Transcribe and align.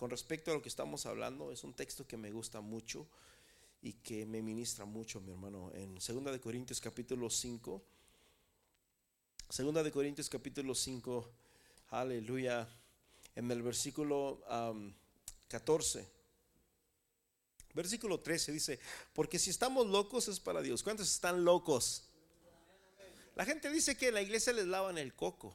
con 0.00 0.08
respecto 0.08 0.50
a 0.50 0.54
lo 0.54 0.62
que 0.62 0.70
estamos 0.70 1.04
hablando, 1.04 1.52
es 1.52 1.62
un 1.62 1.74
texto 1.74 2.06
que 2.06 2.16
me 2.16 2.32
gusta 2.32 2.62
mucho 2.62 3.06
y 3.82 3.92
que 3.92 4.24
me 4.24 4.40
ministra 4.40 4.86
mucho, 4.86 5.20
mi 5.20 5.30
hermano. 5.30 5.70
En 5.74 5.96
2 5.96 6.24
de 6.32 6.40
Corintios 6.40 6.80
capítulo 6.80 7.28
5, 7.28 7.82
2 9.58 9.84
de 9.84 9.92
Corintios 9.92 10.30
capítulo 10.30 10.74
5, 10.74 11.30
aleluya, 11.90 12.66
en 13.36 13.50
el 13.50 13.60
versículo 13.60 14.42
14. 15.48 16.08
Versículo 17.74 18.20
13 18.20 18.52
dice, 18.52 18.80
porque 19.12 19.38
si 19.38 19.50
estamos 19.50 19.86
locos 19.86 20.28
es 20.28 20.40
para 20.40 20.62
Dios. 20.62 20.82
¿Cuántos 20.82 21.12
están 21.12 21.44
locos? 21.44 22.04
La 23.36 23.44
gente 23.44 23.70
dice 23.70 23.98
que 23.98 24.08
en 24.08 24.14
la 24.14 24.22
iglesia 24.22 24.54
les 24.54 24.66
lavan 24.66 24.96
el 24.96 25.12
coco 25.12 25.54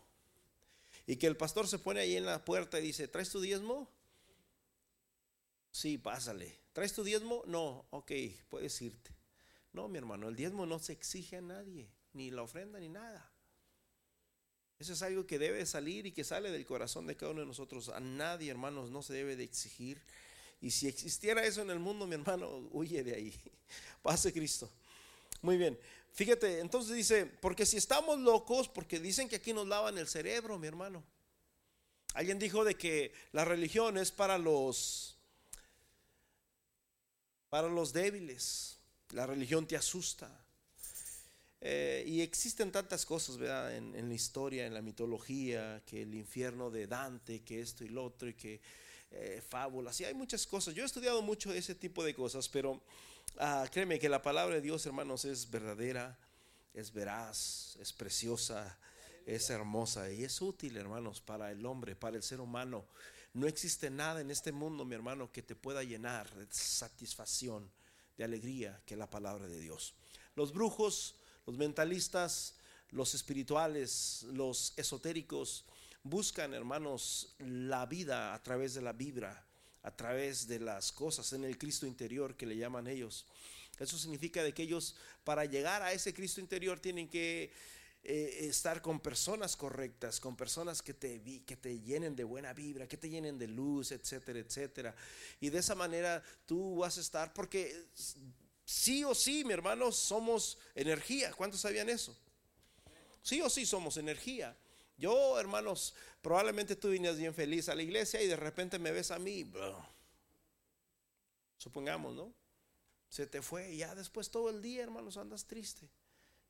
y 1.08 1.16
que 1.16 1.26
el 1.26 1.36
pastor 1.36 1.68
se 1.68 1.80
pone 1.80 2.02
ahí 2.02 2.16
en 2.16 2.28
la 2.28 2.46
puerta 2.46 2.80
y 2.80 2.84
dice, 2.84 3.08
¿traes 3.08 3.32
tu 3.32 3.42
diezmo? 3.42 3.95
Sí, 5.76 5.98
pásale. 5.98 6.58
¿Traes 6.72 6.94
tu 6.94 7.04
diezmo? 7.04 7.44
No, 7.48 7.86
ok, 7.90 8.10
puedes 8.48 8.82
irte. 8.82 9.12
No, 9.74 9.90
mi 9.90 9.98
hermano, 9.98 10.30
el 10.30 10.36
diezmo 10.38 10.66
no 10.66 10.80
se 10.80 10.94
exige 10.94 11.36
a 11.36 11.42
nadie, 11.42 11.92
ni 12.14 12.32
la 12.32 12.44
ofrenda, 12.44 12.80
ni 12.80 12.88
nada. 12.88 13.30
Eso 14.80 14.94
es 14.94 15.02
algo 15.02 15.28
que 15.28 15.38
debe 15.38 15.66
salir 15.66 16.06
y 16.06 16.14
que 16.14 16.24
sale 16.24 16.50
del 16.50 16.66
corazón 16.66 17.08
de 17.08 17.18
cada 17.18 17.34
uno 17.34 17.42
de 17.42 17.48
nosotros. 17.48 17.90
A 17.90 18.00
nadie, 18.00 18.50
hermanos, 18.50 18.90
no 18.90 19.02
se 19.02 19.16
debe 19.16 19.36
de 19.36 19.44
exigir. 19.44 20.02
Y 20.62 20.72
si 20.72 20.88
existiera 20.88 21.44
eso 21.44 21.62
en 21.62 21.70
el 21.70 21.80
mundo, 21.80 22.08
mi 22.08 22.16
hermano, 22.16 22.70
huye 22.72 23.04
de 23.04 23.14
ahí. 23.14 23.36
Pase 24.02 24.32
Cristo. 24.32 24.72
Muy 25.42 25.58
bien. 25.58 25.78
Fíjate, 26.14 26.62
entonces 26.62 26.96
dice, 26.96 27.26
porque 27.26 27.66
si 27.66 27.76
estamos 27.76 28.18
locos, 28.20 28.70
porque 28.70 28.98
dicen 28.98 29.28
que 29.28 29.36
aquí 29.36 29.52
nos 29.52 29.68
lavan 29.68 29.98
el 29.98 30.08
cerebro, 30.08 30.58
mi 30.58 30.68
hermano. 30.68 31.04
Alguien 32.14 32.40
dijo 32.40 32.64
de 32.64 32.76
que 32.76 33.12
la 33.34 33.44
religión 33.44 33.98
es 33.98 34.14
para 34.14 34.38
los 34.38 35.15
para 37.50 37.68
los 37.68 37.94
débiles. 37.94 38.80
La 39.12 39.26
religión 39.26 39.68
te 39.68 39.76
asusta. 39.76 40.30
Eh, 41.62 42.04
y 42.06 42.22
existen 42.22 42.72
tantas 42.72 43.06
cosas, 43.06 43.38
¿verdad? 43.38 43.76
En, 43.76 44.08
la 44.08 44.14
historia, 44.14 44.68
en 44.68 44.74
la 44.74 44.82
mitología, 44.82 45.82
que 45.86 46.04
el 46.04 46.14
infierno 46.14 46.70
de 46.70 46.86
Dante, 46.86 47.44
que 47.44 47.62
esto 47.62 47.84
y 47.84 47.90
lo 47.90 48.06
otro, 48.06 48.30
y 48.30 48.34
que 48.36 48.62
eh, 49.12 49.42
fábulas, 49.48 50.00
y 50.02 50.06
hay 50.06 50.14
muchas 50.14 50.46
cosas. 50.46 50.76
Yo 50.76 50.84
he 50.84 50.86
estudiado 50.86 51.22
mucho 51.22 51.52
ese 51.54 51.74
tipo 51.74 52.04
de 52.04 52.14
cosas, 52.14 52.50
pero 52.50 52.82
Ah, 53.38 53.68
créeme 53.70 54.00
que 54.00 54.08
la 54.08 54.22
palabra 54.22 54.56
de 54.56 54.62
Dios, 54.62 54.86
hermanos, 54.86 55.26
es 55.26 55.50
verdadera, 55.50 56.18
es 56.74 56.94
veraz, 56.94 57.76
es 57.82 57.92
preciosa, 57.92 58.78
es 59.26 59.50
hermosa 59.50 60.10
y 60.10 60.24
es 60.24 60.42
útil, 60.42 60.78
hermanos, 60.78 61.20
para 61.20 61.52
el 61.52 61.66
hombre, 61.66 61.98
para 61.98 62.16
el 62.16 62.24
ser 62.24 62.40
humano. 62.40 62.86
No 63.36 63.48
existe 63.48 63.90
nada 63.90 64.22
en 64.22 64.32
este 64.32 64.54
mundo, 64.54 64.86
mi 64.86 64.96
hermano, 64.96 65.30
que 65.30 65.42
te 65.42 65.58
pueda 65.58 65.84
llenar 65.84 66.34
de 66.36 66.48
satisfacción, 66.50 67.70
de 68.18 68.24
alegría, 68.24 68.82
que 68.86 68.96
la 68.96 69.10
palabra 69.10 69.46
de 69.46 69.60
Dios. 69.60 69.94
Los 70.36 70.54
brujos, 70.54 71.16
los 71.46 71.58
mentalistas, 71.58 72.56
los 72.92 73.14
espirituales, 73.14 74.24
los 74.32 74.72
esotéricos, 74.78 75.66
buscan, 76.02 76.54
hermanos, 76.54 77.36
la 77.40 77.86
vida 77.86 78.34
a 78.34 78.42
través 78.42 78.74
de 78.74 78.82
la 78.82 78.94
vibra, 78.94 79.46
a 79.84 79.94
través 79.94 80.48
de 80.48 80.62
las 80.62 80.94
cosas 80.94 81.34
en 81.34 81.44
el 81.44 81.58
Cristo 81.58 81.86
interior 81.86 82.38
que 82.38 82.46
le 82.46 82.56
llaman 82.56 82.88
ellos. 82.88 83.26
Eso 83.78 83.98
significa 83.98 84.44
de 84.44 84.54
que 84.54 84.64
ellos 84.64 84.96
para 85.26 85.44
llegar 85.44 85.82
a 85.82 85.92
ese 85.92 86.14
Cristo 86.14 86.40
interior 86.40 86.80
tienen 86.80 87.10
que 87.10 87.52
eh, 88.08 88.46
estar 88.46 88.84
con 88.84 89.00
personas 89.00 89.56
correctas, 89.56 90.20
con 90.20 90.36
personas 90.36 90.84
que 90.84 90.94
te, 90.94 91.42
que 91.44 91.58
te 91.58 91.80
llenen 91.80 92.16
de 92.16 92.24
buena 92.24 92.54
vibra, 92.54 92.88
que 92.88 92.98
te 92.98 93.10
llenen 93.10 93.40
de 93.40 93.48
luz, 93.48 93.92
etcétera, 93.92 94.38
etcétera. 94.38 94.96
Y 95.40 95.50
de 95.50 95.58
esa 95.58 95.74
manera 95.74 96.22
tú 96.46 96.76
vas 96.76 97.00
a 97.00 97.02
estar, 97.02 97.34
porque 97.34 97.88
sí 98.64 99.04
o 99.04 99.16
sí, 99.16 99.44
mi 99.44 99.54
hermano, 99.54 99.92
somos 99.92 100.60
energía. 100.76 101.34
¿Cuántos 101.34 101.62
sabían 101.62 101.90
eso? 101.90 102.16
Sí 103.24 103.42
o 103.42 103.50
sí 103.50 103.66
somos 103.66 103.98
energía. 103.98 104.56
Yo, 105.00 105.40
hermanos, 105.40 105.96
probablemente 106.22 106.76
tú 106.76 106.92
vienes 106.92 107.18
bien 107.18 107.34
feliz 107.34 107.70
a 107.70 107.76
la 107.76 107.82
iglesia 107.82 108.22
y 108.22 108.28
de 108.28 108.36
repente 108.36 108.78
me 108.78 108.92
ves 108.92 109.10
a 109.10 109.18
mí, 109.18 109.52
supongamos, 111.58 112.14
¿no? 112.14 112.32
Se 113.10 113.26
te 113.26 113.42
fue 113.42 113.72
y 113.74 113.78
ya 113.78 113.96
después 113.96 114.30
todo 114.30 114.52
el 114.52 114.62
día, 114.62 114.84
hermanos, 114.84 115.18
andas 115.18 115.46
triste 115.46 115.90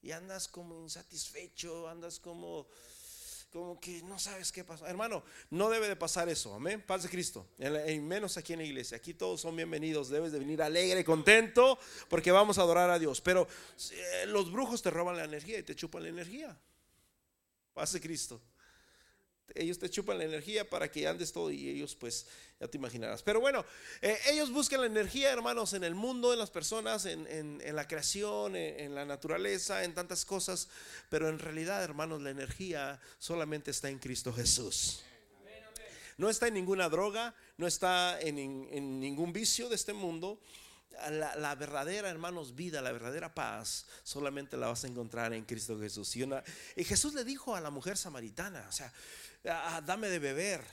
y 0.05 0.11
andas 0.11 0.47
como 0.47 0.83
insatisfecho, 0.83 1.89
andas 1.89 2.19
como 2.19 2.67
como 3.51 3.79
que 3.79 4.03
no 4.03 4.19
sabes 4.19 4.51
qué 4.51 4.66
pasó. 4.66 4.85
Hermano, 4.85 5.23
no 5.49 5.69
debe 5.69 5.88
de 5.88 5.95
pasar 5.95 6.27
eso, 6.27 6.53
amén. 6.53 6.83
Paz 6.85 7.03
de 7.03 7.09
Cristo. 7.09 7.47
Y 7.88 7.99
menos 8.01 8.35
aquí 8.35 8.51
en 8.51 8.59
la 8.59 8.65
iglesia. 8.65 8.97
Aquí 8.97 9.13
todos 9.13 9.39
son 9.39 9.55
bienvenidos. 9.55 10.09
Debes 10.09 10.33
de 10.33 10.39
venir 10.39 10.61
alegre, 10.61 11.05
contento, 11.05 11.79
porque 12.09 12.31
vamos 12.31 12.57
a 12.57 12.63
adorar 12.63 12.89
a 12.89 12.99
Dios. 12.99 13.21
Pero 13.21 13.47
eh, 13.91 14.25
los 14.27 14.51
brujos 14.51 14.81
te 14.81 14.89
roban 14.91 15.15
la 15.15 15.23
energía 15.23 15.57
y 15.57 15.63
te 15.63 15.73
chupan 15.73 16.03
la 16.03 16.09
energía. 16.09 16.59
Pase 17.73 18.01
Cristo. 18.01 18.41
Ellos 19.53 19.78
te 19.78 19.89
chupan 19.89 20.17
la 20.17 20.23
energía 20.23 20.67
para 20.69 20.91
que 20.91 21.07
andes 21.07 21.31
todo 21.31 21.51
y 21.51 21.69
ellos 21.69 21.95
pues 21.95 22.25
ya 22.59 22.67
te 22.67 22.78
imaginarás. 22.78 23.22
Pero 23.22 23.39
bueno, 23.39 23.63
eh, 24.01 24.17
ellos 24.31 24.51
buscan 24.51 24.81
la 24.81 24.88
energía, 24.88 25.31
hermanos, 25.31 25.73
en 25.73 25.83
el 25.83 25.94
mundo, 25.94 26.33
en 26.33 26.39
las 26.39 26.50
personas, 26.50 27.06
en, 27.06 27.59
la 27.75 27.88
creación, 27.88 28.56
en, 28.56 28.95
la 28.95 29.06
naturaleza, 29.06 29.83
en 29.83 29.94
tantas 29.94 30.25
cosas. 30.25 30.67
Pero 31.09 31.29
en 31.29 31.39
realidad, 31.39 31.83
hermanos, 31.83 32.22
la 32.22 32.31
energía 32.31 33.00
solamente 33.19 33.72
está 33.72 33.89
en 33.89 34.00
Cristo 34.00 34.33
Jesús. 34.33 35.03
No 36.17 36.29
está 36.29 36.47
en 36.47 36.53
ninguna 36.53 36.89
droga, 36.89 37.35
no 37.57 37.67
está 37.67 38.19
en, 38.22 38.38
en 38.39 39.00
ningún 39.00 39.33
vicio 39.33 39.69
de 39.69 39.75
este 39.75 39.94
mundo 39.94 40.39
la, 41.09 41.56
verdadera, 41.56 42.09
hermanos, 42.09 42.56
vida, 42.56 42.81
la 42.81 42.91
verdadera 42.91 43.33
paz, 43.33 43.85
solamente 44.03 44.57
la 44.57 44.67
vas 44.67 44.83
a 44.83 44.88
encontrar 44.88 45.33
en 45.33 45.45
Cristo 45.45 45.79
Jesús. 45.79 46.16
Y, 46.16 46.25
y 46.75 46.83
Jesús 46.83 47.13
le 47.13 47.23
dijo 47.23 47.56
a 47.56 47.61
la 47.61 47.69
mujer 47.69 47.97
samaritana, 47.97 48.66
o 48.67 48.72
sea, 48.72 48.91
ah, 49.45 49.81
dame 49.85 50.09
de 50.09 50.19
beber. 50.19 50.63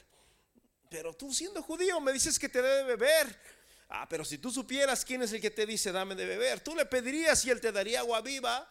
Pero 0.88 1.14
tú 1.14 1.32
siendo 1.32 1.62
judío 1.62 2.00
me 2.00 2.12
dices 2.12 2.38
que 2.38 2.48
te 2.48 2.60
debe 2.60 2.76
de 2.76 2.84
beber. 2.84 3.40
Ah, 3.88 4.06
pero 4.08 4.24
si 4.24 4.38
tú 4.38 4.50
supieras 4.50 5.04
quién 5.04 5.22
es 5.22 5.32
el 5.32 5.40
que 5.40 5.50
te 5.50 5.66
dice 5.66 5.92
dame 5.92 6.14
de 6.14 6.24
beber, 6.24 6.60
tú 6.60 6.74
le 6.74 6.86
pedirías 6.86 7.44
y 7.44 7.50
él 7.50 7.60
te 7.60 7.72
daría 7.72 8.00
agua 8.00 8.20
viva. 8.20 8.68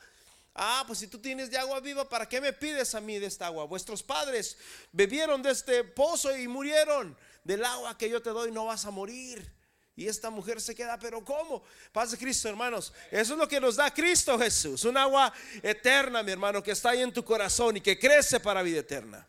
Ah, 0.53 0.83
pues 0.85 0.99
si 0.99 1.07
tú 1.07 1.19
tienes 1.19 1.49
de 1.49 1.57
agua 1.57 1.79
viva, 1.79 2.07
¿para 2.09 2.27
qué 2.27 2.41
me 2.41 2.51
pides 2.51 2.93
a 2.93 3.01
mí 3.01 3.19
de 3.19 3.27
esta 3.27 3.45
agua? 3.45 3.65
Vuestros 3.65 4.03
padres 4.03 4.57
bebieron 4.91 5.41
de 5.41 5.51
este 5.51 5.83
pozo 5.83 6.35
y 6.35 6.47
murieron. 6.47 7.15
Del 7.43 7.63
agua 7.63 7.97
que 7.97 8.09
yo 8.09 8.21
te 8.21 8.31
doy 8.31 8.51
no 8.51 8.65
vas 8.65 8.85
a 8.85 8.91
morir. 8.91 9.60
Y 10.01 10.07
esta 10.07 10.31
mujer 10.31 10.59
se 10.59 10.73
queda, 10.73 10.97
pero 10.97 11.23
¿cómo? 11.23 11.61
Paz 11.91 12.09
de 12.09 12.17
Cristo, 12.17 12.49
hermanos. 12.49 12.91
Eso 13.11 13.33
es 13.33 13.39
lo 13.39 13.47
que 13.47 13.59
nos 13.59 13.75
da 13.75 13.93
Cristo 13.93 14.37
Jesús. 14.39 14.83
Un 14.85 14.97
agua 14.97 15.31
eterna, 15.61 16.23
mi 16.23 16.31
hermano, 16.31 16.63
que 16.63 16.71
está 16.71 16.89
ahí 16.89 17.01
en 17.01 17.13
tu 17.13 17.23
corazón 17.23 17.77
y 17.77 17.81
que 17.81 17.99
crece 17.99 18.39
para 18.39 18.63
vida 18.63 18.79
eterna. 18.79 19.27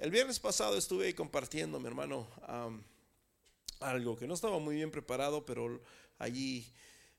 El 0.00 0.10
viernes 0.10 0.40
pasado 0.40 0.76
estuve 0.76 1.06
ahí 1.06 1.14
compartiendo, 1.14 1.78
mi 1.78 1.86
hermano, 1.86 2.26
algo 3.78 4.16
que 4.18 4.26
no 4.26 4.34
estaba 4.34 4.58
muy 4.58 4.74
bien 4.74 4.90
preparado, 4.90 5.46
pero 5.46 5.80
allí... 6.18 6.66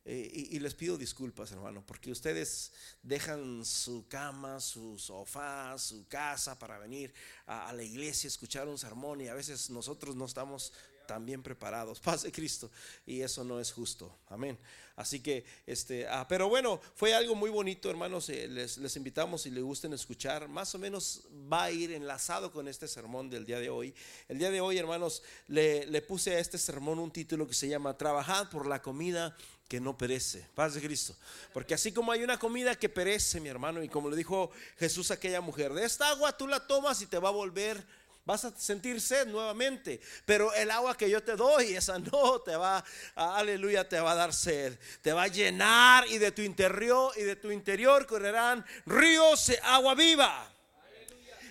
Eh, 0.04 0.50
y, 0.50 0.58
les 0.58 0.74
pido 0.74 0.98
disculpas, 0.98 1.52
hermano, 1.52 1.84
porque 1.86 2.12
ustedes 2.12 2.74
dejan 3.04 3.64
su 3.64 4.08
cama, 4.08 4.60
su 4.60 4.98
sofá, 4.98 5.78
su 5.78 6.08
casa 6.08 6.58
para 6.58 6.80
venir 6.80 7.14
a, 7.46 7.70
a 7.70 7.74
la 7.74 7.84
iglesia, 7.84 8.28
escuchar 8.28 8.68
un 8.68 8.80
sermón 8.80 9.22
y 9.22 9.28
a 9.28 9.36
veces 9.36 9.70
nosotros 9.70 10.16
no 10.16 10.26
estamos 10.26 10.74
también 11.06 11.44
preparados. 11.44 12.00
Paz 12.02 12.24
de 12.24 12.32
Cristo. 12.32 12.70
Y 13.06 13.22
eso 13.22 13.44
no 13.44 13.60
es 13.60 13.72
justo. 13.72 14.16
Amén. 14.30 14.58
Así 14.96 15.20
que, 15.20 15.46
este, 15.66 16.08
ah, 16.08 16.28
pero 16.28 16.50
bueno, 16.50 16.80
fue 16.96 17.14
algo 17.14 17.34
muy 17.34 17.50
bonito, 17.50 17.90
hermanos. 17.90 18.30
Eh, 18.30 18.48
les, 18.48 18.78
les, 18.78 18.96
invitamos 18.96 19.44
si 19.44 19.50
les 19.50 19.64
gusten 19.64 19.94
escuchar. 19.94 20.48
Más 20.48 20.76
o 20.76 20.80
menos 20.80 21.24
va 21.52 21.64
a 21.64 21.72
ir 21.72 21.92
enlazado 21.92 22.52
con 22.52 22.68
este 22.68 22.88
sermón 22.88 23.30
del 23.30 23.46
día 23.46 23.60
de 23.60 23.70
hoy. 23.70 23.96
El 24.28 24.38
día 24.38 24.52
de 24.52 24.62
hoy, 24.62 24.78
hermanos, 24.78 25.24
le, 25.48 25.86
le 25.88 26.02
puse 26.02 26.36
a 26.36 26.40
este 26.40 26.58
sermón 26.58 27.00
un 27.00 27.12
título 27.12 27.48
que 27.48 27.54
se 27.54 27.68
llama 27.68 27.98
Trabajad 27.98 28.50
por 28.50 28.68
la 28.68 28.82
comida 28.82 29.36
que 29.72 29.80
no 29.80 29.98
perece. 29.98 30.46
Paz 30.54 30.74
de 30.74 30.82
Cristo. 30.82 31.16
Porque 31.54 31.74
así 31.74 31.94
como 31.94 32.12
hay 32.12 32.24
una 32.24 32.38
comida 32.38 32.76
que 32.76 32.90
perece, 32.90 33.40
mi 33.40 33.48
hermano, 33.48 33.82
y 33.82 33.88
como 33.88 34.10
le 34.10 34.18
dijo 34.18 34.52
Jesús 34.78 35.12
a 35.12 35.14
aquella 35.14 35.40
mujer, 35.40 35.74
de 35.74 35.86
esta 35.86 36.10
agua 36.10 36.36
tú 36.36 36.46
la 36.46 36.68
tomas 36.68 37.02
y 37.02 37.06
te 37.06 37.18
va 37.18 37.30
a 37.30 37.32
volver 37.32 37.82
vas 38.26 38.46
a 38.46 38.52
sentir 38.58 39.02
sed 39.02 39.28
nuevamente, 39.28 40.00
pero 40.26 40.54
el 40.54 40.72
agua 40.72 40.96
que 40.96 41.10
yo 41.10 41.24
te 41.24 41.36
doy, 41.36 41.76
esa 41.76 42.00
no 42.00 42.40
te 42.42 42.56
va, 42.56 42.84
aleluya, 43.16 43.88
te 43.88 44.00
va 44.00 44.12
a 44.12 44.16
dar 44.16 44.34
sed, 44.34 44.78
te 45.02 45.14
va 45.14 45.24
a 45.24 45.28
llenar 45.28 46.08
y 46.08 46.18
de 46.18 46.32
tu 46.32 46.42
interior 46.42 47.12
y 47.18 47.24
de 47.24 47.36
tu 47.36 47.52
interior 47.52 48.06
correrán 48.06 48.66
ríos 48.86 49.48
de 49.48 49.60
agua 49.64 49.96
viva. 49.96 50.52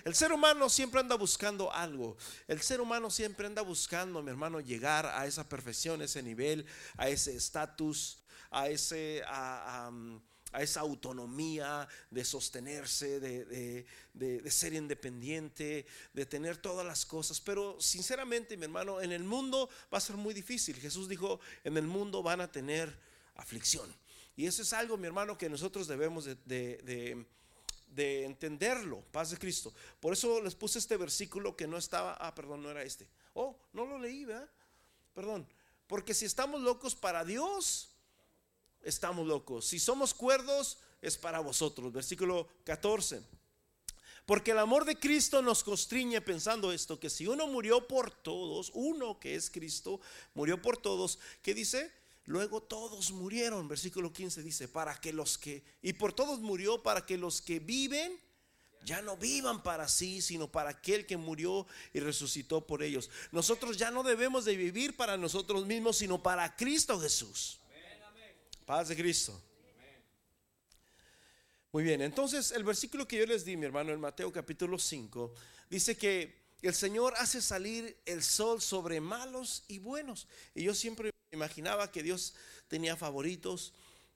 El 0.03 0.15
ser 0.15 0.31
humano 0.33 0.67
siempre 0.69 0.99
anda 0.99 1.15
buscando 1.15 1.71
algo. 1.71 2.17
El 2.47 2.61
ser 2.61 2.81
humano 2.81 3.11
siempre 3.11 3.45
anda 3.45 3.61
buscando, 3.61 4.21
mi 4.23 4.31
hermano, 4.31 4.59
llegar 4.59 5.05
a 5.05 5.27
esa 5.27 5.47
perfección, 5.47 6.01
ese 6.01 6.23
nivel, 6.23 6.65
a 6.97 7.07
ese 7.07 7.35
estatus, 7.35 8.17
a 8.49 8.67
ese, 8.67 9.23
a, 9.27 9.91
a 10.51 10.61
esa 10.61 10.81
autonomía 10.81 11.87
de 12.09 12.25
sostenerse, 12.25 13.19
de, 13.19 13.85
de, 14.13 14.51
ser 14.51 14.73
independiente, 14.73 15.85
de 16.13 16.25
tener 16.25 16.57
todas 16.57 16.85
las 16.85 17.05
cosas. 17.05 17.39
Pero 17.39 17.79
sinceramente, 17.79 18.57
mi 18.57 18.65
hermano, 18.65 19.01
en 19.01 19.11
el 19.11 19.23
mundo 19.23 19.69
va 19.93 19.97
a 19.97 20.01
ser 20.01 20.17
muy 20.17 20.33
difícil. 20.33 20.75
Jesús 20.75 21.07
dijo, 21.07 21.39
en 21.63 21.77
el 21.77 21.87
mundo 21.87 22.21
van 22.21 22.41
a 22.41 22.51
tener 22.51 22.93
aflicción. 23.35 23.93
Y 24.35 24.45
eso 24.45 24.61
es 24.61 24.73
algo, 24.73 24.97
mi 24.97 25.07
hermano, 25.07 25.37
que 25.37 25.49
nosotros 25.49 25.87
debemos 25.87 26.25
de, 26.25 27.25
entenderlo. 27.95 29.01
Paz 29.11 29.31
de 29.31 29.37
Cristo. 29.37 29.73
Por 29.99 30.13
eso 30.13 30.41
les 30.41 30.55
puse 30.55 30.79
este 30.79 30.97
versículo 30.97 31.55
que 31.55 31.67
no 31.67 31.77
estaba, 31.77 32.13
ah, 32.13 32.33
perdón, 32.35 32.63
no 32.63 32.71
era 32.71 32.83
este. 32.83 33.07
Oh, 33.33 33.57
no 33.73 33.85
lo 33.85 33.99
leí, 33.99 34.25
¿verdad? 34.25 34.49
Perdón. 35.13 35.47
Porque 35.87 36.13
si 36.13 36.25
estamos 36.25 36.61
locos 36.61 36.95
para 36.95 37.25
Dios, 37.25 37.90
estamos 38.83 39.27
locos. 39.27 39.65
Si 39.65 39.79
somos 39.79 40.13
cuerdos, 40.13 40.77
es 41.01 41.17
para 41.17 41.39
vosotros. 41.39 41.91
Versículo 41.91 42.47
14. 42.63 43.21
Porque 44.25 44.51
el 44.51 44.59
amor 44.59 44.85
de 44.85 44.99
Cristo 44.99 45.41
nos 45.41 45.63
constriñe 45.63 46.21
pensando 46.21 46.71
esto, 46.71 46.99
que 46.99 47.09
si 47.09 47.27
uno 47.27 47.47
murió 47.47 47.87
por 47.87 48.11
todos, 48.11 48.71
uno 48.73 49.19
que 49.19 49.35
es 49.35 49.49
Cristo, 49.49 49.99
murió 50.35 50.61
por 50.61 50.77
todos, 50.77 51.19
¿qué 51.41 51.53
dice? 51.53 51.91
Luego 52.25 52.61
todos 52.61 53.11
murieron, 53.11 53.67
versículo 53.67 54.13
15 54.13 54.43
dice, 54.43 54.67
para 54.67 54.95
que 55.01 55.11
los 55.11 55.37
que, 55.37 55.63
y 55.81 55.93
por 55.93 56.13
todos 56.13 56.39
murió, 56.39 56.83
para 56.83 57.05
que 57.05 57.17
los 57.17 57.41
que 57.41 57.59
viven 57.59 58.17
ya 58.83 59.01
no 59.01 59.17
vivan 59.17 59.63
para 59.63 59.87
sí, 59.87 60.21
sino 60.21 60.47
para 60.47 60.71
aquel 60.71 61.05
que 61.05 61.17
murió 61.17 61.67
y 61.93 61.99
resucitó 61.99 62.65
por 62.65 62.83
ellos. 62.83 63.09
Nosotros 63.31 63.77
ya 63.77 63.91
no 63.91 64.03
debemos 64.03 64.45
de 64.45 64.55
vivir 64.55 64.95
para 64.95 65.17
nosotros 65.17 65.65
mismos, 65.65 65.97
sino 65.97 66.21
para 66.21 66.55
Cristo 66.55 66.99
Jesús. 66.99 67.60
Paz 68.71 68.87
de 68.87 68.95
Cristo. 68.95 69.37
Muy 71.73 71.83
bien, 71.83 72.01
entonces 72.01 72.53
el 72.53 72.63
versículo 72.63 73.05
que 73.05 73.17
yo 73.17 73.25
les 73.25 73.43
di, 73.43 73.57
mi 73.57 73.65
hermano, 73.65 73.91
en 73.91 73.99
Mateo 73.99 74.31
capítulo 74.31 74.79
5, 74.79 75.35
dice 75.69 75.97
que 75.97 76.33
el 76.61 76.73
Señor 76.73 77.13
hace 77.17 77.41
salir 77.41 77.97
el 78.05 78.23
sol 78.23 78.61
sobre 78.61 79.01
malos 79.01 79.65
y 79.67 79.79
buenos. 79.79 80.25
Y 80.55 80.63
yo 80.63 80.73
siempre 80.73 81.09
imaginaba 81.33 81.91
que 81.91 82.01
Dios 82.01 82.33
tenía 82.69 82.95
favoritos. 82.95 83.73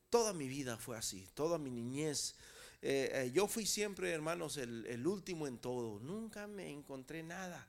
Toda 0.10 0.32
mi 0.32 0.48
vida 0.48 0.78
fue 0.78 0.96
así, 0.98 1.28
toda 1.34 1.58
mi 1.58 1.70
niñez. 1.70 2.36
Eh, 2.82 3.12
eh, 3.12 3.32
yo 3.34 3.50
fui 3.50 3.66
siempre, 3.66 4.10
hermanos, 4.14 4.56
el, 4.56 4.86
el 4.86 5.06
último 5.06 5.48
en 5.48 5.58
todo. 5.58 6.00
Nunca 6.00 6.48
me 6.48 6.70
encontré 6.72 7.24
nada 7.24 7.68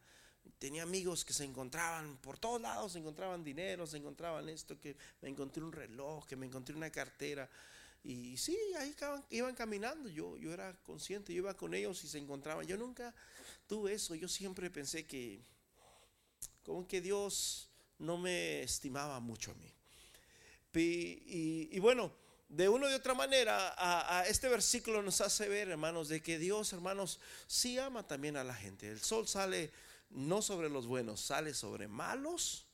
tenía 0.58 0.82
amigos 0.82 1.24
que 1.24 1.32
se 1.32 1.44
encontraban 1.44 2.16
por 2.18 2.38
todos 2.38 2.60
lados, 2.60 2.92
se 2.92 2.98
encontraban 2.98 3.44
dinero, 3.44 3.86
se 3.86 3.98
encontraban 3.98 4.48
esto, 4.48 4.78
que 4.78 4.96
me 5.20 5.28
encontré 5.28 5.62
un 5.62 5.72
reloj, 5.72 6.26
que 6.26 6.36
me 6.36 6.46
encontré 6.46 6.74
una 6.74 6.90
cartera. 6.90 7.48
Y 8.04 8.36
sí, 8.36 8.56
ahí 8.78 8.94
iban, 9.30 9.54
caminando, 9.54 10.08
yo, 10.08 10.36
yo 10.36 10.52
era 10.52 10.72
consciente, 10.84 11.32
yo 11.32 11.38
iba 11.38 11.54
con 11.54 11.74
ellos 11.74 12.02
y 12.04 12.08
se 12.08 12.18
encontraban. 12.18 12.66
Yo 12.66 12.76
nunca 12.76 13.14
tuve 13.66 13.94
eso, 13.94 14.14
yo 14.14 14.28
siempre 14.28 14.70
pensé 14.70 15.06
que 15.06 15.40
como 16.64 16.86
que 16.86 17.00
Dios 17.00 17.68
no 17.98 18.16
me 18.16 18.62
estimaba 18.62 19.18
mucho 19.20 19.50
a 19.50 19.54
mí. 19.54 19.72
Y, 20.78 21.78
bueno, 21.78 22.12
de 22.48 22.68
una 22.68 22.86
u 22.86 22.94
otra 22.94 23.14
manera, 23.14 23.70
a, 23.70 24.18
a, 24.18 24.26
este 24.26 24.48
versículo 24.48 25.02
nos 25.02 25.20
hace 25.20 25.48
ver, 25.48 25.70
hermanos, 25.70 26.08
de 26.08 26.22
que 26.22 26.38
Dios, 26.38 26.72
hermanos, 26.74 27.18
sí 27.46 27.78
ama 27.78 28.06
también 28.06 28.36
a 28.36 28.44
la 28.44 28.54
gente. 28.54 28.88
El 28.88 29.00
sol 29.00 29.26
sale 29.26 29.72
no 30.16 30.42
sobre 30.42 30.68
los 30.68 30.86
buenos, 30.86 31.20
sale 31.20 31.54
sobre 31.54 31.86
malos 31.86 32.66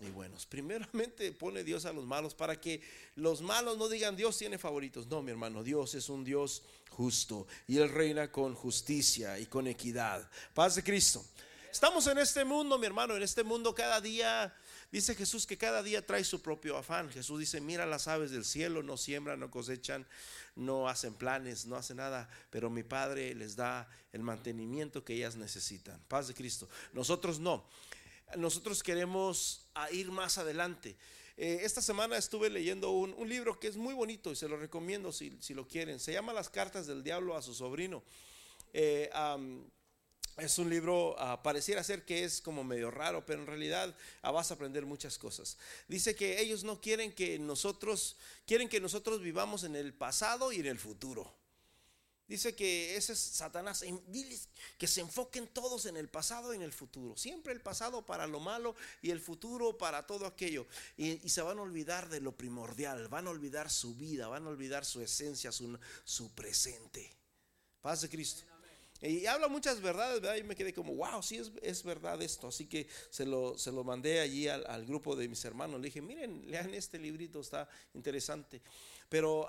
y 0.00 0.10
buenos. 0.10 0.44
Primeramente 0.44 1.32
pone 1.38 1.64
Dios 1.64 1.84
a 1.86 1.92
los 1.92 2.04
malos 2.04 2.34
para 2.34 2.60
que 2.60 2.82
los 3.14 3.40
malos 3.40 3.78
no 3.78 3.88
digan 3.88 4.16
Dios 4.16 4.36
tiene 4.36 4.58
favoritos. 4.58 5.06
No, 5.06 5.22
mi 5.22 5.30
hermano, 5.30 5.62
Dios 5.62 5.94
es 5.94 6.08
un 6.08 6.24
Dios 6.24 6.62
justo 6.90 7.46
y 7.66 7.78
Él 7.78 7.88
reina 7.88 8.30
con 8.30 8.54
justicia 8.54 9.38
y 9.38 9.46
con 9.46 9.66
equidad. 9.66 10.28
Paz 10.52 10.74
de 10.74 10.82
Cristo. 10.82 11.24
Estamos 11.70 12.06
en 12.06 12.18
este 12.18 12.44
mundo, 12.44 12.78
mi 12.78 12.86
hermano, 12.86 13.16
en 13.16 13.22
este 13.22 13.42
mundo 13.42 13.74
cada 13.74 14.00
día 14.00 14.54
Dice 14.94 15.16
Jesús 15.16 15.44
que 15.44 15.58
cada 15.58 15.82
día 15.82 16.06
trae 16.06 16.22
su 16.22 16.40
propio 16.40 16.76
afán. 16.76 17.10
Jesús 17.10 17.40
dice, 17.40 17.60
mira 17.60 17.84
las 17.84 18.06
aves 18.06 18.30
del 18.30 18.44
cielo, 18.44 18.80
no 18.84 18.96
siembran, 18.96 19.40
no 19.40 19.50
cosechan, 19.50 20.06
no 20.54 20.88
hacen 20.88 21.14
planes, 21.14 21.66
no 21.66 21.74
hacen 21.74 21.96
nada, 21.96 22.30
pero 22.50 22.70
mi 22.70 22.84
Padre 22.84 23.34
les 23.34 23.56
da 23.56 23.90
el 24.12 24.22
mantenimiento 24.22 25.02
que 25.04 25.14
ellas 25.14 25.34
necesitan. 25.34 26.00
Paz 26.06 26.28
de 26.28 26.34
Cristo. 26.34 26.68
Nosotros 26.92 27.40
no. 27.40 27.66
Nosotros 28.36 28.84
queremos 28.84 29.66
ir 29.90 30.12
más 30.12 30.38
adelante. 30.38 30.94
Eh, 31.36 31.62
esta 31.62 31.82
semana 31.82 32.16
estuve 32.16 32.48
leyendo 32.48 32.92
un, 32.92 33.28
libro 33.28 33.58
que 33.58 33.66
es 33.66 33.76
muy 33.76 33.94
bonito 33.94 34.30
y 34.30 34.36
se 34.36 34.46
lo 34.46 34.56
recomiendo 34.56 35.10
si, 35.10 35.36
lo 35.54 35.66
quieren. 35.66 35.98
Se 35.98 36.12
llama 36.12 36.32
Las 36.32 36.50
cartas 36.50 36.86
del 36.86 37.02
diablo 37.02 37.36
a 37.36 37.42
su 37.42 37.52
sobrino. 37.52 38.04
Eh, 38.72 39.10
es 40.36 40.58
un 40.58 40.68
libro, 40.68 41.14
ah, 41.18 41.42
pareciera 41.42 41.84
ser 41.84 42.04
que 42.04 42.24
es 42.24 42.40
como 42.40 42.64
medio 42.64 42.90
raro, 42.90 43.24
pero 43.24 43.40
en 43.40 43.46
realidad 43.46 43.94
ah, 44.22 44.30
vas 44.30 44.50
a 44.50 44.54
aprender 44.54 44.84
muchas 44.84 45.18
cosas. 45.18 45.58
Dice 45.88 46.14
que 46.14 46.40
ellos 46.40 46.64
no 46.64 46.80
quieren 46.80 47.12
que 47.12 47.38
nosotros, 47.38 48.16
quieren 48.46 48.68
que 48.68 48.80
nosotros 48.80 49.20
vivamos 49.20 49.64
en 49.64 49.76
el 49.76 49.94
pasado 49.94 50.52
y 50.52 50.60
en 50.60 50.66
el 50.66 50.78
futuro. 50.78 51.32
Dice 52.26 52.56
que 52.56 52.96
ese 52.96 53.12
es 53.12 53.18
Satanás, 53.18 53.84
que 54.78 54.86
se 54.86 55.00
enfoquen 55.02 55.46
todos 55.46 55.84
en 55.84 55.96
el 55.98 56.08
pasado 56.08 56.52
y 56.52 56.56
en 56.56 56.62
el 56.62 56.72
futuro. 56.72 57.16
Siempre 57.18 57.52
el 57.52 57.60
pasado 57.60 58.06
para 58.06 58.26
lo 58.26 58.40
malo 58.40 58.74
y 59.02 59.10
el 59.10 59.20
futuro 59.20 59.76
para 59.76 60.06
todo 60.06 60.24
aquello. 60.26 60.66
Y, 60.96 61.28
se 61.28 61.42
van 61.42 61.58
a 61.58 61.62
olvidar 61.62 62.08
de 62.08 62.20
lo 62.20 62.32
primordial, 62.34 63.08
van 63.08 63.26
a 63.26 63.30
olvidar 63.30 63.70
su 63.70 63.94
vida, 63.94 64.26
van 64.28 64.46
a 64.46 64.48
olvidar 64.48 64.86
su 64.86 65.02
esencia, 65.02 65.52
su, 65.52 65.78
su 66.04 66.34
presente. 66.34 67.14
Paz 67.82 68.00
de 68.00 68.08
Cristo. 68.08 68.53
Y 69.06 69.26
habla 69.26 69.48
muchas 69.48 69.82
verdades, 69.82 70.22
¿verdad? 70.22 70.36
Y 70.36 70.44
me 70.44 70.56
quedé 70.56 70.72
como, 70.72 70.94
wow, 70.94 71.22
sí 71.22 71.38
es, 71.60 71.82
verdad 71.84 72.20
esto. 72.22 72.48
Así 72.48 72.66
que 72.66 72.88
se 73.10 73.26
lo, 73.26 73.58
se 73.58 73.70
lo 73.70 73.84
mandé 73.84 74.20
allí 74.20 74.48
al, 74.48 74.86
grupo 74.86 75.14
de 75.14 75.28
mis 75.28 75.44
hermanos. 75.44 75.78
Le 75.78 75.86
dije, 75.86 76.00
miren, 76.00 76.50
lean 76.50 76.72
este 76.72 76.98
librito, 76.98 77.40
está 77.40 77.68
interesante. 77.92 78.62
Pero 79.10 79.46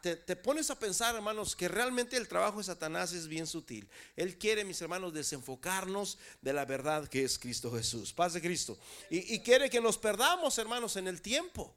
te, 0.00 0.14
te, 0.14 0.36
pones 0.36 0.70
a 0.70 0.78
pensar, 0.78 1.16
hermanos, 1.16 1.56
que 1.56 1.66
realmente 1.66 2.16
el 2.16 2.28
trabajo 2.28 2.58
de 2.58 2.64
Satanás 2.64 3.12
es 3.12 3.26
bien 3.26 3.48
sutil. 3.48 3.88
Él 4.14 4.38
quiere, 4.38 4.64
mis 4.64 4.80
hermanos, 4.80 5.12
desenfocarnos 5.12 6.18
de 6.40 6.52
la 6.52 6.64
verdad 6.64 7.08
que 7.08 7.24
es 7.24 7.40
Cristo 7.40 7.72
Jesús. 7.72 8.12
Paz 8.12 8.34
de 8.34 8.40
Cristo. 8.40 8.78
Y, 9.10 9.40
quiere 9.40 9.68
que 9.68 9.80
nos 9.80 9.98
perdamos, 9.98 10.56
hermanos, 10.58 10.94
en 10.94 11.08
el 11.08 11.20
tiempo. 11.20 11.74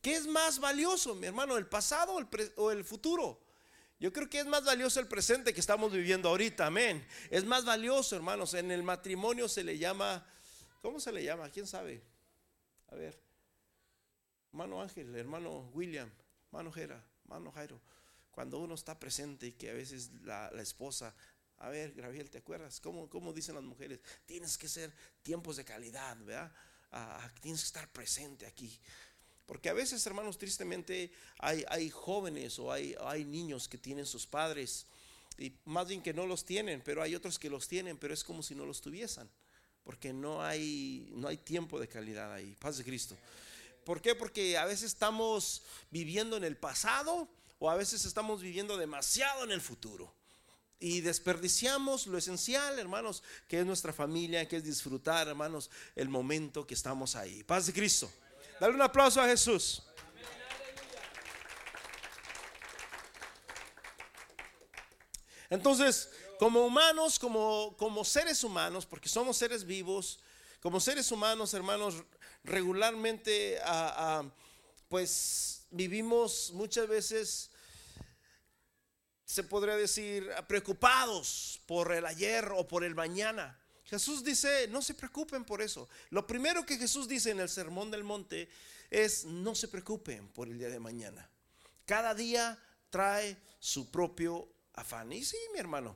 ¿Qué 0.00 0.14
es 0.14 0.28
más 0.28 0.60
valioso, 0.60 1.16
mi 1.16 1.26
hermano, 1.26 1.56
el 1.56 1.66
pasado 1.66 2.16
o 2.56 2.70
el 2.70 2.84
futuro? 2.84 3.41
Yo 4.02 4.12
creo 4.12 4.28
que 4.28 4.40
es 4.40 4.46
más 4.46 4.64
valioso 4.64 4.98
el 4.98 5.06
presente 5.06 5.54
que 5.54 5.60
estamos 5.60 5.92
viviendo 5.92 6.28
ahorita, 6.28 6.66
amén. 6.66 7.06
Es 7.30 7.44
más 7.44 7.64
valioso, 7.64 8.16
hermanos. 8.16 8.52
En 8.54 8.72
el 8.72 8.82
matrimonio 8.82 9.48
se 9.48 9.62
le 9.62 9.78
llama, 9.78 10.26
¿cómo 10.80 10.98
se 10.98 11.12
le 11.12 11.22
llama? 11.22 11.48
¿Quién 11.50 11.68
sabe? 11.68 12.02
A 12.88 12.96
ver, 12.96 13.16
hermano 14.48 14.82
Ángel, 14.82 15.14
hermano 15.14 15.70
William, 15.72 16.10
hermano 16.46 16.72
Jera, 16.72 17.00
hermano 17.22 17.52
Jairo. 17.52 17.80
Cuando 18.32 18.58
uno 18.58 18.74
está 18.74 18.98
presente 18.98 19.46
y 19.46 19.52
que 19.52 19.70
a 19.70 19.74
veces 19.74 20.10
la, 20.24 20.48
esposa, 20.60 21.14
a 21.58 21.68
ver, 21.68 21.92
Graviel, 21.92 22.28
¿te 22.28 22.38
acuerdas? 22.38 22.80
¿Cómo, 22.80 23.08
¿Cómo, 23.08 23.32
dicen 23.32 23.54
las 23.54 23.62
mujeres? 23.62 24.00
Tienes 24.26 24.58
que 24.58 24.66
ser 24.66 24.92
tiempos 25.22 25.58
de 25.58 25.64
calidad, 25.64 26.16
¿verdad? 26.24 26.52
Ah, 26.90 27.30
tienes 27.40 27.60
que 27.60 27.66
estar 27.66 27.88
presente 27.92 28.46
aquí. 28.46 28.80
Porque 29.46 29.68
a 29.68 29.72
veces, 29.72 30.06
hermanos, 30.06 30.38
tristemente 30.38 31.10
hay, 31.38 31.64
hay 31.68 31.90
jóvenes 31.90 32.58
o 32.58 32.72
hay, 32.72 32.94
hay 33.00 33.24
niños 33.24 33.68
que 33.68 33.78
tienen 33.78 34.06
sus 34.06 34.26
padres 34.26 34.86
y 35.38 35.52
más 35.64 35.88
bien 35.88 36.02
que 36.02 36.14
no 36.14 36.26
los 36.26 36.44
tienen, 36.44 36.82
pero 36.84 37.02
hay 37.02 37.14
otros 37.14 37.38
que 37.38 37.50
los 37.50 37.68
tienen, 37.68 37.96
pero 37.96 38.14
es 38.14 38.24
como 38.24 38.42
si 38.42 38.54
no 38.54 38.66
los 38.66 38.80
tuviesen, 38.80 39.28
porque 39.84 40.12
no 40.12 40.42
hay, 40.42 41.10
no 41.14 41.28
hay 41.28 41.36
tiempo 41.36 41.80
de 41.80 41.88
calidad 41.88 42.32
ahí. 42.32 42.56
Paz 42.60 42.78
de 42.78 42.84
Cristo. 42.84 43.16
¿Por 43.84 44.00
qué? 44.00 44.14
Porque 44.14 44.56
a 44.56 44.64
veces 44.64 44.84
estamos 44.84 45.62
viviendo 45.90 46.36
en 46.36 46.44
el 46.44 46.56
pasado 46.56 47.28
o 47.58 47.70
a 47.70 47.76
veces 47.76 48.04
estamos 48.04 48.42
viviendo 48.42 48.76
demasiado 48.76 49.44
en 49.44 49.50
el 49.50 49.60
futuro. 49.60 50.14
Y 50.78 51.00
desperdiciamos 51.00 52.08
lo 52.08 52.18
esencial, 52.18 52.78
hermanos, 52.78 53.22
que 53.46 53.60
es 53.60 53.66
nuestra 53.66 53.92
familia, 53.92 54.48
que 54.48 54.56
es 54.56 54.64
disfrutar, 54.64 55.28
hermanos, 55.28 55.70
el 55.94 56.08
momento 56.08 56.66
que 56.66 56.74
estamos 56.74 57.14
ahí. 57.14 57.44
Paz 57.44 57.66
de 57.66 57.72
Cristo. 57.72 58.10
Dale 58.62 58.76
un 58.76 58.82
aplauso 58.82 59.20
a 59.20 59.26
Jesús. 59.26 59.82
Entonces, 65.50 66.08
como 66.38 66.64
humanos, 66.64 67.18
como, 67.18 67.76
como 67.76 68.04
seres 68.04 68.44
humanos, 68.44 68.86
porque 68.86 69.08
somos 69.08 69.36
seres 69.36 69.64
vivos, 69.64 70.20
como 70.60 70.78
seres 70.78 71.10
humanos, 71.10 71.54
hermanos, 71.54 72.04
regularmente, 72.44 73.60
pues 74.88 75.66
vivimos 75.72 76.52
muchas 76.52 76.86
veces, 76.86 77.50
se 79.24 79.42
podría 79.42 79.74
decir, 79.74 80.30
preocupados 80.46 81.60
por 81.66 81.90
el 81.92 82.06
ayer 82.06 82.52
o 82.54 82.68
por 82.68 82.84
el 82.84 82.94
mañana. 82.94 83.60
Jesús 83.92 84.24
dice, 84.24 84.68
no 84.68 84.80
se 84.80 84.94
preocupen 84.94 85.44
por 85.44 85.60
eso. 85.60 85.86
Lo 86.08 86.26
primero 86.26 86.64
que 86.64 86.78
Jesús 86.78 87.06
dice 87.06 87.30
en 87.30 87.40
el 87.40 87.50
Sermón 87.50 87.90
del 87.90 88.04
Monte 88.04 88.48
es, 88.88 89.26
no 89.26 89.54
se 89.54 89.68
preocupen 89.68 90.28
por 90.28 90.48
el 90.48 90.56
día 90.56 90.70
de 90.70 90.80
mañana. 90.80 91.28
Cada 91.84 92.14
día 92.14 92.58
trae 92.88 93.36
su 93.60 93.90
propio 93.90 94.48
afán. 94.72 95.12
Y 95.12 95.22
sí, 95.22 95.36
mi 95.52 95.58
hermano, 95.58 95.94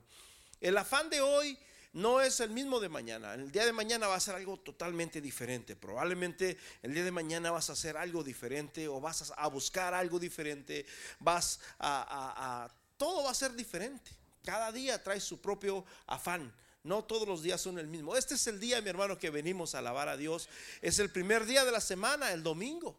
el 0.60 0.76
afán 0.76 1.08
de 1.08 1.22
hoy 1.22 1.58
no 1.94 2.20
es 2.20 2.40
el 2.40 2.50
mismo 2.50 2.80
de 2.80 2.90
mañana. 2.90 3.32
El 3.32 3.50
día 3.50 3.64
de 3.64 3.72
mañana 3.72 4.08
va 4.08 4.16
a 4.16 4.20
ser 4.20 4.34
algo 4.34 4.58
totalmente 4.58 5.22
diferente. 5.22 5.74
Probablemente 5.74 6.58
el 6.82 6.92
día 6.92 7.02
de 7.02 7.12
mañana 7.12 7.50
vas 7.50 7.70
a 7.70 7.72
hacer 7.72 7.96
algo 7.96 8.22
diferente 8.22 8.88
o 8.88 9.00
vas 9.00 9.32
a 9.34 9.46
buscar 9.48 9.94
algo 9.94 10.18
diferente. 10.18 10.84
Vas 11.18 11.60
a, 11.78 12.70
todo 12.98 13.24
va 13.24 13.30
a 13.30 13.34
ser 13.34 13.54
diferente. 13.54 14.10
Cada 14.44 14.70
día 14.70 15.02
trae 15.02 15.18
su 15.18 15.40
propio 15.40 15.86
afán. 16.06 16.52
No 16.86 17.04
todos 17.04 17.26
los 17.26 17.42
días 17.42 17.60
son 17.60 17.78
el 17.78 17.88
mismo. 17.88 18.16
Este 18.16 18.34
es 18.34 18.46
el 18.46 18.60
día, 18.60 18.80
mi 18.80 18.88
hermano, 18.88 19.18
que 19.18 19.30
venimos 19.30 19.74
a 19.74 19.78
alabar 19.78 20.08
a 20.08 20.16
Dios. 20.16 20.48
Es 20.80 20.98
el 21.00 21.10
primer 21.10 21.44
día 21.44 21.64
de 21.64 21.72
la 21.72 21.80
semana, 21.80 22.32
el 22.32 22.42
domingo. 22.42 22.96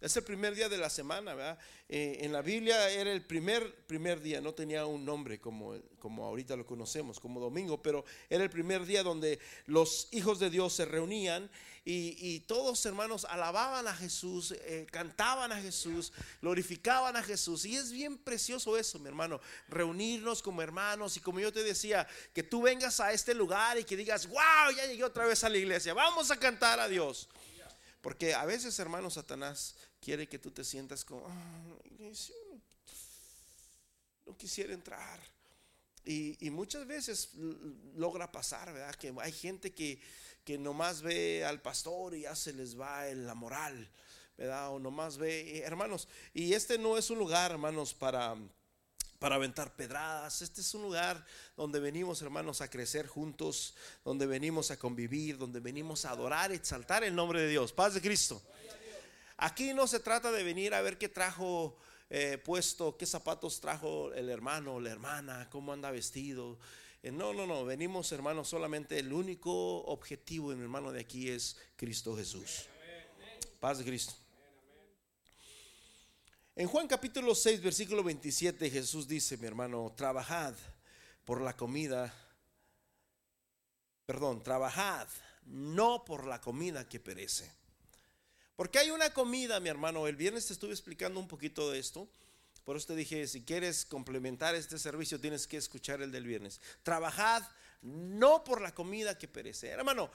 Es 0.00 0.16
el 0.16 0.22
primer 0.22 0.54
día 0.54 0.68
de 0.68 0.78
la 0.78 0.90
semana, 0.90 1.34
¿verdad? 1.34 1.58
Eh, 1.88 2.18
en 2.20 2.32
la 2.32 2.40
Biblia 2.40 2.88
era 2.88 3.12
el 3.12 3.24
primer, 3.24 3.74
primer 3.86 4.20
día, 4.20 4.40
no 4.40 4.54
tenía 4.54 4.86
un 4.86 5.04
nombre 5.04 5.40
como, 5.40 5.74
como 5.98 6.24
ahorita 6.24 6.54
lo 6.54 6.64
conocemos, 6.64 7.18
como 7.18 7.40
domingo, 7.40 7.82
pero 7.82 8.04
era 8.30 8.44
el 8.44 8.50
primer 8.50 8.86
día 8.86 9.02
donde 9.02 9.40
los 9.66 10.08
hijos 10.12 10.38
de 10.38 10.50
Dios 10.50 10.72
se 10.72 10.84
reunían 10.84 11.50
y, 11.90 12.40
todos 12.40 12.84
hermanos 12.84 13.24
alababan 13.24 13.88
a 13.88 13.94
Jesús, 13.94 14.52
eh, 14.52 14.86
cantaban 14.90 15.52
a 15.52 15.56
Jesús, 15.60 16.12
glorificaban 16.42 17.16
a 17.16 17.22
Jesús. 17.22 17.64
Y 17.64 17.76
es 17.76 17.90
bien 17.90 18.18
precioso 18.18 18.76
eso, 18.76 18.98
mi 18.98 19.08
hermano, 19.08 19.40
reunirnos 19.68 20.42
como 20.42 20.60
hermanos 20.60 21.16
y 21.16 21.20
como 21.20 21.40
yo 21.40 21.50
te 21.50 21.62
decía, 21.62 22.06
que 22.34 22.42
tú 22.42 22.60
vengas 22.60 23.00
a 23.00 23.12
este 23.12 23.32
lugar 23.32 23.78
y 23.78 23.84
que 23.84 23.96
digas, 23.96 24.26
wow, 24.28 24.70
ya 24.76 24.84
llegué 24.84 25.02
otra 25.02 25.24
vez 25.24 25.42
a 25.44 25.48
la 25.48 25.56
iglesia, 25.56 25.94
vamos 25.94 26.30
a 26.30 26.38
cantar 26.38 26.78
a 26.78 26.88
Dios. 26.88 27.26
Porque 28.02 28.34
a 28.34 28.44
veces, 28.44 28.78
hermano, 28.78 29.08
Satanás 29.08 29.74
quiere 29.98 30.28
que 30.28 30.38
tú 30.38 30.50
te 30.50 30.64
sientas 30.64 31.06
como, 31.06 31.26
ah, 31.26 31.62
no 34.26 34.36
quisiera 34.36 34.74
entrar. 34.74 35.20
Y, 36.04 36.48
muchas 36.50 36.86
veces 36.86 37.30
logra 37.94 38.32
pasar, 38.32 38.72
¿verdad? 38.72 38.94
Que 38.94 39.12
hay 39.20 39.32
gente 39.32 39.74
que, 39.74 40.00
que 40.48 40.56
nomás 40.56 41.02
ve 41.02 41.44
al 41.44 41.60
pastor 41.60 42.14
y 42.14 42.22
ya 42.22 42.34
se 42.34 42.54
les 42.54 42.80
va 42.80 43.04
la 43.04 43.34
moral, 43.34 43.86
¿verdad? 44.38 44.72
O 44.72 44.78
nomás 44.78 45.18
ve, 45.18 45.58
hermanos, 45.58 46.08
y 46.32 46.54
este 46.54 46.78
no 46.78 46.96
es 46.96 47.10
un 47.10 47.18
lugar, 47.18 47.50
hermanos, 47.50 47.92
para, 47.92 48.34
para 49.18 49.34
aventar 49.34 49.76
pedradas. 49.76 50.40
Este 50.40 50.62
es 50.62 50.72
un 50.72 50.80
lugar 50.80 51.22
donde 51.54 51.80
venimos, 51.80 52.22
hermanos, 52.22 52.62
a 52.62 52.70
crecer 52.70 53.06
juntos, 53.06 53.74
donde 54.02 54.24
venimos 54.24 54.70
a 54.70 54.78
convivir, 54.78 55.36
donde 55.36 55.60
venimos 55.60 56.06
a 56.06 56.12
adorar, 56.12 56.50
exaltar 56.50 57.04
el 57.04 57.14
nombre 57.14 57.42
de 57.42 57.48
Dios. 57.48 57.74
Paz 57.74 57.92
de 57.92 58.00
Cristo. 58.00 58.40
Aquí 59.36 59.74
no 59.74 59.86
se 59.86 60.00
trata 60.00 60.32
de 60.32 60.44
venir 60.44 60.72
a 60.72 60.80
ver 60.80 60.96
qué 60.96 61.10
trajo 61.10 61.76
eh, 62.08 62.38
puesto, 62.42 62.96
qué 62.96 63.04
zapatos 63.04 63.60
trajo 63.60 64.14
el 64.14 64.30
hermano 64.30 64.80
la 64.80 64.92
hermana, 64.92 65.46
cómo 65.50 65.74
anda 65.74 65.90
vestido. 65.90 66.58
Eh, 67.02 67.10
no, 67.10 67.32
no, 67.32 67.46
no, 67.46 67.64
venimos 67.64 68.10
hermanos, 68.12 68.48
solamente 68.48 68.98
el 68.98 69.12
único 69.12 69.84
objetivo, 69.84 70.48
mi 70.48 70.62
hermano, 70.62 70.92
de 70.92 71.00
aquí 71.00 71.30
es 71.30 71.56
Cristo 71.76 72.16
Jesús. 72.16 72.66
Paz 73.60 73.78
de 73.78 73.84
Cristo. 73.84 74.14
En 76.56 76.66
Juan 76.66 76.88
capítulo 76.88 77.34
6, 77.34 77.62
versículo 77.62 78.02
27, 78.02 78.68
Jesús 78.70 79.06
dice, 79.06 79.36
mi 79.36 79.46
hermano, 79.46 79.92
trabajad 79.96 80.54
por 81.24 81.40
la 81.40 81.56
comida, 81.56 82.12
perdón, 84.06 84.42
trabajad 84.42 85.08
no 85.44 86.04
por 86.04 86.26
la 86.26 86.40
comida 86.40 86.88
que 86.88 86.98
perece 86.98 87.58
porque 88.58 88.80
hay 88.80 88.90
una 88.90 89.14
comida, 89.14 89.60
mi 89.60 89.68
hermano. 89.68 90.08
El 90.08 90.16
viernes 90.16 90.46
te 90.46 90.52
estuve 90.52 90.72
explicando 90.72 91.20
un 91.20 91.28
poquito 91.28 91.70
de 91.70 91.78
esto. 91.78 92.08
Por 92.68 92.76
eso 92.76 92.88
te 92.88 92.96
dije, 92.96 93.26
si 93.26 93.46
quieres 93.46 93.86
complementar 93.86 94.54
este 94.54 94.78
servicio, 94.78 95.18
tienes 95.18 95.46
que 95.46 95.56
escuchar 95.56 96.02
el 96.02 96.12
del 96.12 96.26
viernes. 96.26 96.60
Trabajad 96.82 97.42
no 97.80 98.44
por 98.44 98.60
la 98.60 98.74
comida 98.74 99.16
que 99.16 99.26
perece. 99.26 99.68
Hermano, 99.68 100.10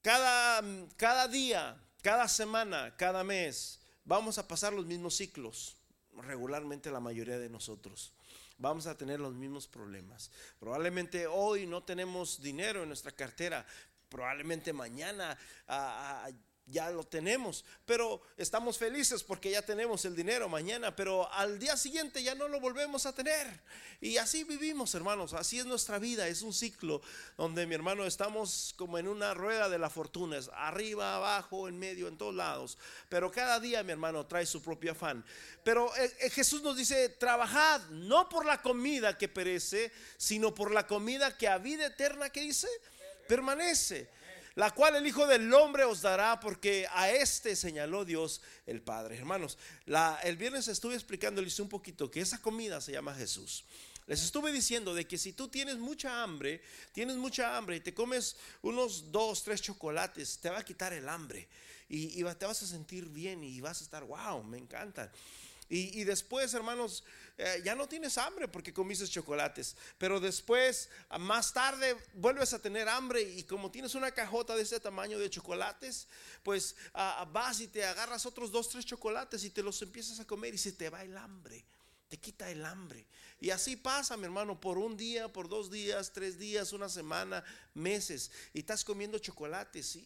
cada, 0.00 0.64
cada 0.96 1.28
día, 1.28 1.78
cada 2.00 2.28
semana, 2.28 2.96
cada 2.96 3.24
mes, 3.24 3.78
vamos 4.06 4.38
a 4.38 4.48
pasar 4.48 4.72
los 4.72 4.86
mismos 4.86 5.16
ciclos. 5.18 5.76
Regularmente 6.16 6.90
la 6.90 6.98
mayoría 6.98 7.38
de 7.38 7.50
nosotros 7.50 8.14
vamos 8.56 8.86
a 8.86 8.96
tener 8.96 9.20
los 9.20 9.34
mismos 9.34 9.68
problemas. 9.68 10.30
Probablemente 10.58 11.26
hoy 11.26 11.66
no 11.66 11.82
tenemos 11.82 12.40
dinero 12.40 12.84
en 12.84 12.88
nuestra 12.88 13.12
cartera, 13.12 13.66
probablemente 14.08 14.72
mañana 14.72 15.36
ya 16.70 16.90
lo 16.90 17.04
tenemos, 17.04 17.64
pero 17.86 18.20
estamos 18.36 18.78
felices 18.78 19.22
porque 19.22 19.50
ya 19.50 19.62
tenemos 19.62 20.04
el 20.04 20.14
dinero 20.14 20.48
mañana, 20.48 20.94
pero 20.94 21.30
al 21.32 21.58
día 21.58 21.76
siguiente 21.76 22.22
ya 22.22 22.34
no 22.34 22.48
lo 22.48 22.60
volvemos 22.60 23.06
a 23.06 23.14
tener. 23.14 23.46
Y 24.00 24.18
así 24.18 24.44
vivimos, 24.44 24.94
hermanos, 24.94 25.32
así 25.32 25.58
es 25.58 25.66
nuestra 25.66 25.98
vida, 25.98 26.28
es 26.28 26.42
un 26.42 26.52
ciclo 26.52 27.00
donde 27.36 27.66
mi 27.66 27.74
hermano 27.74 28.04
estamos 28.04 28.74
como 28.76 28.98
en 28.98 29.08
una 29.08 29.34
rueda 29.34 29.68
de 29.68 29.78
la 29.78 29.90
fortuna, 29.90 30.38
arriba, 30.52 31.16
abajo, 31.16 31.68
en 31.68 31.78
medio, 31.78 32.06
en 32.06 32.18
todos 32.18 32.34
lados, 32.34 32.78
pero 33.08 33.30
cada 33.30 33.58
día 33.60 33.82
mi 33.82 33.92
hermano 33.92 34.26
trae 34.26 34.46
su 34.46 34.62
propio 34.62 34.92
afán. 34.92 35.24
Pero 35.64 35.94
eh, 35.96 36.14
eh, 36.20 36.30
Jesús 36.30 36.62
nos 36.62 36.76
dice, 36.76 37.08
trabajad 37.08 37.80
no 37.90 38.28
por 38.28 38.44
la 38.44 38.60
comida 38.62 39.16
que 39.16 39.28
perece, 39.28 39.90
sino 40.16 40.54
por 40.54 40.70
la 40.70 40.86
comida 40.86 41.36
que 41.36 41.48
a 41.48 41.58
vida 41.58 41.86
eterna 41.86 42.30
que 42.30 42.40
dice, 42.40 42.68
permanece 43.26 44.17
la 44.58 44.72
cual 44.72 44.96
el 44.96 45.06
Hijo 45.06 45.24
del 45.28 45.54
Hombre 45.54 45.84
os 45.84 46.02
dará, 46.02 46.40
porque 46.40 46.84
a 46.90 47.12
este 47.12 47.54
señaló 47.54 48.04
Dios 48.04 48.40
el 48.66 48.82
Padre. 48.82 49.16
Hermanos, 49.16 49.56
el 50.24 50.36
viernes 50.36 50.66
estuve 50.66 50.96
explicándoles 50.96 51.60
un 51.60 51.68
poquito 51.68 52.10
que 52.10 52.20
esa 52.20 52.42
comida 52.42 52.80
se 52.80 52.90
llama 52.90 53.14
Jesús. 53.14 53.64
Les 54.08 54.20
estuve 54.20 54.50
diciendo 54.50 54.96
de 54.96 55.06
que 55.06 55.16
si 55.16 55.32
tú 55.32 55.46
tienes 55.46 55.76
mucha 55.76 56.24
hambre, 56.24 56.60
tienes 56.90 57.14
mucha 57.14 57.56
hambre 57.56 57.76
y 57.76 57.80
te 57.80 57.94
comes 57.94 58.34
unos 58.62 59.12
dos, 59.12 59.44
tres 59.44 59.62
chocolates, 59.62 60.40
te 60.40 60.50
va 60.50 60.58
a 60.58 60.64
quitar 60.64 60.92
el 60.92 61.08
hambre 61.08 61.46
y, 61.88 62.20
y 62.20 62.24
te 62.34 62.44
vas 62.44 62.60
a 62.60 62.66
sentir 62.66 63.06
bien 63.06 63.44
y 63.44 63.60
vas 63.60 63.80
a 63.80 63.84
estar, 63.84 64.02
wow, 64.02 64.42
me 64.42 64.58
encanta. 64.58 65.12
Y, 65.70 66.04
después, 66.04 66.54
hermanos, 66.54 67.04
eh, 67.38 67.62
ya 67.64 67.76
no 67.76 67.88
tienes 67.88 68.18
hambre 68.18 68.48
porque 68.48 68.72
comiste 68.72 69.06
chocolates. 69.06 69.76
Pero 69.96 70.18
después, 70.18 70.90
más 71.20 71.52
tarde, 71.52 71.96
vuelves 72.14 72.52
a 72.52 72.58
tener 72.58 72.88
hambre 72.88 73.22
y 73.22 73.44
como 73.44 73.70
tienes 73.70 73.94
una 73.94 74.10
cajota 74.10 74.56
de 74.56 74.62
ese 74.62 74.80
tamaño 74.80 75.18
de 75.18 75.30
chocolates, 75.30 76.08
pues 76.42 76.74
vas 77.32 77.60
y 77.60 77.68
te 77.68 77.84
agarras 77.84 78.26
otros 78.26 78.50
dos, 78.50 78.68
tres 78.68 78.84
chocolates 78.84 79.44
y 79.44 79.50
te 79.50 79.62
los 79.62 79.80
empiezas 79.80 80.18
a 80.18 80.26
comer 80.26 80.54
y 80.54 80.58
se 80.58 80.72
te 80.72 80.90
va 80.90 81.02
el 81.02 81.16
hambre. 81.16 81.64
Te 82.08 82.16
quita 82.16 82.50
el 82.50 82.64
hambre. 82.64 83.06
Y 83.38 83.50
así 83.50 83.76
pasa, 83.76 84.16
mi 84.16 84.24
hermano, 84.24 84.60
por 84.60 84.78
un 84.78 84.96
día, 84.96 85.32
por 85.32 85.48
dos 85.48 85.70
días, 85.70 86.10
tres 86.12 86.38
días, 86.38 86.72
una 86.72 86.88
semana, 86.88 87.44
meses. 87.74 88.32
Y 88.52 88.60
estás 88.60 88.82
comiendo 88.82 89.18
chocolates 89.18 89.98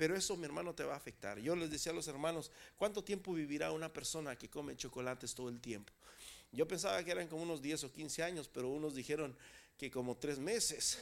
pero 0.00 0.16
eso, 0.16 0.34
mi 0.34 0.46
hermano, 0.46 0.74
te 0.74 0.82
va 0.82 0.94
a 0.94 0.96
afectar. 0.96 1.38
Yo 1.40 1.54
les 1.54 1.70
decía 1.70 1.92
a 1.92 1.94
los 1.94 2.08
hermanos, 2.08 2.50
¿cuánto 2.78 3.04
tiempo 3.04 3.34
vivirá 3.34 3.70
una 3.70 3.92
persona 3.92 4.34
que 4.34 4.48
come 4.48 4.74
chocolates 4.74 5.34
todo 5.34 5.50
el 5.50 5.60
tiempo? 5.60 5.92
Yo 6.52 6.66
pensaba 6.66 7.02
que 7.04 7.12
eran 7.12 7.28
como 7.28 7.42
unos 7.42 7.62
10 7.62 7.84
o 7.84 7.92
15 7.92 8.22
años, 8.22 8.50
pero 8.52 8.68
unos 8.68 8.94
dijeron 8.94 9.36
que 9.78 9.90
como 9.90 10.16
tres 10.16 10.38
meses. 10.38 10.98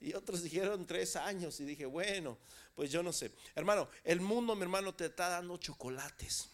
Y 0.00 0.14
otros 0.14 0.42
dijeron 0.42 0.86
tres 0.86 1.16
años. 1.16 1.58
Y 1.60 1.64
dije, 1.64 1.86
bueno, 1.86 2.38
pues 2.74 2.90
yo 2.90 3.02
no 3.02 3.12
sé. 3.12 3.32
Hermano, 3.54 3.88
el 4.04 4.20
mundo, 4.20 4.54
mi 4.54 4.62
hermano, 4.62 4.94
te 4.94 5.06
está 5.06 5.28
dando 5.28 5.56
chocolates. 5.56 6.48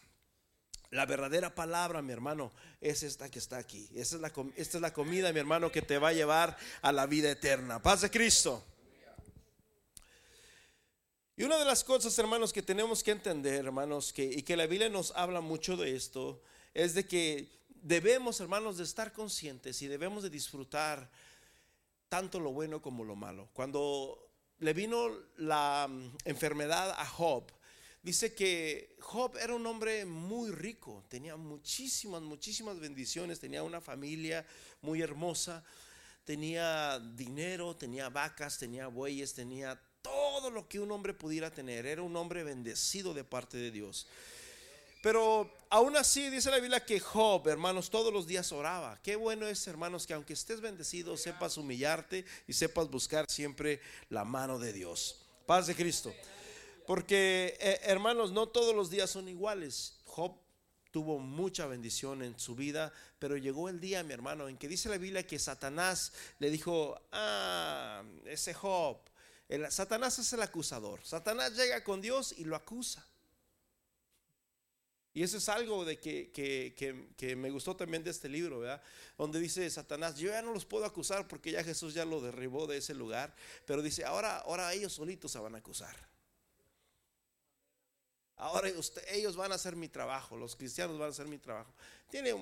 La 0.90 1.06
verdadera 1.06 1.54
palabra, 1.54 2.02
mi 2.02 2.12
hermano, 2.12 2.52
es 2.80 3.02
esta 3.02 3.30
que 3.30 3.38
está 3.38 3.58
aquí. 3.58 3.88
Esta 3.94 4.16
es 4.16 4.22
la, 4.22 4.32
esta 4.56 4.78
es 4.78 4.80
la 4.80 4.92
comida, 4.92 5.32
mi 5.32 5.40
hermano, 5.40 5.72
que 5.72 5.82
te 5.82 5.98
va 5.98 6.08
a 6.08 6.12
llevar 6.12 6.56
a 6.82 6.92
la 6.92 7.06
vida 7.06 7.30
eterna. 7.30 7.80
Paz 7.82 8.02
de 8.02 8.10
Cristo. 8.10 8.62
Y 11.34 11.44
una 11.44 11.58
de 11.58 11.64
las 11.64 11.82
cosas, 11.82 12.18
hermanos, 12.18 12.52
que 12.52 12.62
tenemos 12.62 13.02
que 13.02 13.10
entender, 13.10 13.64
hermanos, 13.64 14.12
que, 14.12 14.24
y 14.24 14.42
que 14.42 14.54
la 14.54 14.66
Biblia 14.66 14.90
nos 14.90 15.12
habla 15.12 15.40
mucho 15.40 15.78
de 15.78 15.96
esto, 15.96 16.42
es 16.74 16.94
de 16.94 17.06
que 17.06 17.48
debemos, 17.82 18.40
hermanos, 18.40 18.78
de 18.78 18.84
estar 18.84 19.12
conscientes 19.12 19.82
y 19.82 19.88
debemos 19.88 20.22
de 20.22 20.30
disfrutar 20.30 21.10
tanto 22.08 22.40
lo 22.40 22.52
bueno 22.52 22.80
como 22.80 23.04
lo 23.04 23.16
malo. 23.16 23.48
Cuando 23.52 24.30
le 24.58 24.72
vino 24.72 25.08
la 25.36 25.88
mm, 25.88 26.16
enfermedad 26.24 26.90
a 26.90 27.06
Job, 27.06 27.44
dice 28.02 28.34
que 28.34 28.96
Job 29.00 29.36
era 29.36 29.54
un 29.54 29.66
hombre 29.66 30.04
muy 30.04 30.50
rico, 30.50 31.04
tenía 31.08 31.36
muchísimas, 31.36 32.22
muchísimas 32.22 32.78
bendiciones, 32.78 33.40
tenía 33.40 33.62
una 33.62 33.80
familia 33.80 34.46
muy 34.80 35.02
hermosa, 35.02 35.64
tenía 36.24 36.98
dinero, 37.00 37.76
tenía 37.76 38.08
vacas, 38.08 38.58
tenía 38.58 38.86
bueyes, 38.86 39.34
tenía 39.34 39.80
todo 40.02 40.50
lo 40.50 40.68
que 40.68 40.80
un 40.80 40.90
hombre 40.90 41.14
pudiera 41.14 41.50
tener. 41.50 41.86
Era 41.86 42.02
un 42.02 42.16
hombre 42.16 42.44
bendecido 42.44 43.14
de 43.14 43.24
parte 43.24 43.56
de 43.56 43.70
Dios. 43.70 44.06
Pero 45.02 45.50
aún 45.68 45.96
así 45.96 46.30
dice 46.30 46.48
la 46.48 46.60
Biblia 46.60 46.86
que 46.86 47.00
Job, 47.00 47.48
hermanos, 47.48 47.90
todos 47.90 48.12
los 48.12 48.26
días 48.26 48.52
oraba. 48.52 49.00
Qué 49.02 49.16
bueno 49.16 49.48
es, 49.48 49.66
hermanos, 49.66 50.06
que 50.06 50.14
aunque 50.14 50.32
estés 50.32 50.60
bendecido, 50.60 51.16
sepas 51.16 51.56
humillarte 51.56 52.24
y 52.46 52.52
sepas 52.52 52.88
buscar 52.88 53.28
siempre 53.28 53.80
la 54.10 54.24
mano 54.24 54.60
de 54.60 54.72
Dios. 54.72 55.26
Paz 55.44 55.66
de 55.66 55.74
Cristo. 55.74 56.14
Porque, 56.86 57.58
eh, 57.60 57.80
hermanos, 57.82 58.30
no 58.30 58.48
todos 58.48 58.76
los 58.76 58.90
días 58.90 59.10
son 59.10 59.28
iguales. 59.28 59.98
Job 60.04 60.36
tuvo 60.92 61.18
mucha 61.18 61.66
bendición 61.66 62.22
en 62.22 62.38
su 62.38 62.54
vida, 62.54 62.92
pero 63.18 63.36
llegó 63.36 63.68
el 63.68 63.80
día, 63.80 64.04
mi 64.04 64.12
hermano, 64.12 64.48
en 64.48 64.56
que 64.56 64.68
dice 64.68 64.88
la 64.88 64.98
Biblia 64.98 65.26
que 65.26 65.38
Satanás 65.40 66.12
le 66.38 66.48
dijo, 66.48 67.00
ah, 67.10 68.04
ese 68.26 68.54
Job, 68.54 68.98
Satanás 69.68 70.20
es 70.20 70.32
el 70.32 70.42
acusador. 70.42 71.00
Satanás 71.02 71.56
llega 71.56 71.82
con 71.82 72.00
Dios 72.00 72.34
y 72.38 72.44
lo 72.44 72.54
acusa. 72.54 73.04
Y 75.14 75.22
eso 75.22 75.36
es 75.36 75.48
algo 75.50 75.84
de 75.84 75.98
que, 75.98 76.32
que, 76.32 77.36
me 77.36 77.50
gustó 77.50 77.76
también 77.76 78.02
de 78.02 78.10
este 78.10 78.28
libro, 78.28 78.60
¿verdad? 78.60 78.82
Donde 79.18 79.40
dice 79.40 79.68
Satanás, 79.68 80.16
yo 80.16 80.30
ya 80.30 80.40
no 80.40 80.54
los 80.54 80.64
puedo 80.64 80.86
acusar 80.86 81.28
porque 81.28 81.50
ya 81.50 81.62
Jesús 81.62 81.92
ya 81.92 82.06
lo 82.06 82.20
derribó 82.22 82.66
de 82.66 82.78
ese 82.78 82.94
lugar, 82.94 83.34
pero 83.66 83.82
dice, 83.82 84.04
ahora, 84.06 84.38
ahora 84.38 84.72
ellos 84.72 84.94
solitos 84.94 85.30
se 85.30 85.38
van 85.38 85.54
a 85.54 85.58
acusar. 85.58 85.94
Ahora 88.36 88.70
ellos 89.08 89.36
van 89.36 89.52
a 89.52 89.56
hacer 89.56 89.76
mi 89.76 89.88
trabajo, 89.88 90.36
los 90.36 90.56
cristianos 90.56 90.98
van 90.98 91.08
a 91.08 91.10
hacer 91.10 91.26
mi 91.28 91.38
trabajo. 91.38 91.72
Tiene 92.10 92.34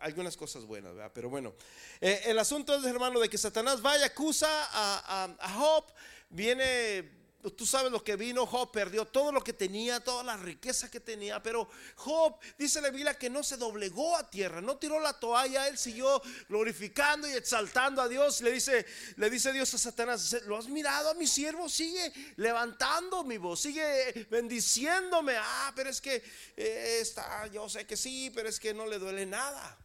algunas 0.00 0.36
cosas 0.36 0.64
buenas, 0.64 0.94
¿verdad? 0.94 1.12
Pero 1.14 1.30
bueno, 1.30 1.54
eh, 2.00 2.22
el 2.26 2.38
asunto 2.38 2.74
es, 2.74 2.84
hermano, 2.84 3.20
de 3.20 3.28
que 3.28 3.38
Satanás 3.38 3.80
vaya, 3.80 4.06
acusa 4.06 4.48
a, 4.48 5.36
a 5.38 5.52
Job, 5.54 5.84
viene 6.28 7.25
tú 7.52 7.66
sabes 7.66 7.92
lo 7.92 8.02
que 8.02 8.16
vino, 8.16 8.46
Job 8.46 8.72
perdió 8.72 9.04
todo 9.06 9.30
lo 9.30 9.42
que 9.42 9.52
tenía, 9.52 10.02
toda 10.02 10.24
la 10.24 10.36
riqueza 10.36 10.90
que 10.90 11.00
tenía, 11.00 11.42
pero 11.42 11.68
Job 11.96 12.38
dice 12.58 12.80
la 12.80 12.90
Biblia 12.90 13.18
que 13.18 13.30
no 13.30 13.42
se 13.42 13.56
doblegó 13.56 14.16
a 14.16 14.28
tierra, 14.28 14.60
no 14.60 14.76
tiró 14.76 14.98
la 15.00 15.18
toalla, 15.18 15.68
él 15.68 15.78
siguió 15.78 16.20
glorificando 16.48 17.28
y 17.28 17.32
exaltando 17.32 18.02
a 18.02 18.08
Dios. 18.08 18.40
Le 18.40 18.52
dice, 18.52 18.86
le 19.16 19.30
dice 19.30 19.52
Dios 19.52 19.72
a 19.74 19.78
Satanás, 19.78 20.36
¿lo 20.46 20.56
has 20.56 20.68
mirado 20.68 21.10
a 21.10 21.14
mi 21.14 21.26
siervo? 21.26 21.68
Sigue 21.68 22.12
levantando 22.36 23.24
mi 23.24 23.38
voz, 23.38 23.60
sigue 23.60 24.26
bendiciéndome. 24.30 25.34
Ah, 25.36 25.72
pero 25.74 25.90
es 25.90 26.00
que 26.00 26.22
eh, 26.56 26.98
está, 27.00 27.46
yo 27.48 27.68
sé 27.68 27.86
que 27.86 27.96
sí, 27.96 28.30
pero 28.34 28.48
es 28.48 28.58
que 28.58 28.74
no 28.74 28.86
le 28.86 28.98
duele 28.98 29.26
nada. 29.26 29.78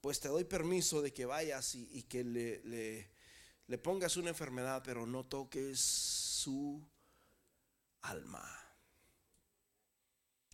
Pues 0.00 0.20
te 0.20 0.28
doy 0.28 0.44
permiso 0.44 1.02
de 1.02 1.12
que 1.12 1.26
vayas 1.26 1.74
y, 1.74 2.02
que 2.04 2.22
le 2.22 3.15
pongas 3.76 4.16
una 4.16 4.30
enfermedad, 4.30 4.82
pero 4.84 5.06
no 5.06 5.24
toques 5.24 5.80
su 5.80 6.80
alma. 8.02 8.44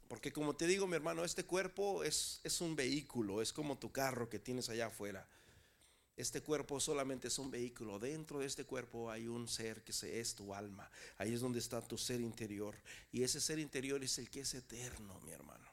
Porque 0.09 0.33
como 0.33 0.57
te 0.57 0.67
digo, 0.67 0.87
mi 0.87 0.97
hermano, 0.97 1.25
este 1.25 1.45
cuerpo 1.45 2.05
es, 2.05 2.41
es 2.45 2.61
un 2.61 2.77
vehículo, 2.77 3.41
es 3.41 3.53
como 3.53 3.79
tu 3.79 3.93
carro 3.93 4.29
que 4.29 4.39
tienes 4.39 4.69
allá 4.69 4.87
afuera. 4.87 5.29
Este 6.17 6.43
cuerpo 6.43 6.79
solamente 6.81 7.29
es 7.29 7.39
un 7.39 7.51
vehículo. 7.51 7.99
Dentro 7.99 8.39
de 8.39 8.47
este 8.47 8.65
cuerpo 8.65 9.11
hay 9.11 9.27
un 9.27 9.49
ser 9.49 9.83
que 9.83 9.93
es 10.21 10.35
tu 10.35 10.55
alma. 10.55 10.91
Ahí 11.17 11.33
es 11.33 11.41
donde 11.41 11.59
está 11.59 11.81
tu 11.81 11.97
ser 11.97 12.21
interior. 12.21 12.77
Y 13.11 13.23
ese 13.23 13.41
ser 13.41 13.59
interior 13.59 14.05
es 14.05 14.19
el 14.19 14.29
que 14.29 14.41
es 14.41 14.53
eterno, 14.55 15.19
mi 15.21 15.33
hermano. 15.33 15.67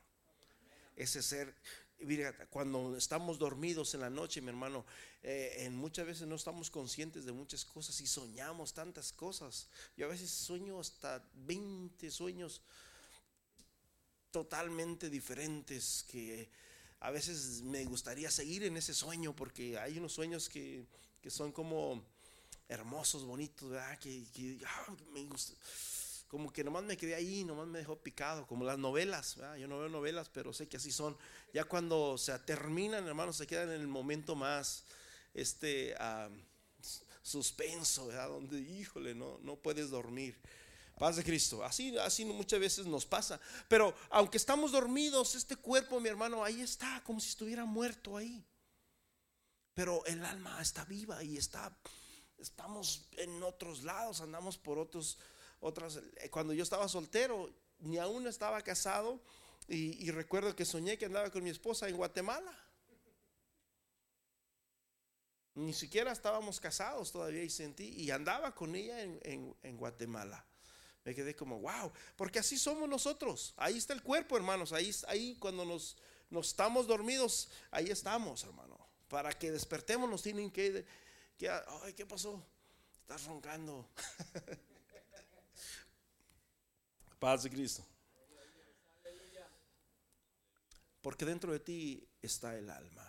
Ese 0.95 1.21
ser 1.21 1.53
cuando 2.49 2.95
estamos 2.95 3.37
dormidos 3.37 3.93
en 3.93 4.01
la 4.01 4.09
noche, 4.09 4.41
mi 4.41 4.49
hermano, 4.49 4.85
eh, 5.21 5.69
muchas 5.71 6.05
veces 6.05 6.27
no 6.27 6.35
estamos 6.35 6.69
conscientes 6.69 7.25
de 7.25 7.31
muchas 7.31 7.65
cosas 7.65 7.99
y 8.01 8.07
soñamos 8.07 8.73
tantas 8.73 9.11
cosas. 9.11 9.67
Yo 9.97 10.05
a 10.05 10.09
veces 10.09 10.29
sueño 10.29 10.79
hasta 10.79 11.23
20 11.33 12.09
sueños 12.09 12.61
totalmente 14.31 15.09
diferentes 15.09 16.05
que 16.09 16.49
a 17.01 17.11
veces 17.11 17.61
me 17.61 17.85
gustaría 17.85 18.29
seguir 18.29 18.63
en 18.63 18.77
ese 18.77 18.93
sueño 18.93 19.35
porque 19.35 19.77
hay 19.77 19.97
unos 19.97 20.13
sueños 20.13 20.49
que, 20.49 20.85
son 21.27 21.51
como 21.51 22.03
hermosos, 22.67 23.25
bonitos. 23.25 23.71
Que, 23.99 24.59
ah, 24.65 24.95
me 25.13 25.23
gusta 25.25 25.53
como 26.29 26.53
que 26.53 26.63
nomás 26.63 26.83
me 26.83 26.95
quedé 26.95 27.15
ahí, 27.15 27.43
nomás 27.43 27.67
me 27.67 27.79
dejó 27.79 27.97
picado, 27.97 28.45
como 28.45 28.63
las 28.63 28.77
novelas, 28.77 29.37
yo 29.59 29.67
no 29.67 29.79
veo 29.79 29.89
novelas, 29.89 30.29
pero 30.29 30.53
sé 30.53 30.69
que 30.69 30.77
así 30.77 30.91
son. 30.91 31.17
Ya 31.53 31.63
cuando 31.63 32.19
se 32.19 32.37
terminan, 32.39 33.07
hermanos, 33.07 33.35
se 33.35 33.47
quedan 33.47 33.71
en 33.71 33.81
el 33.81 33.87
momento 33.87 34.35
más 34.35 34.85
este 35.33 35.95
suspenso, 37.23 38.11
donde, 38.11 38.59
híjole, 38.59 39.15
no, 39.15 39.39
no 39.39 39.55
puedes 39.55 39.89
dormir. 39.89 40.39
Paz 40.99 41.15
de 41.15 41.23
Cristo. 41.23 41.63
Así, 41.63 41.97
así 41.97 42.25
muchas 42.25 42.59
veces 42.59 42.85
nos 42.85 43.05
pasa. 43.05 43.39
Pero 43.67 43.95
aunque 44.11 44.37
estamos 44.37 44.71
dormidos, 44.71 45.33
este 45.33 45.55
cuerpo, 45.55 45.99
mi 45.99 46.09
hermano, 46.09 46.43
ahí 46.43 46.61
está, 46.61 47.01
como 47.05 47.19
si 47.19 47.29
estuviera 47.29 47.65
muerto 47.65 48.17
ahí. 48.17 48.45
Pero 49.73 50.05
el 50.05 50.23
alma 50.23 50.61
está 50.61 50.85
viva 50.85 51.23
y 51.23 51.37
está, 51.37 51.75
estamos 52.37 53.07
en 53.13 53.41
otros 53.41 53.83
lados, 53.83 54.21
andamos 54.21 54.57
por 54.57 54.77
otros 54.77 55.17
otras, 55.59 55.97
eh, 55.97 56.29
cuando 56.29 56.53
yo 56.53 56.63
estaba 56.63 56.87
soltero, 56.87 57.49
ni 57.79 57.97
aún 57.97 58.27
estaba 58.27 58.61
casado, 58.61 59.21
y, 59.67 60.09
recuerdo 60.09 60.55
que 60.55 60.65
soñé 60.65 60.97
que 60.97 61.05
andaba 61.05 61.29
con 61.29 61.43
mi 61.43 61.51
esposa 61.51 61.87
en 61.87 61.95
Guatemala. 61.95 62.51
Ni 65.53 65.73
siquiera 65.73 66.11
estábamos 66.11 66.59
casados 66.59 67.11
todavía 67.11 67.43
y 67.43 67.51
sentí, 67.51 67.87
y 67.89 68.09
andaba 68.09 68.55
con 68.55 68.75
ella 68.75 69.01
en, 69.03 69.77
Guatemala. 69.77 70.43
Me 71.05 71.13
quedé 71.13 71.35
como, 71.35 71.59
wow, 71.59 71.91
porque 72.15 72.39
así 72.39 72.57
somos 72.57 72.89
nosotros. 72.89 73.53
Ahí 73.57 73.77
está 73.77 73.93
el 73.93 74.01
cuerpo, 74.01 74.37
hermanos. 74.37 74.73
Ahí, 74.73 74.91
ahí 75.07 75.35
cuando 75.39 75.65
nos, 75.65 75.97
nos 76.31 76.47
estamos 76.47 76.87
dormidos, 76.87 77.49
ahí 77.69 77.91
estamos, 77.91 78.43
hermano. 78.43 78.77
Para 79.07 79.33
que 79.33 79.51
despertemos 79.51 80.09
nos 80.09 80.23
tienen 80.23 80.49
que, 80.49 80.83
que 81.37 81.49
ay, 81.49 81.93
¿qué 81.93 82.07
pasó? 82.07 82.43
Estás 83.01 83.25
roncando. 83.25 83.87
Paz 87.19 87.43
de 87.43 87.49
Cristo. 87.49 87.85
Porque 91.01 91.25
dentro 91.25 91.51
de 91.51 91.59
ti 91.59 92.07
está 92.21 92.57
el 92.57 92.69
alma. 92.69 93.05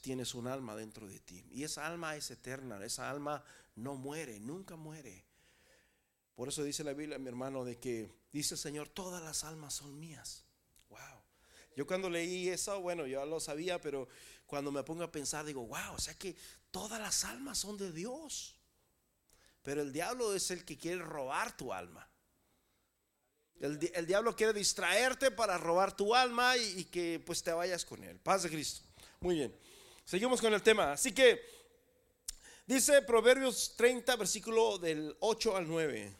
tienes 0.00 0.34
un 0.34 0.46
alma 0.46 0.76
dentro 0.76 1.06
de 1.06 1.18
ti. 1.20 1.46
Y 1.50 1.64
esa 1.64 1.86
alma 1.86 2.16
es 2.16 2.30
eterna. 2.30 2.82
Esa 2.84 3.10
alma 3.10 3.42
no 3.74 3.96
muere, 3.96 4.38
nunca 4.40 4.76
muere. 4.76 5.24
Por 6.34 6.48
eso 6.48 6.64
dice 6.64 6.82
la 6.82 6.94
Biblia, 6.94 7.18
mi 7.18 7.28
hermano, 7.28 7.64
de 7.64 7.78
que 7.78 8.10
dice 8.32 8.54
el 8.54 8.58
Señor, 8.58 8.88
todas 8.88 9.22
las 9.22 9.44
almas 9.44 9.74
son 9.74 9.98
mías. 9.98 10.44
Wow. 10.88 11.22
Yo 11.76 11.86
cuando 11.86 12.08
leí 12.10 12.48
eso, 12.48 12.80
bueno, 12.80 13.06
yo 13.06 13.24
lo 13.24 13.40
sabía, 13.40 13.80
pero 13.80 14.08
cuando 14.46 14.72
me 14.72 14.82
pongo 14.82 15.04
a 15.04 15.12
pensar, 15.12 15.44
digo, 15.44 15.66
wow, 15.66 15.94
o 15.94 16.00
sea 16.00 16.14
que 16.14 16.36
todas 16.70 17.00
las 17.00 17.24
almas 17.24 17.58
son 17.58 17.76
de 17.76 17.92
Dios. 17.92 18.58
Pero 19.62 19.82
el 19.82 19.92
diablo 19.92 20.34
es 20.34 20.50
el 20.50 20.64
que 20.64 20.76
quiere 20.76 21.02
robar 21.02 21.56
tu 21.56 21.72
alma. 21.72 22.08
El, 23.60 24.06
diablo 24.06 24.36
quiere 24.36 24.52
distraerte 24.52 25.30
para 25.30 25.56
robar 25.56 25.96
tu 25.96 26.14
alma 26.14 26.56
y, 26.56 26.84
que 26.86 27.22
pues 27.24 27.42
te 27.42 27.52
vayas 27.52 27.84
con 27.84 28.02
él. 28.04 28.18
Paz 28.18 28.42
de 28.42 28.50
Cristo. 28.50 28.82
Muy 29.20 29.36
bien. 29.36 29.56
Seguimos 30.04 30.40
con 30.40 30.52
el 30.52 30.62
tema. 30.62 30.92
Así 30.92 31.12
que 31.12 31.40
dice 32.66 33.00
Proverbios 33.02 33.74
30, 33.76 34.16
versículo 34.16 34.78
del 34.78 35.16
8 35.20 35.56
al 35.56 35.68
9. 35.68 36.14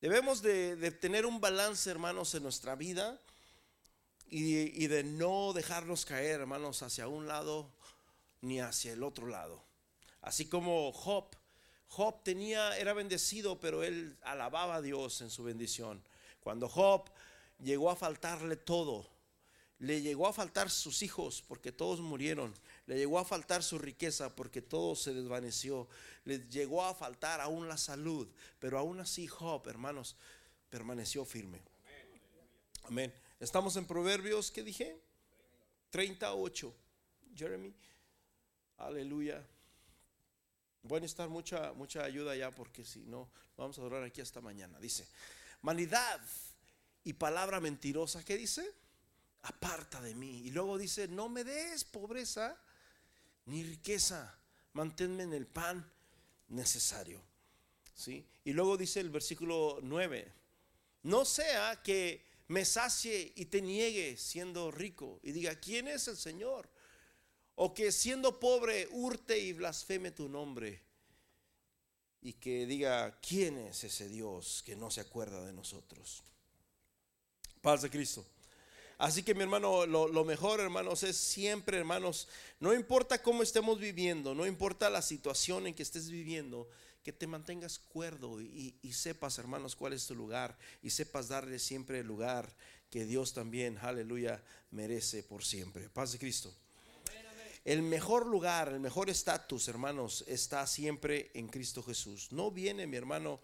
Debemos 0.00 0.42
de, 0.42 0.90
tener 0.92 1.26
un 1.26 1.40
balance, 1.40 1.88
hermanos, 1.88 2.34
en 2.34 2.42
nuestra 2.42 2.74
vida 2.74 3.20
y, 4.26 4.84
y 4.84 4.88
de 4.88 5.04
no 5.04 5.52
dejarnos 5.52 6.04
caer, 6.04 6.40
hermanos, 6.40 6.82
hacia 6.82 7.06
un 7.06 7.26
lado 7.26 7.72
ni 8.40 8.60
hacia 8.60 8.92
el 8.92 9.02
otro 9.02 9.26
lado. 9.26 9.64
Así 10.22 10.46
como 10.48 10.92
Job 10.92 11.39
Job 11.90 12.22
tenía, 12.22 12.78
era 12.78 12.92
bendecido, 12.92 13.58
pero 13.58 13.82
él 13.82 14.16
alababa 14.22 14.76
a 14.76 14.80
Dios 14.80 15.20
en 15.22 15.30
su 15.30 15.42
bendición. 15.42 16.00
Cuando 16.40 16.68
Job 16.68 17.10
llegó 17.58 17.90
a 17.90 17.96
faltarle 17.96 18.54
todo, 18.54 19.08
le 19.80 20.00
llegó 20.00 20.28
a 20.28 20.32
faltar 20.32 20.70
sus 20.70 21.02
hijos 21.02 21.42
porque 21.48 21.72
todos 21.72 22.00
murieron, 22.00 22.54
le 22.86 22.96
llegó 22.96 23.18
a 23.18 23.24
faltar 23.24 23.64
su 23.64 23.76
riqueza 23.76 24.36
porque 24.36 24.62
todo 24.62 24.94
se 24.94 25.12
desvaneció, 25.12 25.88
le 26.24 26.38
llegó 26.48 26.84
a 26.84 26.94
faltar 26.94 27.40
aún 27.40 27.66
la 27.66 27.76
salud, 27.76 28.28
pero 28.60 28.78
aún 28.78 29.00
así 29.00 29.26
Job, 29.26 29.66
hermanos, 29.66 30.16
permaneció 30.68 31.24
firme. 31.24 31.60
Amén. 32.84 33.12
Estamos 33.40 33.74
en 33.76 33.86
Proverbios, 33.86 34.52
¿qué 34.52 34.62
dije? 34.62 34.96
38. 35.90 36.72
Jeremy. 37.34 37.74
Aleluya. 38.76 39.44
Voy 40.82 40.98
a 40.98 41.00
necesitar 41.00 41.28
mucha, 41.28 41.72
mucha 41.72 42.02
ayuda 42.04 42.34
ya 42.34 42.50
porque 42.50 42.84
si 42.84 43.00
no, 43.00 43.28
vamos 43.56 43.78
a 43.78 43.82
durar 43.82 44.02
aquí 44.02 44.20
hasta 44.20 44.40
mañana. 44.40 44.78
Dice, 44.78 45.06
vanidad 45.62 46.20
y 47.04 47.12
palabra 47.12 47.60
mentirosa, 47.60 48.24
¿qué 48.24 48.36
dice? 48.36 48.74
Aparta 49.42 50.00
de 50.00 50.14
mí. 50.14 50.42
Y 50.46 50.50
luego 50.50 50.78
dice, 50.78 51.08
no 51.08 51.28
me 51.28 51.44
des 51.44 51.84
pobreza 51.84 52.58
ni 53.46 53.62
riqueza, 53.64 54.38
manténme 54.72 55.24
en 55.24 55.32
el 55.32 55.46
pan 55.46 55.90
necesario. 56.48 57.22
¿Sí? 57.94 58.26
Y 58.44 58.52
luego 58.52 58.78
dice 58.78 59.00
el 59.00 59.10
versículo 59.10 59.78
9, 59.82 60.32
no 61.02 61.24
sea 61.26 61.82
que 61.82 62.24
me 62.48 62.64
sacie 62.64 63.32
y 63.36 63.44
te 63.46 63.60
niegue 63.60 64.16
siendo 64.16 64.70
rico 64.70 65.20
y 65.22 65.32
diga, 65.32 65.54
¿quién 65.56 65.86
es 65.86 66.08
el 66.08 66.16
Señor? 66.16 66.68
O 67.62 67.74
que 67.74 67.92
siendo 67.92 68.40
pobre 68.40 68.88
hurte 68.90 69.38
y 69.38 69.52
blasfeme 69.52 70.10
tu 70.10 70.30
nombre. 70.30 70.80
y 72.22 72.34
que 72.34 72.66
diga, 72.66 73.18
¿quién 73.20 73.56
es 73.58 73.84
ese 73.84 74.08
Dios 74.08 74.62
que 74.64 74.76
no 74.76 74.90
se 74.90 75.00
acuerda 75.00 75.44
de 75.44 75.52
nosotros? 75.52 76.22
Paz 77.62 77.82
de 77.82 77.90
Cristo. 77.90 78.26
Así 78.96 79.22
que 79.22 79.34
mi 79.34 79.42
hermano, 79.42 79.86
lo, 79.86 80.24
mejor 80.24 80.60
hermanos 80.60 81.02
es 81.02 81.16
siempre 81.16 81.78
hermanos, 81.78 82.28
no 82.60 82.74
importa 82.74 83.22
cómo 83.22 83.42
estemos 83.42 83.78
viviendo, 83.78 84.34
no 84.34 84.46
importa 84.46 84.90
la 84.90 85.02
situación 85.02 85.66
en 85.66 85.74
que 85.74 85.82
estés 85.82 86.10
viviendo, 86.10 86.68
que 87.02 87.12
te 87.12 87.26
mantengas 87.26 87.78
cuerdo 87.78 88.40
y, 88.40 88.74
y 88.82 88.92
sepas 88.92 89.38
hermanos 89.38 89.76
cuál 89.76 89.94
es 89.94 90.06
tu 90.06 90.14
lugar 90.14 90.56
y 90.82 90.90
sepas 90.90 91.28
darle 91.28 91.58
siempre 91.58 92.00
el 92.00 92.06
lugar 92.06 92.54
que 92.90 93.04
Dios 93.04 93.34
también, 93.34 93.78
aleluya, 93.82 94.42
merece 94.70 95.22
por 95.22 95.44
siempre. 95.44 95.88
Paz 95.90 96.12
de 96.12 96.18
Cristo. 96.18 96.54
El 97.64 97.82
mejor 97.82 98.26
lugar, 98.26 98.68
el 98.68 98.80
mejor 98.80 99.10
estatus, 99.10 99.68
hermanos, 99.68 100.24
está 100.26 100.66
siempre 100.66 101.30
en 101.34 101.48
Cristo 101.48 101.82
Jesús. 101.82 102.32
No 102.32 102.50
viene, 102.50 102.86
mi 102.86 102.96
hermano, 102.96 103.40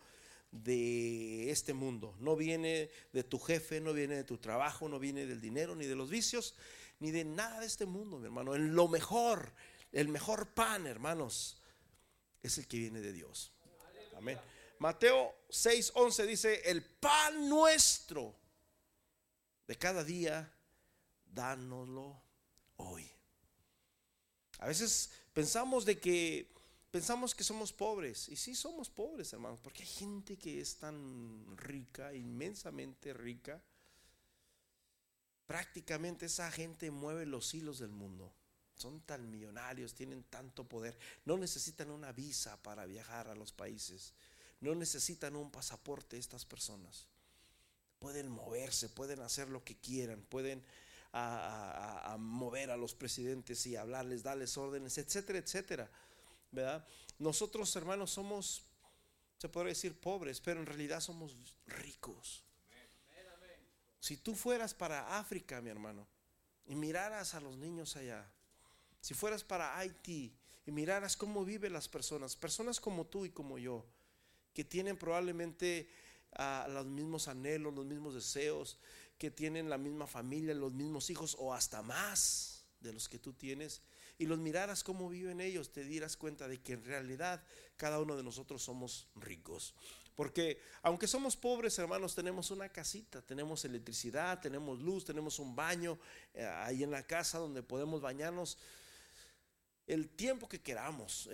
de 0.51 1.51
este 1.51 1.75
mundo. 1.75 2.15
No 2.19 2.37
viene 2.37 2.91
de 3.13 3.25
tu 3.25 3.39
jefe, 3.39 3.81
no 3.81 3.93
viene 3.93 4.17
de 4.17 4.25
tu 4.25 4.39
trabajo, 4.39 4.89
no 4.89 4.99
viene 4.99 5.27
del 5.27 5.41
dinero, 5.41 5.75
ni 5.75 5.87
de 5.87 5.95
los 5.95 6.09
vicios, 6.09 6.55
ni 6.99 7.11
de 7.11 7.25
nada 7.25 7.61
de 7.61 7.67
este 7.67 7.85
mundo, 7.85 8.19
mi 8.19 8.27
hermano. 8.27 8.55
En 8.55 8.75
lo 8.75 8.89
mejor, 8.89 9.53
el 9.93 10.09
mejor 10.09 10.55
pan, 10.55 10.87
hermanos, 10.87 11.61
es 12.43 12.59
el 12.59 12.67
que 12.67 12.79
viene 12.79 13.01
de 13.01 13.13
Dios. 13.13 13.53
Amén. 14.17 14.39
Mateo 14.79 15.35
6:11 15.51 16.27
dice, 16.27 16.71
el 16.71 16.83
pan 16.85 17.49
nuestro 17.49 18.35
de 19.67 19.77
cada 19.77 20.05
día, 20.05 20.53
dánoslo 21.27 22.23
hoy. 22.77 23.16
A 24.59 24.67
veces 24.67 25.11
pensamos 25.33 25.85
de 25.85 25.99
que 25.99 26.57
Pensamos 26.97 27.35
que 27.35 27.45
somos 27.45 27.75
pobres, 27.75 28.27
y 28.31 28.37
sí 28.37 28.55
somos 28.55 28.89
pobres, 28.89 29.31
hermanos, 29.35 29.61
porque 29.63 29.83
hay 29.83 29.89
gente 29.89 30.39
que 30.39 30.63
es 30.63 30.77
tan 30.77 31.55
rica, 31.59 32.15
inmensamente 32.15 33.13
rica. 33.13 33.61
Prácticamente 35.47 36.25
esa 36.25 36.51
gente 36.51 36.91
mueve 36.91 37.27
los 37.27 37.53
hilos 37.53 37.81
del 37.81 37.91
mundo. 37.91 38.33
Son 38.77 39.03
tan 39.03 39.31
millonarios, 39.31 39.95
tienen 39.95 40.25
tanto 40.25 40.65
poder. 40.65 40.97
No 41.27 41.37
necesitan 41.37 41.91
una 41.91 42.13
visa 42.13 42.57
para 42.63 42.87
viajar 42.87 43.29
a 43.29 43.35
los 43.35 43.53
países. 43.53 44.15
No 44.61 44.75
necesitan 44.75 45.37
un 45.37 45.51
pasaporte 45.51 46.17
estas 46.17 46.47
personas. 46.47 47.09
Pueden 47.99 48.31
moverse, 48.31 48.89
pueden 48.89 49.21
hacer 49.21 49.51
lo 49.51 49.63
que 49.63 49.77
quieran, 49.77 50.23
pueden 50.31 50.65
a, 51.19 52.17
mover 52.19 52.71
a 52.71 52.77
los 52.77 52.95
presidentes 52.95 53.67
y 53.67 53.77
hablarles, 53.77 54.23
darles 54.23 54.57
órdenes, 54.57 54.99
etcétera, 54.99 55.39
etcétera. 55.39 55.91
Nosotros, 57.19 57.75
hermanos, 57.77 58.11
somos, 58.11 58.65
se 59.39 59.49
podría 59.49 59.71
decir, 59.71 59.99
pobres, 59.99 60.41
pero 60.41 60.61
en 60.61 60.67
realidad 60.67 61.01
somos 61.01 61.37
ricos. 61.67 62.43
Si 64.01 64.17
tú 64.17 64.35
fueras 64.35 64.75
para 64.75 65.19
África, 65.19 65.61
mi 65.61 65.71
hermano, 65.71 66.07
y 66.67 66.75
miraras 66.75 67.35
a 67.35 67.41
los 67.41 67.57
niños 67.57 67.97
allá, 67.97 68.31
si 69.01 69.15
fueras 69.15 69.45
para 69.45 69.79
Haití 69.79 70.37
y 70.65 70.73
miraras 70.73 71.17
cómo 71.17 71.45
viven 71.45 71.73
las 71.73 71.89
personas, 71.89 72.37
personas 72.37 72.81
como 72.81 73.07
tú 73.07 73.25
y 73.25 73.31
como 73.31 73.59
yo, 73.59 73.85
que 74.53 74.65
tienen 74.65 74.97
probablemente 74.97 75.89
ah, 76.33 76.67
los 76.69 76.87
mismos 76.87 77.29
anhelos, 77.29 77.75
los 77.75 77.85
mismos 77.85 78.15
deseos, 78.15 78.79
que 79.19 79.31
tienen 79.31 79.71
la 79.71 79.79
misma 79.79 80.07
familia, 80.07 80.55
los 80.55 80.73
mismos 80.73 81.11
hijos 81.11 81.37
o 81.39 81.55
hasta 81.55 81.83
más 81.83 82.65
de 82.81 82.93
los 82.93 83.09
que 83.09 83.19
tú 83.19 83.33
tienes, 83.33 83.83
y 84.19 84.27
los 84.27 84.39
miraras 84.39 84.83
cómo 84.83 85.09
viven 85.09 85.41
ellos, 85.41 85.73
te 85.73 85.85
dirás 85.85 86.17
cuenta 86.17 86.49
de 86.49 86.61
que 86.63 86.75
en 86.75 86.85
realidad 86.85 87.43
cada 87.77 88.01
uno 88.01 88.17
de 88.17 88.23
nosotros 88.23 88.63
somos 88.63 89.09
ricos. 89.15 89.75
Porque 90.15 90.59
aunque 90.83 91.07
somos 91.07 91.37
pobres, 91.37 91.79
hermanos, 91.79 92.15
tenemos 92.15 92.51
una 92.51 92.71
casita, 92.71 93.21
tenemos 93.21 93.65
electricidad, 93.67 94.41
tenemos 94.41 94.81
luz, 94.81 95.05
tenemos 95.05 95.39
un 95.39 95.55
baño 95.55 95.99
eh, 96.33 96.47
ahí 96.47 96.83
en 96.83 96.91
la 96.91 97.03
casa 97.03 97.39
donde 97.39 97.63
podemos 97.63 98.01
bañarnos 98.01 98.57
el 99.87 100.09
tiempo 100.09 100.49
que 100.49 100.61
queramos, 100.61 101.29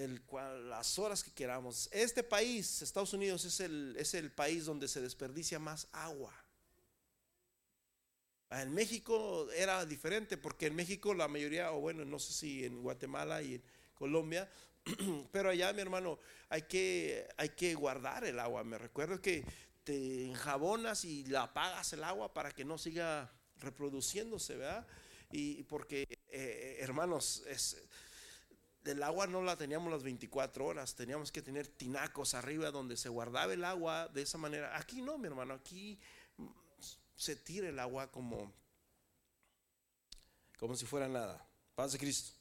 las 0.68 0.98
horas 0.98 1.22
que 1.22 1.30
queramos. 1.30 1.88
Este 1.92 2.22
país, 2.22 2.82
Estados 2.82 3.12
Unidos, 3.14 3.44
es 3.44 3.60
el, 3.60 3.94
es 3.96 4.14
el 4.14 4.30
país 4.30 4.66
donde 4.66 4.88
se 4.88 5.00
desperdicia 5.00 5.58
más 5.58 5.88
agua. 5.92 6.34
En 8.60 8.74
México 8.74 9.48
era 9.52 9.84
diferente 9.86 10.36
porque 10.36 10.66
en 10.66 10.74
México 10.74 11.14
la 11.14 11.28
mayoría, 11.28 11.72
o 11.72 11.80
bueno, 11.80 12.04
no 12.04 12.18
sé 12.18 12.32
si 12.32 12.64
en 12.64 12.82
Guatemala 12.82 13.42
y 13.42 13.54
en 13.54 13.62
Colombia, 13.94 14.50
pero 15.32 15.50
allá 15.50 15.72
mi 15.72 15.80
hermano 15.80 16.18
hay 16.48 16.62
que, 16.62 17.26
hay 17.36 17.50
que 17.50 17.74
guardar 17.74 18.24
el 18.24 18.38
agua. 18.38 18.62
Me 18.64 18.78
recuerdo 18.78 19.20
que 19.20 19.44
te 19.84 20.26
enjabonas 20.26 21.04
y 21.04 21.24
la 21.24 21.44
apagas 21.44 21.92
el 21.92 22.04
agua 22.04 22.32
para 22.32 22.50
que 22.52 22.64
no 22.64 22.78
siga 22.78 23.32
reproduciéndose, 23.58 24.56
¿verdad? 24.56 24.86
Y 25.30 25.62
porque, 25.62 26.06
eh, 26.28 26.76
hermanos, 26.80 27.42
es, 27.48 27.82
el 28.84 29.02
agua 29.02 29.26
no 29.26 29.42
la 29.42 29.56
teníamos 29.56 29.90
las 29.90 30.02
24 30.02 30.66
horas, 30.66 30.94
teníamos 30.94 31.32
que 31.32 31.42
tener 31.42 31.68
tinacos 31.68 32.34
arriba 32.34 32.70
donde 32.70 32.96
se 32.96 33.08
guardaba 33.08 33.52
el 33.52 33.64
agua 33.64 34.08
de 34.08 34.22
esa 34.22 34.38
manera. 34.38 34.76
Aquí 34.76 35.00
no, 35.00 35.18
mi 35.18 35.28
hermano, 35.28 35.54
aquí 35.54 35.98
se 37.22 37.36
tira 37.36 37.68
el 37.68 37.78
agua 37.78 38.10
como, 38.10 38.52
como 40.58 40.74
si 40.74 40.84
fuera 40.86 41.06
nada. 41.06 41.46
Paz 41.76 41.92
de 41.92 41.98
Cristo. 41.98 42.32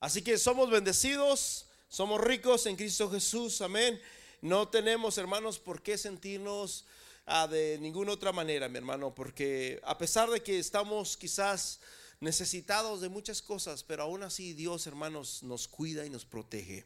Así 0.00 0.22
que 0.22 0.38
somos 0.38 0.68
bendecidos, 0.68 1.66
somos 1.88 2.20
ricos 2.20 2.66
en 2.66 2.74
Cristo 2.74 3.08
Jesús, 3.08 3.60
amén. 3.60 4.00
No 4.42 4.68
tenemos, 4.68 5.18
hermanos, 5.18 5.60
por 5.60 5.82
qué 5.82 5.96
sentirnos 5.96 6.84
ah, 7.26 7.46
de 7.46 7.78
ninguna 7.78 8.10
otra 8.10 8.32
manera, 8.32 8.68
mi 8.68 8.78
hermano, 8.78 9.14
porque 9.14 9.80
a 9.84 9.96
pesar 9.96 10.28
de 10.30 10.42
que 10.42 10.58
estamos 10.58 11.16
quizás 11.16 11.78
necesitados 12.18 13.00
de 13.00 13.08
muchas 13.08 13.40
cosas, 13.40 13.84
pero 13.84 14.02
aún 14.02 14.24
así 14.24 14.52
Dios, 14.52 14.88
hermanos, 14.88 15.44
nos 15.44 15.68
cuida 15.68 16.04
y 16.04 16.10
nos 16.10 16.24
protege. 16.24 16.84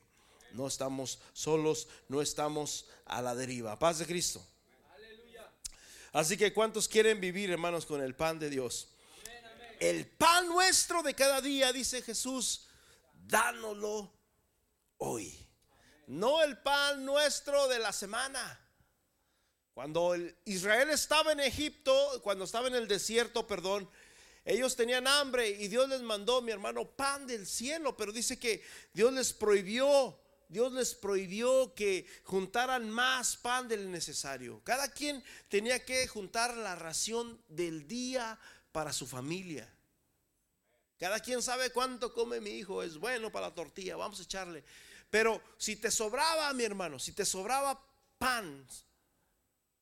No 0.53 0.67
estamos 0.67 1.19
solos, 1.33 1.89
no 2.09 2.21
estamos 2.21 2.85
a 3.07 3.23
la 3.23 3.35
deriva. 3.35 3.79
Paz 3.79 4.01
de 4.01 4.07
Cristo. 4.07 4.45
Así 6.13 6.37
que 6.37 6.53
¿cuántos 6.53 6.89
quieren 6.89 7.21
vivir, 7.21 7.51
hermanos, 7.51 7.87
con 7.87 8.03
el 8.03 8.15
pan 8.15 8.39
de 8.39 8.51
Dios? 8.51 8.89
El 9.79 10.07
pan 10.07 10.47
nuestro 10.49 11.03
de 11.03 11.15
cada 11.15 11.41
día, 11.41 11.73
dice 11.73 12.03
Jesús, 12.03 12.67
dánoslo 13.15 14.13
hoy. 14.99 15.47
No 16.07 16.43
el 16.43 16.59
pan 16.59 17.05
nuestro 17.05 17.69
de 17.69 17.79
la 17.79 17.93
semana. 17.93 18.61
Cuando 19.73 20.15
Israel 20.45 20.91
estaba 20.91 21.33
en 21.33 21.41
Egipto, 21.41 22.21
cuando 22.23 22.45
estaba 22.45 22.69
en 22.69 22.75
el 22.75 22.89
desierto, 22.89 23.47
perdón, 23.47 23.89
ellos 24.45 24.75
tenían 24.75 25.07
hambre 25.07 25.49
y 25.49 25.69
Dios 25.69 25.89
les 25.89 26.03
mandó, 26.03 26.43
mi 26.43 26.51
hermano, 26.53 26.85
pan 26.91 27.27
del 27.27 27.47
cielo, 27.47 27.97
pero 27.97 28.13
dice 28.13 28.39
que 28.39 28.63
Dios 28.93 29.13
les 29.13 29.33
prohibió 29.33 30.20
Dios 30.51 30.73
les 30.73 30.97
prohibió 30.97 31.73
que 31.77 32.05
juntaran 32.25 32.91
más 32.91 33.37
pan 33.37 33.69
del 33.69 33.89
necesario. 33.89 34.61
Cada 34.65 34.91
quien 34.91 35.23
tenía 35.49 35.85
que 35.85 36.09
juntar 36.09 36.57
la 36.57 36.75
ración 36.75 37.41
del 37.47 37.87
día 37.87 38.37
para 38.73 38.93
su 38.93 39.07
familia. 39.07 39.73
Cada 40.99 41.21
quien 41.21 41.41
sabe 41.41 41.71
cuánto 41.71 42.13
come 42.13 42.41
mi 42.41 42.51
hijo, 42.51 42.83
es 42.83 42.99
bueno 42.99 43.31
para 43.31 43.47
la 43.47 43.55
tortilla, 43.55 43.97
vamos 43.97 44.19
a 44.19 44.25
echarle. 44.25 44.65
Pero 45.09 45.41
si 45.57 45.77
te 45.77 45.89
sobraba, 45.89 46.53
mi 46.53 46.65
hermano, 46.65 46.99
si 46.99 47.13
te 47.13 47.25
sobraba 47.25 47.81
pan 48.19 48.67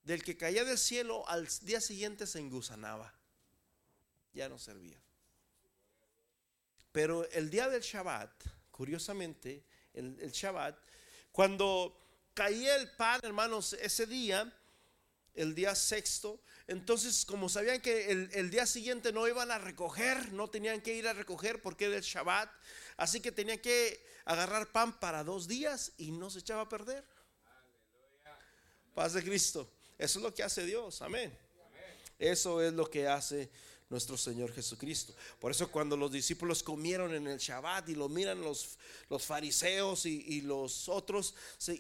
del 0.03 0.23
que 0.23 0.37
caía 0.37 0.65
del 0.65 0.77
cielo, 0.77 1.27
al 1.31 1.49
día 1.63 1.81
siguiente 1.81 2.27
se 2.27 2.41
engusanaba. 2.41 3.15
Ya 4.35 4.51
no 4.51 4.59
servía. 4.59 5.01
Pero 6.93 7.27
el 7.31 7.49
día 7.49 7.71
del 7.71 7.81
Shabbat, 7.81 8.31
curiosamente, 8.71 9.65
el, 9.95 10.31
Shabbat, 10.33 10.79
cuando 11.33 11.97
caía 12.35 12.77
el 12.77 12.91
pan, 12.93 13.21
hermanos, 13.23 13.73
ese 13.75 14.07
día, 14.07 14.53
el 15.35 15.55
día 15.55 15.75
sexto, 15.75 16.41
entonces 16.67 17.25
como 17.25 17.49
sabían 17.49 17.81
que 17.81 18.11
el, 18.11 18.51
día 18.51 18.67
siguiente 18.67 19.13
no 19.13 19.27
iban 19.27 19.51
a 19.51 19.59
recoger, 19.59 20.33
no 20.33 20.49
tenían 20.49 20.81
que 20.81 20.95
ir 20.95 21.09
a 21.09 21.13
recoger 21.13 21.63
porque 21.63 21.87
era 21.87 21.97
el 21.97 22.03
Shabbat, 22.03 22.51
así 22.97 23.21
que 23.21 23.33
tenían 23.33 23.59
que 23.59 24.05
agarrar 24.25 24.71
pan 24.71 24.99
para 24.99 25.25
dos 25.25 25.49
días 25.49 25.93
y 25.97 26.11
no 26.11 26.31
se 26.31 26.41
echaba 26.41 26.63
a 26.63 26.69
perder. 26.69 27.05
Paz 28.95 29.15
de 29.15 29.23
Cristo. 29.23 29.71
Eso 29.97 30.19
es 30.19 30.23
lo 30.23 30.35
que 30.35 30.43
hace 30.43 30.65
Dios, 30.65 31.03
amén. 31.03 31.37
Eso 32.19 32.61
es 32.61 32.73
lo 32.73 32.91
que 32.91 33.07
hace 33.07 33.49
nuestro 33.91 34.19
Señor 34.19 34.53
Jesucristo. 34.53 35.15
Por 35.41 35.51
eso 35.51 35.71
cuando 35.71 35.97
los 35.97 36.13
discípulos 36.13 36.63
comieron 36.63 37.15
en 37.15 37.27
el 37.27 37.39
Shabbat 37.39 37.89
y 37.89 37.95
lo 37.95 38.09
miran 38.09 38.41
los, 38.41 38.79
los 39.09 39.25
fariseos 39.25 40.05
y, 40.05 40.43
los 40.43 40.89
otros, 40.89 41.35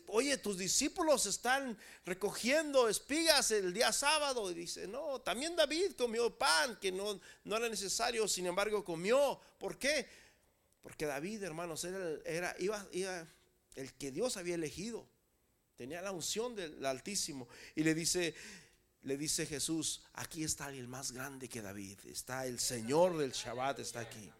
oye, 0.06 0.38
tus 0.38 0.56
discípulos 0.56 1.26
están 1.26 1.76
recogiendo 2.04 2.88
espigas 2.88 3.50
el 3.50 3.74
día 3.74 3.92
sábado. 3.92 4.50
Y 4.50 4.54
dice, 4.54 4.86
no, 4.86 5.20
también 5.20 5.54
David 5.54 5.92
comió 5.96 6.36
pan 6.36 6.78
que 6.80 6.90
no, 6.90 7.20
no 7.44 7.56
era 7.56 7.68
necesario, 7.68 8.26
sin 8.26 8.46
embargo 8.46 8.84
comió. 8.84 9.38
¿Por 9.58 9.78
qué? 9.78 10.06
Porque 10.80 11.04
David, 11.04 11.42
hermanos, 11.42 11.84
era, 11.84 12.20
era 12.24 12.56
iba, 12.58 12.86
iba 12.92 13.26
el 13.74 13.92
que 13.94 14.10
Dios 14.10 14.36
había 14.38 14.54
elegido. 14.54 15.06
Tenía 15.76 16.02
la 16.02 16.10
unción 16.10 16.56
del 16.56 16.84
Altísimo. 16.84 17.46
Y 17.76 17.84
le 17.84 17.94
dice, 17.94 18.34
le 19.02 19.16
dice 19.16 19.46
Jesús, 19.46 20.02
aquí 20.14 20.44
está 20.44 20.68
el 20.70 20.88
más 20.88 21.12
grande 21.12 21.48
que 21.48 21.62
David. 21.62 21.98
Está 22.06 22.46
el 22.46 22.58
Señor 22.58 23.16
del 23.16 23.32
Shabbat, 23.32 23.78
está 23.78 24.00
aquí. 24.00 24.30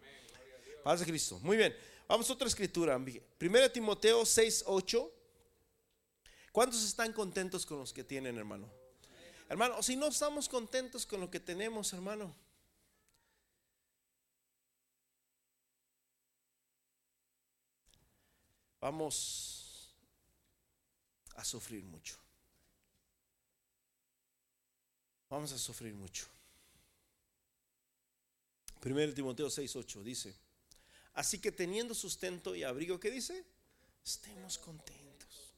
Paz 0.83 0.99
de 0.99 1.05
Cristo. 1.05 1.39
Muy 1.39 1.57
bien. 1.57 1.75
Vamos 2.07 2.29
a 2.29 2.33
otra 2.33 2.47
escritura. 2.47 2.97
1 2.97 3.71
Timoteo 3.71 4.25
6, 4.25 4.63
8. 4.67 5.13
¿Cuántos 6.51 6.83
están 6.83 7.13
contentos 7.13 7.65
con 7.65 7.79
los 7.79 7.93
que 7.93 8.03
tienen, 8.03 8.37
hermano? 8.37 8.69
Hermano, 9.47 9.81
si 9.81 9.95
no 9.95 10.07
estamos 10.07 10.49
contentos 10.49 11.05
con 11.05 11.19
lo 11.19 11.29
que 11.29 11.39
tenemos, 11.39 11.93
hermano. 11.93 12.35
Vamos 18.79 19.95
a 21.35 21.43
sufrir 21.43 21.83
mucho. 21.83 22.17
Vamos 25.29 25.51
a 25.51 25.59
sufrir 25.59 25.93
mucho. 25.93 26.25
1 28.83 29.13
Timoteo 29.13 29.49
6, 29.49 29.75
8 29.75 30.03
dice, 30.03 30.35
así 31.13 31.39
que 31.39 31.51
teniendo 31.51 31.93
sustento 31.93 32.55
y 32.55 32.63
abrigo, 32.63 32.99
¿qué 32.99 33.11
dice? 33.11 33.45
Estemos 34.03 34.57
contentos. 34.57 35.53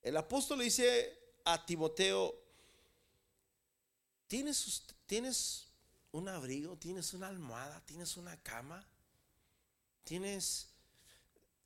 El 0.00 0.16
apóstol 0.16 0.58
le 0.58 0.64
dice 0.64 1.18
a 1.44 1.66
Timoteo, 1.66 2.34
¿tienes, 4.26 4.84
¿tienes 5.06 5.66
un 6.12 6.28
abrigo? 6.28 6.78
¿Tienes 6.78 7.12
una 7.12 7.28
almohada? 7.28 7.84
¿Tienes 7.84 8.16
una 8.16 8.40
cama? 8.42 8.86
¿Tienes, 10.04 10.68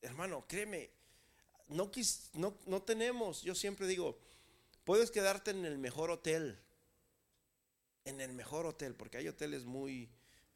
hermano, 0.02 0.46
créeme, 0.48 0.90
no 1.68 2.82
tenemos, 2.82 3.42
yo 3.42 3.54
siempre 3.54 3.86
digo, 3.86 4.18
puedes 4.86 5.10
quedarte 5.10 5.50
en 5.50 5.66
el 5.66 5.78
mejor 5.78 6.10
hotel, 6.10 6.56
en 8.04 8.20
el 8.20 8.32
mejor 8.32 8.66
hotel, 8.66 8.94
porque 8.94 9.18
hay 9.18 9.26
hoteles 9.26 9.64
muy 9.64 10.08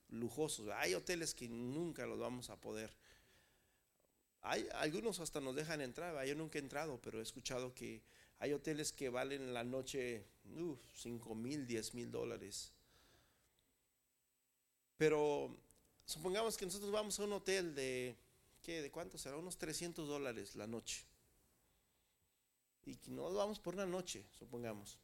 lujosos, 0.08 0.68
hay 0.68 0.94
hoteles 0.94 1.34
que 1.34 1.48
nunca 1.48 2.06
los 2.06 2.20
vamos 2.20 2.48
a 2.48 2.58
poder. 2.58 2.96
Hay 4.42 4.68
algunos 4.74 5.18
hasta 5.18 5.40
nos 5.40 5.56
dejan 5.56 5.80
entrar, 5.80 6.24
yo 6.24 6.34
nunca 6.36 6.58
he 6.58 6.62
entrado, 6.62 7.00
pero 7.02 7.18
he 7.18 7.22
escuchado 7.22 7.74
que 7.74 8.02
hay 8.38 8.52
hoteles 8.52 8.92
que 8.92 9.10
valen 9.10 9.52
la 9.52 9.64
noche 9.64 10.24
5 10.94 11.34
mil, 11.34 11.66
10 11.66 11.94
mil 11.94 12.10
dólares. 12.12 12.72
Pero 14.96 15.56
supongamos 16.06 16.56
que 16.56 16.66
nosotros 16.66 16.92
vamos 16.92 17.18
a 17.18 17.24
un 17.24 17.32
hotel 17.32 17.74
de, 17.74 18.16
¿qué? 18.62 18.80
¿De 18.80 18.92
cuánto 18.92 19.18
será? 19.18 19.36
Unos 19.36 19.58
300 19.58 20.06
dólares 20.06 20.54
la 20.54 20.68
noche. 20.68 21.09
Y 22.84 22.96
que 22.96 23.10
no 23.10 23.32
vamos 23.32 23.58
por 23.58 23.74
una 23.74 23.86
noche, 23.86 24.26
supongamos. 24.38 24.98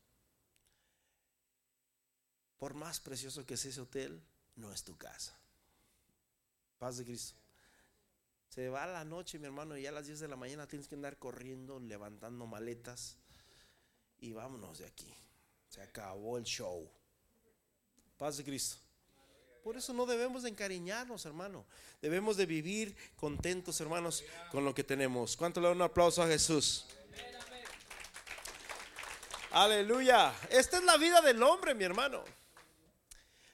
Por 2.58 2.74
más 2.74 3.00
precioso 3.00 3.44
que 3.44 3.56
sea 3.56 3.70
ese 3.70 3.80
hotel, 3.80 4.22
no 4.56 4.72
es 4.72 4.82
tu 4.82 4.96
casa. 4.96 5.38
Paz 6.78 6.96
de 6.98 7.04
Cristo. 7.04 7.38
Se 8.48 8.68
va 8.68 8.86
la 8.86 9.04
noche, 9.04 9.38
mi 9.38 9.46
hermano, 9.46 9.76
y 9.76 9.82
ya 9.82 9.90
a 9.90 9.92
las 9.92 10.06
10 10.06 10.20
de 10.20 10.28
la 10.28 10.36
mañana 10.36 10.66
tienes 10.66 10.88
que 10.88 10.94
andar 10.94 11.18
corriendo, 11.18 11.78
levantando 11.78 12.46
maletas 12.46 13.16
y 14.18 14.32
vámonos 14.32 14.78
de 14.78 14.86
aquí. 14.86 15.12
Se 15.68 15.82
acabó 15.82 16.38
el 16.38 16.44
show. 16.44 16.90
Paz 18.16 18.38
de 18.38 18.44
Cristo. 18.44 18.78
Por 19.62 19.76
eso 19.76 19.92
no 19.92 20.06
debemos 20.06 20.44
de 20.44 20.50
encariñarnos, 20.50 21.26
hermano. 21.26 21.66
Debemos 22.00 22.36
de 22.36 22.46
vivir 22.46 22.96
contentos, 23.16 23.80
hermanos, 23.80 24.24
con 24.52 24.64
lo 24.64 24.74
que 24.74 24.84
tenemos. 24.84 25.36
¿Cuánto 25.36 25.60
le 25.60 25.66
da 25.66 25.72
un 25.72 25.82
aplauso 25.82 26.22
a 26.22 26.28
Jesús? 26.28 26.86
Aleluya. 29.50 30.34
Esta 30.50 30.78
es 30.78 30.84
la 30.84 30.96
vida 30.96 31.20
del 31.20 31.42
hombre, 31.42 31.74
mi 31.74 31.84
hermano. 31.84 32.24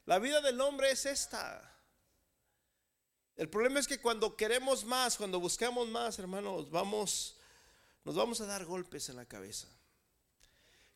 La 0.07 0.19
vida 0.19 0.41
del 0.41 0.61
hombre 0.61 0.91
es 0.91 1.07
esta. 1.07 1.69
El 3.37 3.49
problema 3.49 3.81
es 3.81 3.87
que 3.87 4.01
cuando 4.01 4.37
queremos 4.37 4.85
más, 4.85 5.17
cuando 5.17 5.39
buscamos 5.41 5.89
más, 5.89 6.19
hermanos, 6.19 6.71
vamos, 6.71 7.37
nos 8.05 8.15
vamos 8.15 8.41
a 8.41 8.47
dar 8.47 8.65
golpes 8.65 9.09
en 9.09 9.17
la 9.17 9.27
cabeza. 9.27 9.69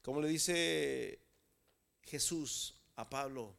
Como 0.03 0.21
le 0.21 0.29
dice 0.29 1.21
Jesús 2.03 2.75
a 2.97 3.09
Pablo, 3.09 3.57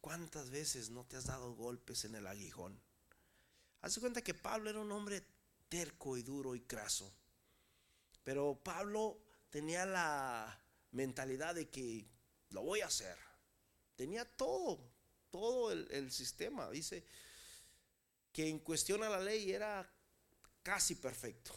¿cuántas 0.00 0.50
veces 0.50 0.90
no 0.90 1.04
te 1.04 1.16
has 1.16 1.26
dado 1.26 1.54
golpes 1.54 2.04
en 2.04 2.14
el 2.14 2.26
aguijón? 2.26 2.80
Haz 3.82 3.98
cuenta 3.98 4.22
que 4.22 4.34
Pablo 4.34 4.70
era 4.70 4.80
un 4.80 4.92
hombre 4.92 5.24
terco 5.68 6.16
y 6.16 6.22
duro 6.22 6.54
y 6.54 6.60
craso. 6.60 7.12
Pero 8.22 8.58
Pablo 8.62 9.18
tenía 9.50 9.84
la 9.84 10.63
mentalidad 10.94 11.54
de 11.54 11.68
que 11.68 12.06
lo 12.50 12.62
voy 12.62 12.80
a 12.80 12.86
hacer. 12.86 13.16
Tenía 13.96 14.24
todo, 14.24 14.80
todo 15.30 15.72
el, 15.72 16.10
sistema. 16.10 16.70
Dice 16.70 17.04
que 18.32 18.48
en 18.48 18.60
cuestión 18.60 19.02
a 19.02 19.08
la 19.08 19.20
ley 19.20 19.52
era 19.52 19.88
casi 20.62 20.94
perfecto. 20.94 21.52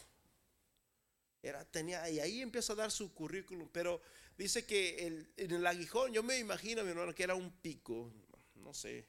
Era, 1.42 1.64
tenía, 1.64 2.08
y 2.10 2.20
ahí 2.20 2.42
empieza 2.42 2.72
a 2.72 2.76
dar 2.76 2.90
su 2.90 3.14
currículum, 3.14 3.68
pero 3.72 4.02
dice 4.36 4.66
que 4.66 5.06
en 5.36 5.50
el 5.52 5.66
aguijón, 5.66 6.12
yo 6.12 6.22
me 6.22 6.38
imagino, 6.38 6.82
mi 6.82 6.90
hermano, 6.90 7.14
que 7.14 7.22
era 7.22 7.36
un 7.36 7.50
pico, 7.60 8.12
no 8.56 8.74
sé, 8.74 9.06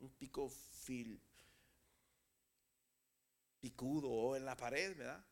un 0.00 0.10
pico 0.10 0.48
fil, 0.48 1.20
picudo 3.60 4.10
o 4.10 4.36
en 4.36 4.44
la 4.44 4.56
pared, 4.56 4.96
¿verdad? 4.96 5.24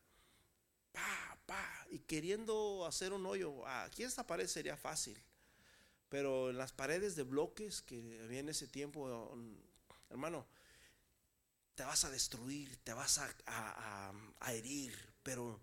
Y 1.89 1.99
queriendo 1.99 2.85
hacer 2.85 3.13
un 3.13 3.25
hoyo, 3.25 3.65
aquí 3.65 4.03
esta 4.03 4.27
pared 4.27 4.47
sería 4.47 4.75
fácil, 4.75 5.17
pero 6.09 6.49
en 6.49 6.57
las 6.57 6.73
paredes 6.73 7.15
de 7.15 7.23
bloques 7.23 7.81
que 7.81 8.19
había 8.23 8.39
en 8.39 8.49
ese 8.49 8.67
tiempo, 8.67 9.37
hermano, 10.09 10.45
te 11.75 11.83
vas 11.83 12.03
a 12.03 12.09
destruir, 12.09 12.75
te 12.83 12.93
vas 12.93 13.19
a, 13.19 14.13
a 14.39 14.53
herir, 14.53 14.93
pero 15.23 15.59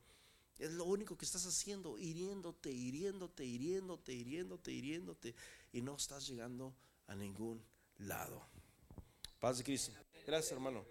es 0.59 0.73
lo 0.73 0.85
único 0.85 1.19
que 1.19 1.25
estás 1.25 1.45
haciendo, 1.47 1.99
hiriéndote, 1.99 2.71
hiriéndote, 2.71 3.45
hiriéndote, 3.45 4.13
hiriéndote, 4.13 4.73
hiriéndote, 4.73 5.35
y 5.73 5.83
no 5.83 5.97
estás 5.97 6.27
llegando 6.27 6.75
a 7.09 7.15
ningún 7.15 7.63
lado. 7.99 8.41
Paz 9.41 9.59
de 9.59 9.65
Cristo. 9.65 9.93
Gracias, 10.27 10.53
hermano. 10.53 10.85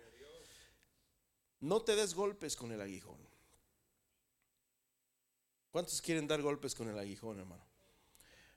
No 1.62 1.82
te 1.82 1.95
des 1.95 2.13
golpes 2.13 2.56
con 2.56 2.71
el 2.71 2.82
aguijón. 2.82 3.33
¿Cuántos 5.74 6.04
quieren 6.04 6.28
dar 6.28 6.40
golpes 6.40 6.76
con 6.76 6.88
el 6.88 7.00
aguijón, 7.00 7.40
hermano? 7.40 7.66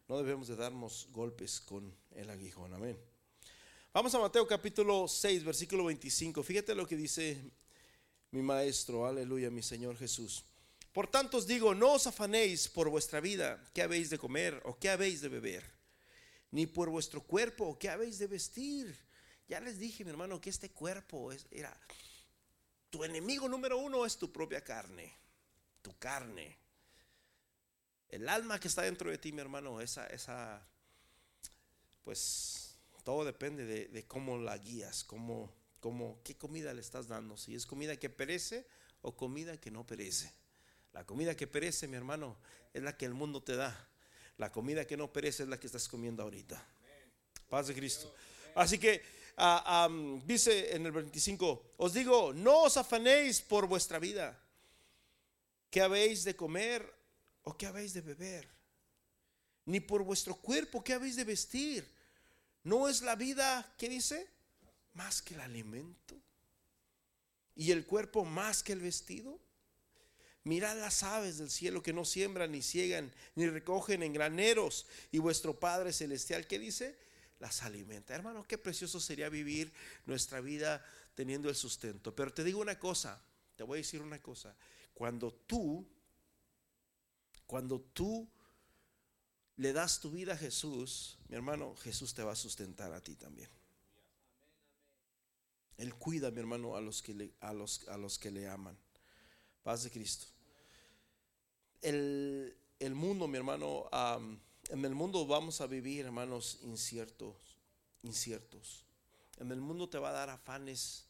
No 0.07 0.19
debemos 0.19 0.49
de 0.49 0.55
darnos 0.55 1.09
golpes 1.13 1.63
con 1.63 1.97
el 2.11 2.29
aguijón. 2.29 2.75
Amén. 2.75 3.01
Vamos 3.95 4.15
a 4.15 4.19
Mateo 4.19 4.47
capítulo 4.47 5.09
6, 5.09 5.43
versículo 5.43 5.87
25. 5.87 6.43
Fíjate 6.43 6.75
lo 6.75 6.87
que 6.87 6.95
dice 6.95 7.43
mi 8.33 8.43
maestro, 8.43 9.07
aleluya, 9.07 9.51
mi 9.51 9.63
Señor 9.63 9.97
Jesús. 9.97 10.45
Por 10.93 11.07
tanto 11.07 11.39
os 11.39 11.47
digo, 11.47 11.75
no 11.75 11.95
os 11.95 12.07
afanéis 12.07 12.69
por 12.69 12.91
vuestra 12.91 13.19
vida, 13.21 13.65
qué 13.73 13.81
habéis 13.81 14.11
de 14.11 14.19
comer 14.19 14.61
o 14.67 14.79
qué 14.79 14.91
habéis 14.91 15.23
de 15.23 15.31
beber, 15.31 15.65
ni 16.51 16.67
por 16.67 16.91
vuestro 16.91 17.23
cuerpo 17.23 17.65
o 17.65 17.79
qué 17.79 17.89
habéis 17.89 18.19
de 18.19 18.27
vestir. 18.27 18.95
Ya 19.49 19.59
les 19.61 19.79
dije, 19.79 20.05
mi 20.05 20.11
hermano, 20.11 20.39
que 20.39 20.51
este 20.51 20.71
cuerpo 20.71 21.33
es, 21.33 21.47
era, 21.51 21.75
tu 22.91 23.05
enemigo 23.05 23.49
número 23.49 23.79
uno 23.79 24.05
es 24.05 24.19
tu 24.19 24.31
propia 24.31 24.63
carne, 24.63 25.17
tu 25.81 25.97
carne. 25.97 26.66
El 28.09 28.29
alma 28.29 28.61
que 28.61 28.69
está 28.69 28.83
dentro 28.83 29.11
de 29.11 29.19
ti, 29.19 29.33
mi 29.33 29.41
hermano, 29.41 29.81
esa, 29.81 30.07
esa, 30.07 30.67
pues 32.05 32.77
todo 33.03 33.25
depende 33.25 33.65
de, 33.65 34.05
cómo 34.07 34.39
la 34.39 34.57
guías, 34.59 35.05
cómo, 35.05 35.53
cómo, 35.81 36.21
qué 36.25 36.37
comida 36.37 36.73
le 36.73 36.81
estás 36.81 37.09
dando, 37.09 37.37
si 37.37 37.55
es 37.55 37.67
comida 37.67 37.97
que 37.97 38.11
perece 38.11 38.67
o 39.03 39.17
comida 39.17 39.57
que 39.57 39.71
no 39.71 39.87
perece. 39.87 40.33
La 40.93 41.05
comida 41.05 41.37
que 41.37 41.47
perece, 41.47 41.89
mi 41.89 41.97
hermano, 41.97 42.37
es 42.73 42.83
la 42.83 42.97
que 42.97 43.05
el 43.05 43.15
mundo 43.15 43.43
te 43.43 43.55
da. 43.57 43.89
La 44.39 44.51
comida 44.51 44.87
que 44.87 44.97
no 44.97 45.13
perece 45.13 45.43
es 45.43 45.49
la 45.49 45.59
que 45.59 45.67
estás 45.67 45.89
comiendo 45.89 46.23
ahorita. 46.23 46.65
Paz 47.49 47.69
de 47.69 47.75
Cristo. 47.75 48.13
Así 48.55 48.79
que 48.79 49.03
ah, 49.37 49.89
dice 50.25 50.75
en 50.75 50.87
el 50.87 50.93
25, 50.93 51.75
os 51.77 51.93
digo, 51.93 52.33
no 52.33 52.63
os 52.63 52.77
afanéis 52.77 53.41
por 53.41 53.67
vuestra 53.67 53.99
vida. 53.99 54.39
¿Qué 55.71 55.81
habéis 55.83 56.25
de 56.25 56.35
comer 56.35 56.93
o 57.47 57.57
qué 57.57 57.67
habéis 57.67 57.95
de 57.95 58.01
beber? 58.01 58.49
Ni 59.65 59.81
por 59.81 60.03
vuestro 60.03 60.35
cuerpo, 60.35 60.83
¿qué 60.83 60.93
habéis 60.93 61.17
de 61.17 61.25
vestir? 61.25 61.89
¿No 62.65 62.89
es 62.89 63.03
la 63.03 63.15
vida, 63.15 63.73
qué 63.79 63.89
dice? 63.89 64.29
Más 64.95 65.23
que 65.23 65.35
el 65.35 65.41
alimento. 65.41 66.17
¿Y 67.55 67.71
el 67.71 67.87
cuerpo 67.87 68.25
más 68.25 68.63
que 68.65 68.73
el 68.73 68.81
vestido? 68.81 69.39
Mirad 70.43 70.77
las 70.79 71.05
aves 71.05 71.39
del 71.39 71.51
cielo 71.51 71.83
que 71.83 71.93
no 71.93 72.05
siembran, 72.05 72.51
ni 72.51 72.63
ciegan, 72.63 73.13
ni 73.37 73.49
recogen 73.49 74.03
en 74.03 74.13
graneros. 74.13 74.87
Y 75.13 75.19
vuestro 75.19 75.59
Padre 75.59 75.93
Celestial, 75.93 76.49
¿qué 76.49 76.59
dice? 76.59 76.99
Las 77.39 77.63
alimenta. 77.63 78.15
Hermano, 78.15 78.45
qué 78.47 78.59
precioso 78.59 78.99
sería 78.99 79.29
vivir 79.29 79.73
nuestra 80.05 80.41
vida 80.41 80.85
teniendo 81.15 81.49
el 81.49 81.55
sustento. 81.55 82.15
Pero 82.15 82.33
te 82.33 82.43
digo 82.43 82.61
una 82.61 82.79
cosa, 82.79 83.23
te 83.55 83.63
voy 83.63 83.79
a 83.79 83.83
decir 83.83 84.03
una 84.03 84.21
cosa. 84.21 84.57
Cuando 84.95 85.33
tú, 85.33 85.87
cuando 87.47 87.81
tú 87.81 88.29
le 89.57 89.73
das 89.73 90.01
tu 90.01 90.11
vida 90.11 90.35
a 90.35 90.37
Jesús, 90.37 91.19
mi 91.29 91.37
hermano, 91.37 91.75
Jesús 91.77 92.13
te 92.15 92.23
va 92.23 92.33
a 92.33 92.37
sustentar 92.37 92.93
a 92.93 93.01
ti 93.01 93.15
también. 93.15 93.49
Él 95.79 95.95
cuida, 95.95 96.31
mi 96.31 96.41
hermano, 96.41 96.77
a 96.77 96.81
los 96.81 97.03
que 97.03 97.15
le, 97.15 97.33
a 97.41 97.53
los, 97.53 97.87
a 97.89 97.97
los 97.97 98.19
que 98.19 98.31
le 98.31 98.49
aman. 98.49 98.77
Paz 99.63 99.85
de 99.85 99.91
Cristo. 99.91 100.27
El, 101.83 102.57
el 102.79 102.95
mundo, 102.95 103.29
mi 103.29 103.37
hermano, 103.37 103.89
en 104.69 104.85
el 104.85 104.95
mundo 104.95 105.27
vamos 105.27 105.61
a 105.61 105.67
vivir, 105.67 106.07
hermanos, 106.07 106.59
inciertos, 106.63 107.37
inciertos. 108.03 108.85
En 109.39 109.53
el 109.53 109.61
mundo 109.61 109.89
te 109.89 109.99
va 109.99 110.11
a 110.11 110.13
dar 110.13 110.31
afanes, 110.31 111.07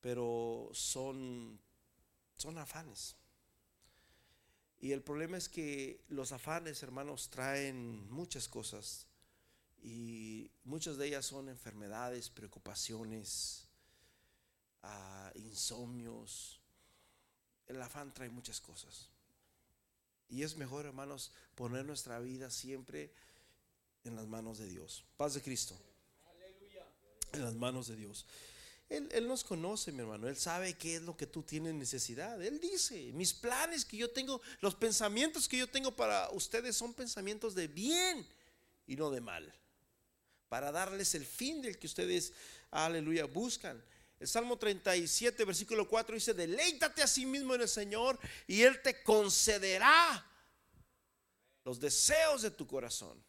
pero 0.00 0.70
son, 0.72 1.60
son 2.36 2.58
afanes. 2.58 3.16
Y 4.78 4.92
el 4.92 5.02
problema 5.02 5.36
es 5.36 5.48
que 5.48 6.04
los 6.08 6.32
afanes, 6.32 6.82
hermanos, 6.82 7.30
traen 7.30 8.10
muchas 8.10 8.48
cosas. 8.48 9.06
Y 9.82 10.50
muchas 10.64 10.96
de 10.96 11.06
ellas 11.06 11.24
son 11.24 11.48
enfermedades, 11.48 12.28
preocupaciones, 12.30 13.66
ah, 14.82 15.32
insomnios. 15.36 16.60
El 17.66 17.80
afán 17.80 18.12
trae 18.12 18.28
muchas 18.28 18.60
cosas. 18.60 19.10
Y 20.28 20.42
es 20.42 20.56
mejor, 20.56 20.86
hermanos, 20.86 21.32
poner 21.54 21.84
nuestra 21.84 22.18
vida 22.18 22.50
siempre 22.50 23.12
en 24.04 24.16
las 24.16 24.26
manos 24.26 24.58
de 24.58 24.66
Dios. 24.66 25.04
Paz 25.16 25.34
de 25.34 25.42
Cristo. 25.42 25.76
En 27.32 27.44
las 27.44 27.54
manos 27.54 27.88
de 27.88 27.96
Dios. 27.96 28.26
Él, 28.88 29.26
nos 29.26 29.42
conoce, 29.42 29.90
mi 29.90 30.00
hermano. 30.00 30.28
Él 30.28 30.36
sabe 30.36 30.74
qué 30.74 30.96
es 30.96 31.02
lo 31.02 31.16
que 31.16 31.26
tú 31.26 31.42
tienes 31.42 31.74
necesidad. 31.74 32.40
Él 32.40 32.60
dice, 32.60 33.10
mis 33.14 33.34
planes 33.34 33.84
que 33.84 33.96
yo 33.96 34.10
tengo, 34.10 34.40
los 34.60 34.76
pensamientos 34.76 35.48
que 35.48 35.58
yo 35.58 35.68
tengo 35.68 35.94
para 35.94 36.30
ustedes 36.30 36.76
son 36.76 36.94
pensamientos 36.94 37.54
de 37.54 37.66
bien 37.66 38.26
y 38.86 38.94
no 38.94 39.10
de 39.10 39.20
mal. 39.20 39.52
Para 40.48 40.70
darles 40.70 41.16
el 41.16 41.26
fin 41.26 41.62
del 41.62 41.78
que 41.78 41.88
ustedes, 41.88 42.32
aleluya, 42.70 43.24
buscan. 43.24 43.82
El 44.20 44.28
Salmo 44.28 44.56
37, 44.56 45.44
versículo 45.44 45.88
4 45.88 46.14
dice, 46.14 46.32
deleítate 46.32 47.02
a 47.02 47.08
sí 47.08 47.26
mismo 47.26 47.56
en 47.56 47.62
el 47.62 47.68
Señor 47.68 48.18
y 48.46 48.62
Él 48.62 48.80
te 48.82 49.02
concederá 49.02 50.24
los 51.64 51.80
deseos 51.80 52.42
de 52.42 52.52
tu 52.52 52.68
corazón. 52.68 53.20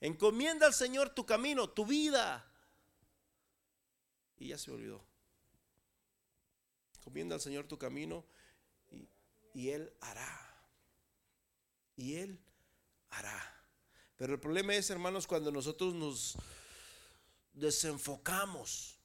Encomienda 0.00 0.66
al 0.66 0.74
Señor 0.74 1.10
tu 1.10 1.26
camino, 1.26 1.68
tu 1.68 1.84
vida. 1.84 2.50
Y 4.38 4.48
ya 4.48 4.58
se 4.58 4.70
olvidó. 4.70 5.04
Encomienda 6.98 7.34
al 7.34 7.40
Señor 7.40 7.66
tu 7.66 7.78
camino 7.78 8.24
y, 8.90 9.08
y 9.54 9.70
Él 9.70 9.92
hará. 10.00 10.58
Y 11.96 12.16
Él 12.16 12.40
hará. 13.10 13.64
Pero 14.16 14.34
el 14.34 14.40
problema 14.40 14.74
es, 14.74 14.90
hermanos, 14.90 15.26
cuando 15.26 15.52
nosotros 15.52 15.94
nos 15.94 16.36
desenfocamos 17.52 18.96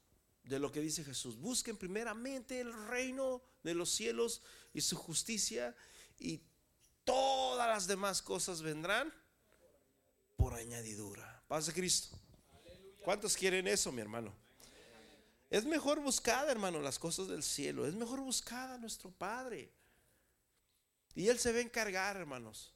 de 0.43 0.59
lo 0.59 0.71
que 0.71 0.81
dice 0.81 1.03
Jesús. 1.03 1.37
Busquen 1.37 1.77
primeramente 1.77 2.59
el 2.59 2.73
reino 2.87 3.41
de 3.63 3.73
los 3.73 3.89
cielos 3.89 4.41
y 4.73 4.81
su 4.81 4.95
justicia 4.97 5.75
y 6.17 6.41
todas 7.03 7.67
las 7.67 7.87
demás 7.87 8.21
cosas 8.21 8.61
vendrán 8.61 9.13
por 10.35 10.53
añadidura. 10.53 11.43
Paz 11.47 11.67
de 11.67 11.73
Cristo. 11.73 12.19
¿Cuántos 13.03 13.35
quieren 13.35 13.67
eso, 13.67 13.91
mi 13.91 14.01
hermano? 14.01 14.35
Es 15.51 15.65
mejor 15.65 15.99
buscar, 15.99 16.49
hermano, 16.49 16.79
las 16.79 16.97
cosas 16.97 17.27
del 17.27 17.43
cielo. 17.43 17.85
Es 17.85 17.93
mejor 17.93 18.21
buscar 18.21 18.71
a 18.71 18.77
nuestro 18.77 19.11
Padre. 19.11 19.69
Y 21.13 21.27
Él 21.27 21.37
se 21.37 21.51
va 21.51 21.59
a 21.59 21.61
encargar, 21.61 22.15
hermanos. 22.15 22.73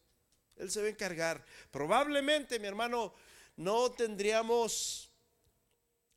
Él 0.58 0.70
se 0.70 0.82
va 0.82 0.88
a 0.88 0.90
encargar. 0.90 1.44
Probablemente, 1.72 2.60
mi 2.60 2.68
hermano, 2.68 3.14
no 3.56 3.92
tendríamos 3.94 5.10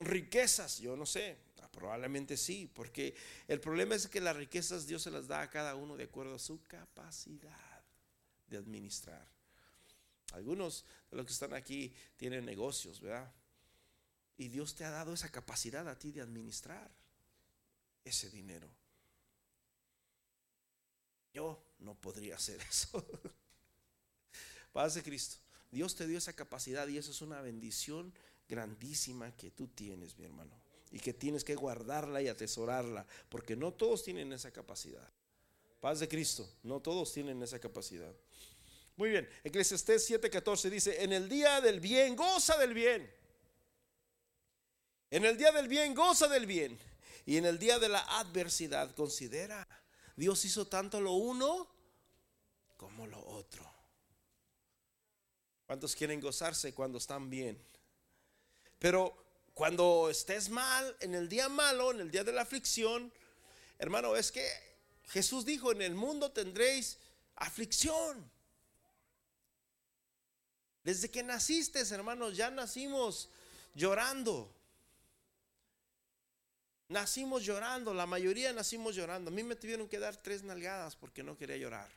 riquezas, 0.01 0.79
yo 0.79 0.97
no 0.97 1.07
sé, 1.07 1.39
ah, 1.61 1.69
probablemente 1.71 2.37
sí, 2.37 2.71
porque 2.73 3.15
el 3.47 3.61
problema 3.61 3.95
es 3.95 4.07
que 4.07 4.21
las 4.21 4.37
riquezas 4.37 4.87
Dios 4.87 5.03
se 5.03 5.11
las 5.11 5.27
da 5.27 5.43
a 5.43 5.51
cada 5.51 5.75
uno 5.75 5.97
de 5.97 6.05
acuerdo 6.05 6.37
a 6.37 6.39
su 6.41 6.63
capacidad 6.63 7.83
de 8.49 8.57
administrar. 8.57 9.29
Algunos 10.33 10.85
de 11.11 11.17
los 11.17 11.27
que 11.27 11.33
están 11.33 11.55
aquí 11.55 11.95
tienen 12.17 12.45
negocios, 12.45 13.01
¿verdad? 13.01 13.33
Y 14.39 14.49
Dios 14.49 14.75
te 14.75 14.85
ha 14.85 14.91
dado 14.91 15.13
esa 15.13 15.29
capacidad 15.29 15.87
a 15.89 15.99
ti 15.99 16.13
de 16.13 16.21
administrar 16.21 16.91
ese 18.05 18.31
dinero. 18.31 18.71
Yo 21.35 21.63
no 21.81 21.95
podría 21.95 22.37
hacer 22.37 22.61
eso. 22.71 23.05
Paz 24.73 24.95
de 24.95 25.03
Cristo. 25.03 25.37
Dios 25.71 25.95
te 25.95 26.07
dio 26.07 26.19
esa 26.19 26.33
capacidad 26.33 26.89
y 26.89 26.97
eso 26.97 27.11
es 27.11 27.21
una 27.21 27.43
bendición 27.43 28.15
grandísima 28.49 29.37
que 29.37 29.51
tú 29.51 29.69
tienes, 29.69 30.17
mi 30.17 30.25
hermano. 30.25 30.59
Y 30.91 31.01
que 31.01 31.13
tienes 31.13 31.45
que 31.45 31.55
guardarla 31.55 32.23
y 32.23 32.29
atesorarla, 32.29 33.07
porque 33.29 33.57
no 33.57 33.75
todos 33.75 34.05
tienen 34.05 34.33
esa 34.33 34.51
capacidad. 34.51 35.13
Paz 35.81 36.01
de 36.01 36.09
Cristo, 36.09 36.49
no 36.63 36.81
todos 36.81 37.13
tienen 37.13 37.43
esa 37.43 37.59
capacidad. 37.59 38.15
Muy 38.97 39.11
bien, 39.11 39.29
Eclesiastés 39.45 40.11
7:14 40.11 40.71
dice, 40.71 41.03
en 41.05 41.13
el 41.13 41.29
día 41.29 41.61
del 41.61 41.81
bien, 41.81 42.17
goza 42.17 42.57
del 42.57 42.73
bien. 42.73 43.18
En 45.11 45.25
el 45.25 45.37
día 45.37 45.53
del 45.53 45.69
bien, 45.69 45.95
goza 45.95 46.29
del 46.29 46.47
bien. 46.47 46.79
Y 47.25 47.37
en 47.37 47.45
el 47.45 47.59
día 47.59 47.79
de 47.79 47.89
la 47.89 48.01
adversidad, 48.19 48.95
considera, 48.95 49.67
Dios 50.17 50.45
hizo 50.45 50.67
tanto 50.67 51.01
lo 51.01 51.13
uno 51.13 51.69
como 52.77 53.07
lo 53.07 53.25
otro. 53.25 53.71
¿Cuántos 55.67 55.95
quieren 55.95 56.21
gozarse 56.21 56.73
cuando 56.73 56.99
están 56.99 57.29
bien? 57.29 57.63
Pero 58.79 59.15
cuando 59.53 60.09
estés 60.09 60.49
mal, 60.49 60.97
en 61.01 61.15
el 61.15 61.29
día 61.29 61.49
malo, 61.49 61.91
en 61.91 62.01
el 62.01 62.11
día 62.11 62.25
de 62.25 62.33
la 62.33 62.43
aflicción, 62.43 63.13
hermano, 63.79 64.17
es 64.17 64.33
que 64.33 64.49
Jesús 65.09 65.45
dijo, 65.45 65.73
en 65.73 65.83
el 65.83 65.95
mundo 65.95 66.33
tendréis 66.33 66.99
aflicción. 67.37 68.31
Desde 70.83 71.11
que 71.11 71.23
naciste, 71.23 71.81
hermanos, 71.81 72.37
ya 72.37 72.51
nacimos 72.51 73.29
llorando. 73.75 74.58
Nacimos 76.89 77.45
llorando, 77.45 77.93
la 77.93 78.07
mayoría 78.07 78.53
nacimos 78.53 78.95
llorando. 78.95 79.31
A 79.31 79.35
mí 79.35 79.43
me 79.43 79.57
tuvieron 79.57 79.89
que 79.89 79.99
dar 79.99 80.17
tres 80.17 80.43
nalgadas 80.43 80.97
porque 80.97 81.23
no 81.23 81.37
quería 81.37 81.59
llorar. 81.59 81.91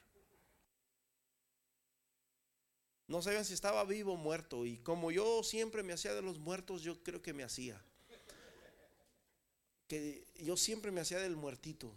No 3.08 3.22
sabían 3.22 3.46
si 3.46 3.54
estaba 3.54 3.84
vivo 3.86 4.14
o 4.14 4.18
muerto. 4.18 4.66
Y 4.66 4.78
como 4.78 5.12
yo 5.12 5.44
siempre 5.44 5.82
me 5.84 5.94
hacía 5.94 6.14
de 6.14 6.22
los 6.22 6.40
muertos, 6.40 6.82
yo 6.82 7.02
creo 7.04 7.22
que 7.22 7.34
me 7.34 7.44
hacía. 7.44 7.82
Que 9.88 10.26
yo 10.36 10.58
siempre 10.58 10.92
me 10.92 11.02
hacía 11.02 11.20
del 11.20 11.36
muertito. 11.36 11.94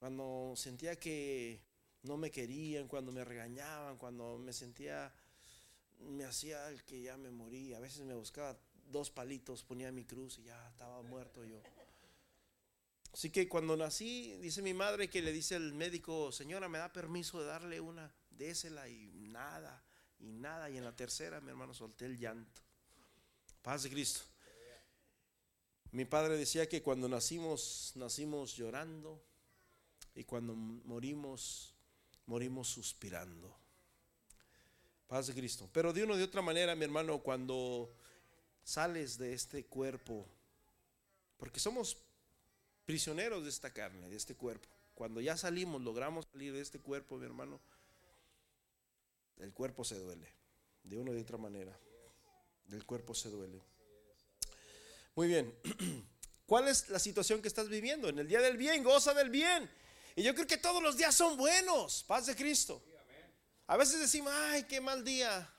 Cuando 0.00 0.54
sentía 0.56 0.96
que 0.96 1.60
no 2.02 2.16
me 2.16 2.30
querían, 2.30 2.88
cuando 2.88 3.12
me 3.12 3.24
regañaban, 3.24 3.96
cuando 3.96 4.38
me 4.38 4.52
sentía, 4.52 5.12
me 5.98 6.24
hacía 6.24 6.68
el 6.68 6.84
que 6.84 7.02
ya 7.02 7.16
me 7.16 7.30
moría. 7.30 7.78
A 7.78 7.80
veces 7.80 8.04
me 8.04 8.14
buscaba 8.14 8.56
dos 8.90 9.10
palitos, 9.10 9.62
ponía 9.62 9.92
mi 9.92 10.04
cruz 10.04 10.38
y 10.38 10.44
ya 10.44 10.68
estaba 10.68 11.02
muerto 11.02 11.44
yo. 11.44 11.60
Así 13.12 13.30
que 13.30 13.48
cuando 13.48 13.76
nací, 13.76 14.36
dice 14.40 14.62
mi 14.62 14.74
madre 14.74 15.08
que 15.08 15.22
le 15.22 15.32
dice 15.32 15.56
el 15.56 15.72
médico, 15.72 16.30
señora, 16.30 16.68
¿me 16.68 16.78
da 16.78 16.92
permiso 16.92 17.40
de 17.40 17.46
darle 17.46 17.80
una? 17.80 18.12
désela 18.38 18.88
y 18.88 19.10
nada, 19.28 19.82
y 20.18 20.32
nada. 20.32 20.70
Y 20.70 20.78
en 20.78 20.84
la 20.84 20.96
tercera, 20.96 21.40
mi 21.40 21.50
hermano, 21.50 21.74
solté 21.74 22.06
el 22.06 22.16
llanto. 22.16 22.62
Paz 23.60 23.82
de 23.82 23.90
Cristo. 23.90 24.20
Mi 25.90 26.04
padre 26.04 26.36
decía 26.36 26.68
que 26.68 26.82
cuando 26.82 27.08
nacimos, 27.08 27.92
nacimos 27.96 28.54
llorando 28.56 29.22
y 30.14 30.24
cuando 30.24 30.54
morimos, 30.54 31.74
morimos 32.26 32.68
suspirando. 32.68 33.56
Paz 35.06 35.28
de 35.28 35.34
Cristo. 35.34 35.68
Pero 35.72 35.92
de 35.92 36.04
una 36.04 36.16
de 36.16 36.24
otra 36.24 36.42
manera, 36.42 36.74
mi 36.74 36.84
hermano, 36.84 37.20
cuando 37.20 37.94
sales 38.68 39.16
de 39.16 39.32
este 39.32 39.64
cuerpo, 39.64 40.26
porque 41.38 41.58
somos 41.58 41.96
prisioneros 42.84 43.42
de 43.42 43.48
esta 43.48 43.72
carne, 43.72 44.10
de 44.10 44.16
este 44.16 44.34
cuerpo. 44.34 44.68
Cuando 44.94 45.22
ya 45.22 45.38
salimos, 45.38 45.80
logramos 45.80 46.26
salir 46.30 46.52
de 46.52 46.60
este 46.60 46.78
cuerpo, 46.78 47.16
mi 47.16 47.24
hermano, 47.24 47.58
el 49.38 49.54
cuerpo 49.54 49.84
se 49.84 49.98
duele, 49.98 50.30
de 50.82 50.98
una 50.98 51.12
u 51.12 51.18
otra 51.18 51.38
manera. 51.38 51.74
El 52.70 52.84
cuerpo 52.84 53.14
se 53.14 53.30
duele. 53.30 53.62
Muy 55.14 55.28
bien. 55.28 55.58
¿Cuál 56.46 56.68
es 56.68 56.90
la 56.90 56.98
situación 56.98 57.40
que 57.40 57.48
estás 57.48 57.70
viviendo? 57.70 58.10
En 58.10 58.18
el 58.18 58.28
día 58.28 58.42
del 58.42 58.58
bien, 58.58 58.84
goza 58.84 59.14
del 59.14 59.30
bien. 59.30 59.70
Y 60.14 60.22
yo 60.22 60.34
creo 60.34 60.46
que 60.46 60.58
todos 60.58 60.82
los 60.82 60.98
días 60.98 61.14
son 61.14 61.38
buenos. 61.38 62.04
Paz 62.06 62.26
de 62.26 62.36
Cristo. 62.36 62.82
A 63.66 63.78
veces 63.78 63.98
decimos, 63.98 64.30
ay, 64.34 64.64
qué 64.64 64.78
mal 64.78 65.02
día. 65.04 65.50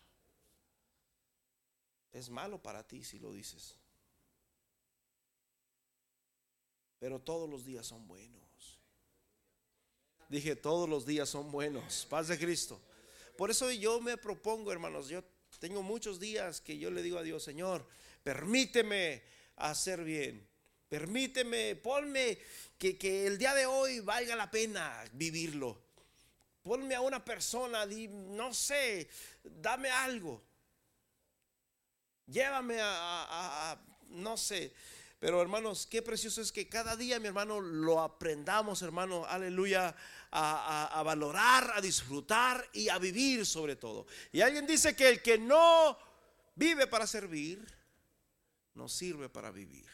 Es 2.12 2.30
malo 2.30 2.62
para 2.62 2.88
ti 2.88 3.03
si 3.03 3.20
lo 3.20 3.32
dices. 3.32 3.76
Pero 6.99 7.20
todos 7.20 7.49
los 7.49 7.66
días 7.66 7.86
son 7.86 8.07
buenos. 8.07 8.39
Dije, 10.28 10.55
todos 10.55 10.88
los 10.88 11.05
días 11.05 11.30
son 11.30 11.51
buenos. 11.51 12.05
Paz 12.10 12.28
de 12.28 12.38
Cristo. 12.38 12.80
Por 13.38 13.49
eso 13.49 13.72
yo 13.72 14.01
me 14.01 14.18
propongo, 14.18 14.72
hermanos, 14.72 15.07
yo 15.07 15.24
tengo 15.60 15.82
muchos 15.82 16.20
días 16.20 16.62
que 16.62 16.78
yo 16.78 16.91
le 16.91 17.01
digo 17.01 17.18
a 17.18 17.24
Dios, 17.24 17.43
Señor, 17.43 17.88
permíteme 18.22 19.24
hacer 19.55 20.03
bien. 20.03 20.47
Permíteme, 20.89 21.76
ponme 21.76 22.39
que, 22.78 22.97
que 22.97 23.28
el 23.28 23.38
día 23.38 23.53
de 23.53 23.66
hoy 23.66 23.99
valga 23.99 24.36
la 24.36 24.49
pena 24.49 25.03
vivirlo. 25.14 25.82
Ponme 26.64 26.95
a 26.95 27.01
una 27.01 27.24
persona, 27.24 27.86
no 27.86 28.53
sé, 28.53 29.10
dame 29.43 29.89
algo. 29.89 30.48
Llévame 32.32 32.77
a, 32.82 33.77
no 34.09 34.38
sé. 34.38 34.73
Pero 35.19 35.41
hermanos, 35.41 35.86
qué 35.86 36.01
precioso 36.01 36.41
es 36.41 36.51
que 36.51 36.69
cada 36.69 36.95
día, 36.95 37.19
mi 37.19 37.27
hermano, 37.27 37.59
lo 37.59 37.99
aprendamos, 37.99 38.82
hermano, 38.82 39.25
aleluya, 39.25 39.93
a, 40.32 41.01
valorar, 41.03 41.73
a 41.75 41.82
disfrutar 41.82 42.65
y 42.71 42.88
a 42.88 42.97
vivir 42.99 43.45
sobre 43.45 43.75
todo. 43.75 44.05
Y 44.32 44.41
alguien 44.41 44.65
dice 44.65 44.95
que 44.95 45.09
el 45.09 45.21
que 45.21 45.38
no 45.38 45.97
vive 46.55 46.88
para 46.88 47.05
servir, 47.05 47.67
no 48.75 48.88
sirve 48.88 49.27
para 49.27 49.51
vivir. 49.51 49.88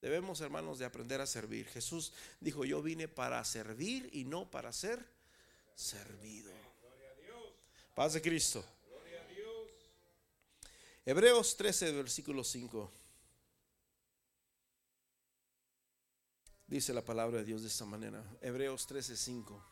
Debemos, 0.00 0.40
hermanos, 0.40 0.78
de 0.78 0.84
aprender 0.84 1.20
a 1.20 1.26
servir. 1.26 1.66
Jesús 1.66 2.12
dijo, 2.38 2.64
yo 2.64 2.80
vine 2.80 3.08
para 3.08 3.44
servir 3.44 4.08
y 4.12 4.24
no 4.24 4.48
para 4.48 4.72
ser 4.72 5.04
servido. 5.74 6.52
Paz 7.96 8.12
de 8.12 8.22
Cristo. 8.22 8.64
Hebreos 11.08 11.56
13, 11.56 11.92
versículo 11.92 12.44
5. 12.44 12.92
Dice 16.66 16.92
la 16.92 17.02
palabra 17.02 17.38
de 17.38 17.44
Dios 17.46 17.62
de 17.62 17.68
esta 17.68 17.86
manera. 17.86 18.22
Hebreos 18.42 18.86
13, 18.86 19.16
5. 19.16 19.64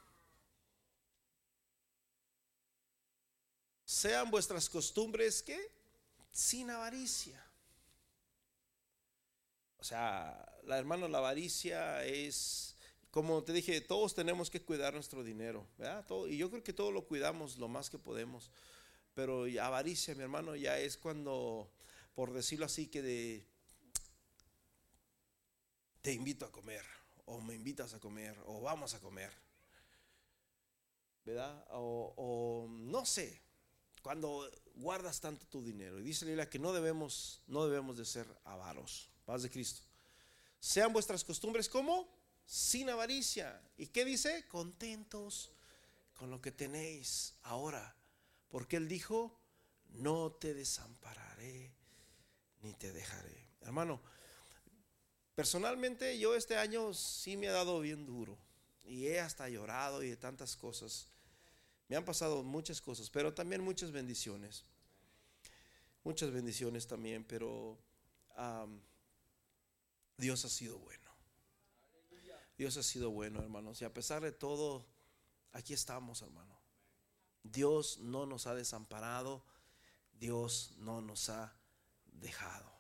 Sean 3.84 4.30
vuestras 4.30 4.70
costumbres 4.70 5.42
que 5.42 5.60
sin 6.32 6.70
avaricia. 6.70 7.46
O 9.76 9.84
sea, 9.84 10.58
la 10.64 10.78
hermano, 10.78 11.06
la 11.06 11.18
avaricia 11.18 12.02
es, 12.06 12.76
como 13.10 13.44
te 13.44 13.52
dije, 13.52 13.82
todos 13.82 14.14
tenemos 14.14 14.48
que 14.48 14.62
cuidar 14.62 14.94
nuestro 14.94 15.22
dinero, 15.22 15.66
¿verdad? 15.76 16.06
y 16.30 16.38
yo 16.38 16.48
creo 16.48 16.64
que 16.64 16.72
todo 16.72 16.90
lo 16.90 17.06
cuidamos 17.06 17.58
lo 17.58 17.68
más 17.68 17.90
que 17.90 17.98
podemos. 17.98 18.50
Pero 19.16 19.46
avaricia, 19.62 20.14
mi 20.14 20.24
hermano, 20.24 20.54
ya 20.56 20.78
es 20.78 20.98
cuando, 20.98 21.72
por 22.14 22.34
decirlo 22.34 22.66
así, 22.66 22.86
que 22.86 23.00
de, 23.00 23.46
te 26.02 26.12
invito 26.12 26.44
a 26.44 26.52
comer, 26.52 26.84
o 27.24 27.40
me 27.40 27.54
invitas 27.54 27.94
a 27.94 27.98
comer, 27.98 28.36
o 28.44 28.60
vamos 28.60 28.92
a 28.92 29.00
comer. 29.00 29.32
¿Verdad? 31.24 31.64
O, 31.70 32.66
no 32.68 33.06
sé, 33.06 33.40
cuando 34.02 34.50
guardas 34.74 35.18
tanto 35.18 35.46
tu 35.46 35.64
dinero. 35.64 35.98
Y 35.98 36.02
dice 36.02 36.26
la 36.36 36.50
que 36.50 36.58
no 36.58 36.74
debemos, 36.74 37.40
no 37.46 37.66
debemos 37.66 37.96
de 37.96 38.04
ser 38.04 38.26
avaros. 38.44 39.08
Paz 39.24 39.42
de 39.42 39.50
Cristo. 39.50 39.80
Sean 40.60 40.92
vuestras 40.92 41.24
costumbres 41.24 41.70
como 41.70 42.06
sin 42.44 42.90
avaricia. 42.90 43.62
¿Y 43.78 43.86
qué 43.86 44.04
dice? 44.04 44.46
Contentos 44.46 45.52
con 46.12 46.30
lo 46.30 46.42
que 46.42 46.52
tenéis 46.52 47.32
ahora 47.44 47.96
porque 48.56 48.78
Él 48.78 48.88
dijo, 48.88 49.38
no 49.90 50.32
te 50.32 50.54
desampararé 50.54 51.74
ni 52.62 52.72
te 52.72 52.90
dejaré. 52.90 53.50
Hermano, 53.60 54.00
personalmente 55.34 56.18
yo 56.18 56.34
este 56.34 56.56
año 56.56 56.94
sí 56.94 57.36
me 57.36 57.48
ha 57.48 57.52
dado 57.52 57.80
bien 57.80 58.06
duro 58.06 58.38
y 58.82 59.08
he 59.08 59.20
hasta 59.20 59.46
llorado 59.50 60.02
y 60.02 60.08
de 60.08 60.16
tantas 60.16 60.56
cosas. 60.56 61.10
Me 61.88 61.96
han 61.96 62.06
pasado 62.06 62.42
muchas 62.44 62.80
cosas, 62.80 63.10
pero 63.10 63.34
también 63.34 63.60
muchas 63.60 63.92
bendiciones. 63.92 64.64
Muchas 66.02 66.30
bendiciones 66.30 66.86
también, 66.86 67.24
pero 67.24 67.78
Dios 70.16 70.46
ha 70.46 70.48
sido 70.48 70.78
bueno. 70.78 71.10
Dios 72.56 72.78
ha 72.78 72.82
sido 72.82 73.10
bueno, 73.10 73.42
hermanos. 73.42 73.82
Y 73.82 73.84
a 73.84 73.92
pesar 73.92 74.22
de 74.22 74.32
todo, 74.32 74.86
aquí 75.52 75.74
estamos, 75.74 76.22
hermano. 76.22 76.55
Dios 77.52 77.98
no 77.98 78.26
nos 78.26 78.46
ha 78.46 78.54
desamparado, 78.54 79.44
Dios 80.18 80.74
no 80.78 81.00
nos 81.00 81.28
ha 81.28 81.54
dejado. 82.04 82.76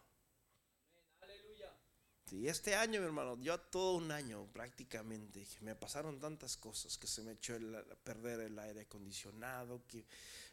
Y 2.32 2.48
este 2.48 2.74
año, 2.74 3.00
mi 3.00 3.06
hermano, 3.06 3.38
yo 3.40 3.58
todo 3.58 3.96
un 3.96 4.10
año 4.10 4.46
prácticamente, 4.52 5.46
me 5.60 5.76
pasaron 5.76 6.18
tantas 6.18 6.56
cosas, 6.56 6.98
que 6.98 7.06
se 7.06 7.22
me 7.22 7.32
echó 7.32 7.54
el, 7.54 7.72
perder 8.02 8.40
el 8.40 8.58
aire 8.58 8.80
acondicionado, 8.80 9.86
que 9.86 10.04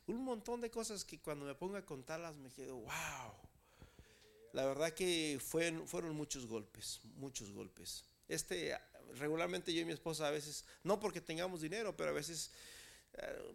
un 0.05 0.23
montón 0.23 0.61
de 0.61 0.69
cosas 0.69 1.03
que 1.03 1.19
cuando 1.19 1.45
me 1.45 1.55
pongo 1.55 1.77
a 1.77 1.85
contarlas 1.85 2.35
me 2.35 2.51
quedo, 2.51 2.75
wow. 2.75 3.33
La 4.51 4.65
verdad 4.65 4.93
que 4.93 5.41
fueron, 5.43 6.15
muchos 6.15 6.45
golpes, 6.45 7.01
muchos 7.15 7.51
golpes. 7.51 8.05
Este, 8.27 8.77
regularmente 9.15 9.73
yo 9.73 9.81
y 9.81 9.85
mi 9.85 9.93
esposa 9.93 10.27
a 10.27 10.31
veces, 10.31 10.65
no 10.83 10.99
porque 10.99 11.21
tengamos 11.21 11.61
dinero, 11.61 11.97
pero 11.97 12.11
a 12.11 12.13
veces 12.13 12.51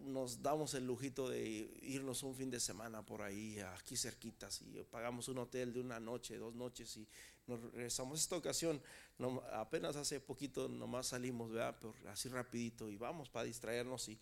nos 0.01 0.43
damos 0.43 0.75
el 0.75 0.87
lujito 0.87 1.29
de 1.29 1.71
irnos 1.83 2.23
un 2.23 2.35
fin 2.35 2.51
de 2.51 2.61
semana 2.61 3.05
por 3.05 3.23
ahí, 3.23 3.59
aquí 3.61 3.97
cerquitas, 3.97 4.63
y 4.63 4.83
pagamos 4.91 5.29
un 5.29 5.39
hotel 5.39 5.73
de 5.73 5.81
una 5.81 5.99
noche, 5.99 6.37
dos 6.37 6.55
noches 6.55 6.97
y 6.97 7.07
nos 7.47 7.61
regresamos. 7.73 8.21
Esta 8.21 8.37
ocasión, 8.37 8.81
apenas 9.53 9.97
hace 9.97 10.21
poquito 10.21 10.69
nomás 10.69 11.09
salimos, 11.09 11.51
¿verdad? 11.51 11.77
así 12.09 12.29
rapidito 12.29 12.89
y 12.89 12.97
vamos 12.97 13.29
para 13.29 13.45
distraernos. 13.45 14.09
Y, 14.09 14.19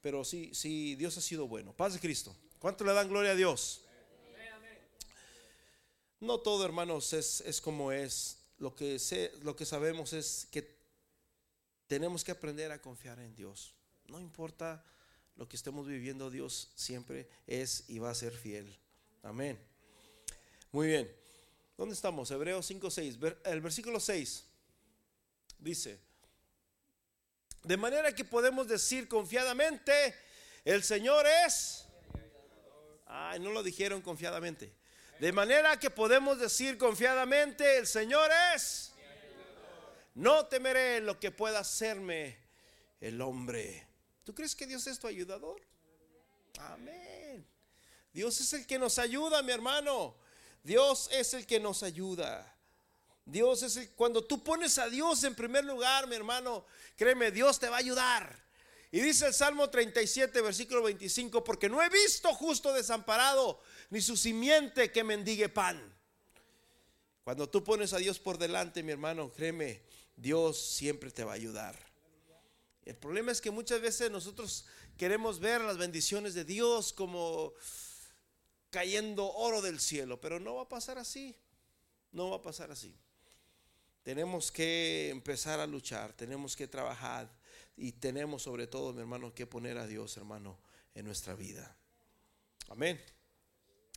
pero 0.00 0.24
sí, 0.24 0.50
sí, 0.54 0.96
Dios 0.96 1.16
ha 1.18 1.20
sido 1.20 1.46
bueno. 1.46 1.72
Paz 1.72 1.94
de 1.94 2.00
Cristo. 2.00 2.34
¿Cuánto 2.58 2.84
le 2.84 2.92
dan 2.92 3.08
gloria 3.08 3.32
a 3.32 3.36
Dios? 3.36 3.82
No 6.18 6.38
todo, 6.38 6.66
hermanos, 6.66 7.12
es, 7.12 7.40
es 7.42 7.60
como 7.60 7.92
es. 7.92 8.38
Lo 8.58 8.74
que, 8.74 8.98
sé, 8.98 9.32
lo 9.40 9.56
que 9.56 9.64
sabemos 9.64 10.12
es 10.12 10.46
que 10.50 10.76
tenemos 11.86 12.22
que 12.24 12.32
aprender 12.32 12.70
a 12.72 12.82
confiar 12.82 13.18
en 13.20 13.34
Dios. 13.34 13.74
No 14.10 14.18
importa 14.18 14.84
lo 15.36 15.48
que 15.48 15.56
estemos 15.56 15.86
viviendo, 15.86 16.30
Dios 16.30 16.72
siempre 16.74 17.28
es 17.46 17.84
y 17.88 18.00
va 18.00 18.10
a 18.10 18.14
ser 18.14 18.32
fiel. 18.32 18.76
Amén. 19.22 19.58
Muy 20.72 20.88
bien. 20.88 21.16
¿Dónde 21.76 21.94
estamos? 21.94 22.30
Hebreos 22.30 22.66
5, 22.66 22.90
6. 22.90 23.18
El 23.44 23.60
versículo 23.60 24.00
6 24.00 24.44
dice, 25.60 26.00
de 27.62 27.76
manera 27.76 28.12
que 28.12 28.24
podemos 28.24 28.66
decir 28.66 29.06
confiadamente, 29.06 30.14
el 30.64 30.82
Señor 30.82 31.24
es... 31.46 31.86
Ay, 33.06 33.38
no 33.38 33.50
lo 33.50 33.62
dijeron 33.62 34.02
confiadamente. 34.02 34.74
De 35.20 35.32
manera 35.32 35.78
que 35.78 35.90
podemos 35.90 36.38
decir 36.40 36.78
confiadamente, 36.78 37.78
el 37.78 37.86
Señor 37.86 38.28
es... 38.54 38.92
No 40.14 40.46
temeré 40.46 41.00
lo 41.00 41.20
que 41.20 41.30
pueda 41.30 41.60
hacerme 41.60 42.36
el 43.00 43.20
hombre. 43.20 43.89
¿Tú 44.30 44.34
crees 44.36 44.54
que 44.54 44.64
Dios 44.64 44.86
es 44.86 44.96
tu 44.96 45.08
ayudador? 45.08 45.60
Amén. 46.56 47.44
Dios 48.12 48.40
es 48.40 48.52
el 48.52 48.64
que 48.64 48.78
nos 48.78 49.00
ayuda, 49.00 49.42
mi 49.42 49.50
hermano. 49.50 50.14
Dios 50.62 51.08
es 51.10 51.34
el 51.34 51.44
que 51.46 51.58
nos 51.58 51.82
ayuda. 51.82 52.56
Dios 53.24 53.64
es 53.64 53.74
el 53.74 53.90
cuando 53.90 54.24
tú 54.24 54.44
pones 54.44 54.78
a 54.78 54.88
Dios 54.88 55.24
en 55.24 55.34
primer 55.34 55.64
lugar, 55.64 56.06
mi 56.06 56.14
hermano, 56.14 56.64
créeme, 56.94 57.32
Dios 57.32 57.58
te 57.58 57.68
va 57.68 57.74
a 57.74 57.78
ayudar. 57.80 58.40
Y 58.92 59.00
dice 59.00 59.26
el 59.26 59.34
Salmo 59.34 59.68
37, 59.68 60.40
versículo 60.42 60.84
25, 60.84 61.42
porque 61.42 61.68
no 61.68 61.82
he 61.82 61.88
visto 61.88 62.32
justo 62.32 62.72
desamparado, 62.72 63.60
ni 63.88 64.00
su 64.00 64.16
simiente 64.16 64.92
que 64.92 65.02
mendigue 65.02 65.48
pan. 65.48 65.92
Cuando 67.24 67.48
tú 67.48 67.64
pones 67.64 67.92
a 67.94 67.98
Dios 67.98 68.20
por 68.20 68.38
delante, 68.38 68.84
mi 68.84 68.92
hermano, 68.92 69.32
créeme, 69.32 69.82
Dios 70.14 70.56
siempre 70.56 71.10
te 71.10 71.24
va 71.24 71.32
a 71.32 71.34
ayudar. 71.34 71.89
El 72.84 72.96
problema 72.96 73.32
es 73.32 73.40
que 73.40 73.50
muchas 73.50 73.80
veces 73.80 74.10
nosotros 74.10 74.66
queremos 74.96 75.38
ver 75.38 75.60
las 75.60 75.78
bendiciones 75.78 76.34
de 76.34 76.44
Dios 76.44 76.92
como 76.92 77.52
cayendo 78.70 79.30
oro 79.32 79.60
del 79.60 79.80
cielo, 79.80 80.20
pero 80.20 80.40
no 80.40 80.56
va 80.56 80.62
a 80.62 80.68
pasar 80.68 80.98
así. 80.98 81.36
No 82.12 82.30
va 82.30 82.36
a 82.36 82.42
pasar 82.42 82.70
así. 82.70 82.96
Tenemos 84.02 84.50
que 84.50 85.10
empezar 85.10 85.60
a 85.60 85.66
luchar, 85.66 86.12
tenemos 86.14 86.56
que 86.56 86.66
trabajar 86.66 87.30
y 87.76 87.92
tenemos 87.92 88.42
sobre 88.42 88.66
todo, 88.66 88.92
mi 88.92 89.00
hermano, 89.00 89.34
que 89.34 89.46
poner 89.46 89.78
a 89.78 89.86
Dios, 89.86 90.16
hermano, 90.16 90.58
en 90.94 91.04
nuestra 91.04 91.34
vida. 91.34 91.76
Amén. 92.68 93.00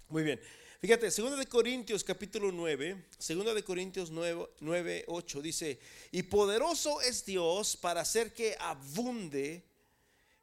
Muy 0.09 0.23
bien. 0.23 0.39
Fíjate, 0.83 1.09
2 1.09 1.37
de 1.37 1.45
Corintios 1.45 2.03
capítulo 2.03 2.51
9, 2.51 3.05
2 3.17 3.55
de 3.55 3.63
Corintios 3.63 4.11
9, 4.11 5.05
8 5.07 5.41
dice, 5.41 5.79
y 6.11 6.23
poderoso 6.23 6.99
es 6.99 7.23
Dios 7.23 7.77
para 7.77 8.01
hacer 8.01 8.33
que 8.33 8.57
abunde 8.59 9.63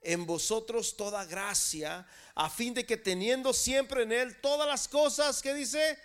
en 0.01 0.25
vosotros 0.25 0.97
toda 0.97 1.27
gracia, 1.27 2.07
a 2.35 2.49
fin 2.49 2.73
de 2.73 2.87
que 2.87 2.97
teniendo 2.97 3.53
siempre 3.53 4.05
en 4.05 4.13
Él 4.13 4.41
todas 4.41 4.67
las 4.67 4.89
cosas, 4.89 5.43
que 5.43 5.53
dice? 5.53 5.99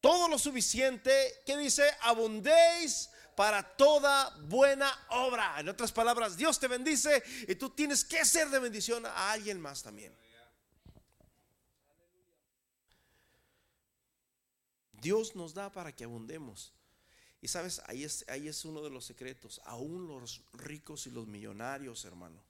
Todo 0.00 0.26
lo 0.26 0.36
suficiente, 0.36 1.12
que 1.46 1.56
dice? 1.56 1.88
Abundéis 2.00 3.08
para 3.36 3.62
toda 3.62 4.36
buena 4.48 4.92
obra. 5.10 5.60
En 5.60 5.68
otras 5.68 5.92
palabras, 5.92 6.36
Dios 6.36 6.58
te 6.58 6.66
bendice 6.66 7.22
y 7.46 7.54
tú 7.54 7.70
tienes 7.70 8.04
que 8.04 8.24
ser 8.24 8.50
de 8.50 8.58
bendición 8.58 9.06
a 9.06 9.30
alguien 9.30 9.60
más 9.60 9.80
también. 9.80 10.12
Dios 15.02 15.34
nos 15.34 15.52
da 15.52 15.70
para 15.72 15.94
que 15.94 16.04
abundemos. 16.04 16.72
Y 17.40 17.48
sabes, 17.48 17.82
ahí 17.86 18.04
es, 18.04 18.24
ahí 18.28 18.46
es 18.46 18.64
uno 18.64 18.80
de 18.82 18.90
los 18.90 19.04
secretos. 19.04 19.60
Aún 19.64 20.06
los 20.06 20.42
ricos 20.52 21.08
y 21.08 21.10
los 21.10 21.26
millonarios, 21.26 22.04
hermano. 22.04 22.40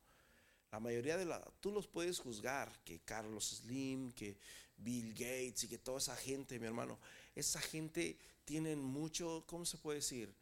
La 0.70 0.78
mayoría 0.78 1.16
de 1.16 1.24
la, 1.24 1.40
tú 1.60 1.72
los 1.72 1.86
puedes 1.86 2.18
juzgar, 2.18 2.70
que 2.84 3.00
Carlos 3.00 3.62
Slim, 3.62 4.12
que 4.12 4.36
Bill 4.76 5.12
Gates 5.12 5.64
y 5.64 5.68
que 5.68 5.78
toda 5.78 5.96
esa 5.96 6.14
gente, 6.14 6.58
mi 6.58 6.66
hermano, 6.66 6.98
esa 7.34 7.60
gente 7.60 8.18
tienen 8.44 8.82
mucho, 8.82 9.44
¿cómo 9.46 9.64
se 9.64 9.78
puede 9.78 10.00
decir? 10.00 10.34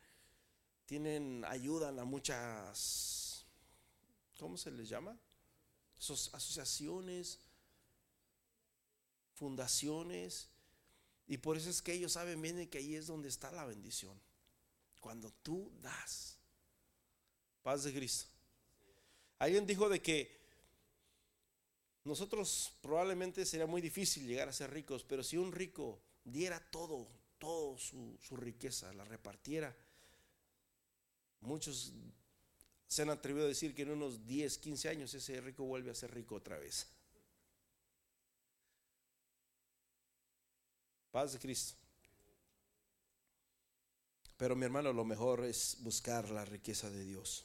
Tienen, 0.86 1.44
ayudan 1.46 2.00
a 2.00 2.04
muchas, 2.04 3.44
¿cómo 4.36 4.56
se 4.56 4.72
les 4.72 4.88
llama? 4.88 5.16
Asociaciones, 5.98 7.38
fundaciones. 9.34 10.49
Y 11.30 11.38
por 11.38 11.56
eso 11.56 11.70
es 11.70 11.80
que 11.80 11.92
ellos 11.92 12.14
saben 12.14 12.42
bien 12.42 12.68
que 12.68 12.78
ahí 12.78 12.96
es 12.96 13.06
donde 13.06 13.28
está 13.28 13.52
la 13.52 13.64
bendición. 13.64 14.20
Cuando 14.98 15.30
tú 15.44 15.70
das. 15.80 16.36
Paz 17.62 17.84
de 17.84 17.94
Cristo. 17.94 18.26
Alguien 19.38 19.64
dijo 19.64 19.88
de 19.88 20.02
que 20.02 20.40
nosotros 22.02 22.72
probablemente 22.82 23.46
sería 23.46 23.68
muy 23.68 23.80
difícil 23.80 24.26
llegar 24.26 24.48
a 24.48 24.52
ser 24.52 24.72
ricos, 24.72 25.04
pero 25.04 25.22
si 25.22 25.36
un 25.36 25.52
rico 25.52 26.02
diera 26.24 26.58
todo, 26.58 27.06
todo 27.38 27.78
su, 27.78 28.18
riqueza, 28.32 28.92
la 28.92 29.04
repartiera, 29.04 29.76
muchos 31.42 31.92
se 32.88 33.02
han 33.02 33.10
atrevido 33.10 33.44
a 33.44 33.48
decir 33.48 33.72
que 33.72 33.82
en 33.82 33.92
unos 33.92 34.26
10, 34.26 34.58
15 34.58 34.88
años 34.88 35.14
ese 35.14 35.40
rico 35.40 35.62
vuelve 35.62 35.92
a 35.92 35.94
ser 35.94 36.12
rico 36.12 36.34
otra 36.34 36.58
vez. 36.58 36.88
Paz 41.10 41.32
de 41.32 41.38
Cristo. 41.38 41.74
Pero 44.36 44.56
mi 44.56 44.64
hermano, 44.64 44.92
lo 44.92 45.04
mejor 45.04 45.44
es 45.44 45.76
buscar 45.80 46.30
la 46.30 46.44
riqueza 46.44 46.88
de 46.88 47.04
Dios. 47.04 47.44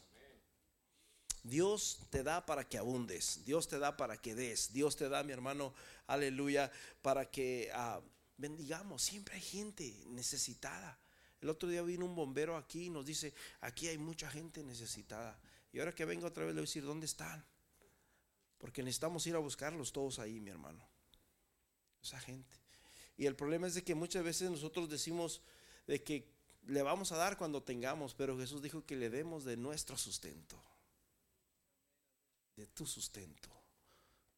Dios 1.44 2.00
te 2.10 2.24
da 2.24 2.46
para 2.46 2.68
que 2.68 2.78
abundes, 2.78 3.44
Dios 3.46 3.68
te 3.68 3.78
da 3.78 3.96
para 3.98 4.18
que 4.18 4.34
des, 4.34 4.74
Dios 4.74 4.96
te 4.96 5.10
da, 5.10 5.22
mi 5.24 5.32
hermano, 5.32 5.76
aleluya, 6.08 6.72
para 7.02 7.30
que 7.30 7.70
ah, 7.74 8.02
bendigamos. 8.38 9.04
Siempre 9.04 9.36
hay 9.36 9.42
gente 9.42 10.04
necesitada. 10.08 10.98
El 11.42 11.50
otro 11.50 11.70
día 11.70 11.84
vino 11.84 12.06
un 12.06 12.16
bombero 12.16 12.58
aquí 12.58 12.86
y 12.86 12.90
nos 12.90 13.06
dice, 13.06 13.34
aquí 13.62 13.88
hay 13.88 13.98
mucha 13.98 14.30
gente 14.30 14.64
necesitada. 14.64 15.40
Y 15.72 15.80
ahora 15.80 15.94
que 15.94 16.06
venga 16.06 16.26
otra 16.26 16.46
vez 16.46 16.56
le 16.56 16.62
voy 16.62 16.66
a 16.66 16.70
decir, 16.70 16.84
¿dónde 16.84 17.06
están? 17.06 17.46
Porque 18.58 18.82
necesitamos 18.82 19.28
ir 19.28 19.36
a 19.36 19.40
buscarlos 19.40 19.92
todos 19.92 20.18
ahí, 20.18 20.40
mi 20.40 20.50
hermano. 20.50 20.84
Esa 22.02 22.20
gente. 22.20 22.65
Y 23.18 23.26
el 23.26 23.36
problema 23.36 23.68
es 23.68 23.76
de 23.76 23.84
que 23.84 23.96
muchas 23.96 24.24
veces 24.24 24.50
nosotros 24.52 24.90
decimos 24.90 25.42
de 25.88 26.04
que 26.04 26.28
le 26.68 26.82
vamos 26.82 27.12
a 27.12 27.18
dar 27.18 27.38
cuando 27.38 27.64
tengamos, 27.64 28.14
pero 28.14 28.38
Jesús 28.38 28.62
dijo 28.62 28.86
que 28.86 28.96
le 28.96 29.10
demos 29.10 29.46
de 29.46 29.56
nuestro 29.56 29.98
sustento 29.98 30.62
de 32.56 32.68
tu 32.68 32.86
sustento. 32.86 33.50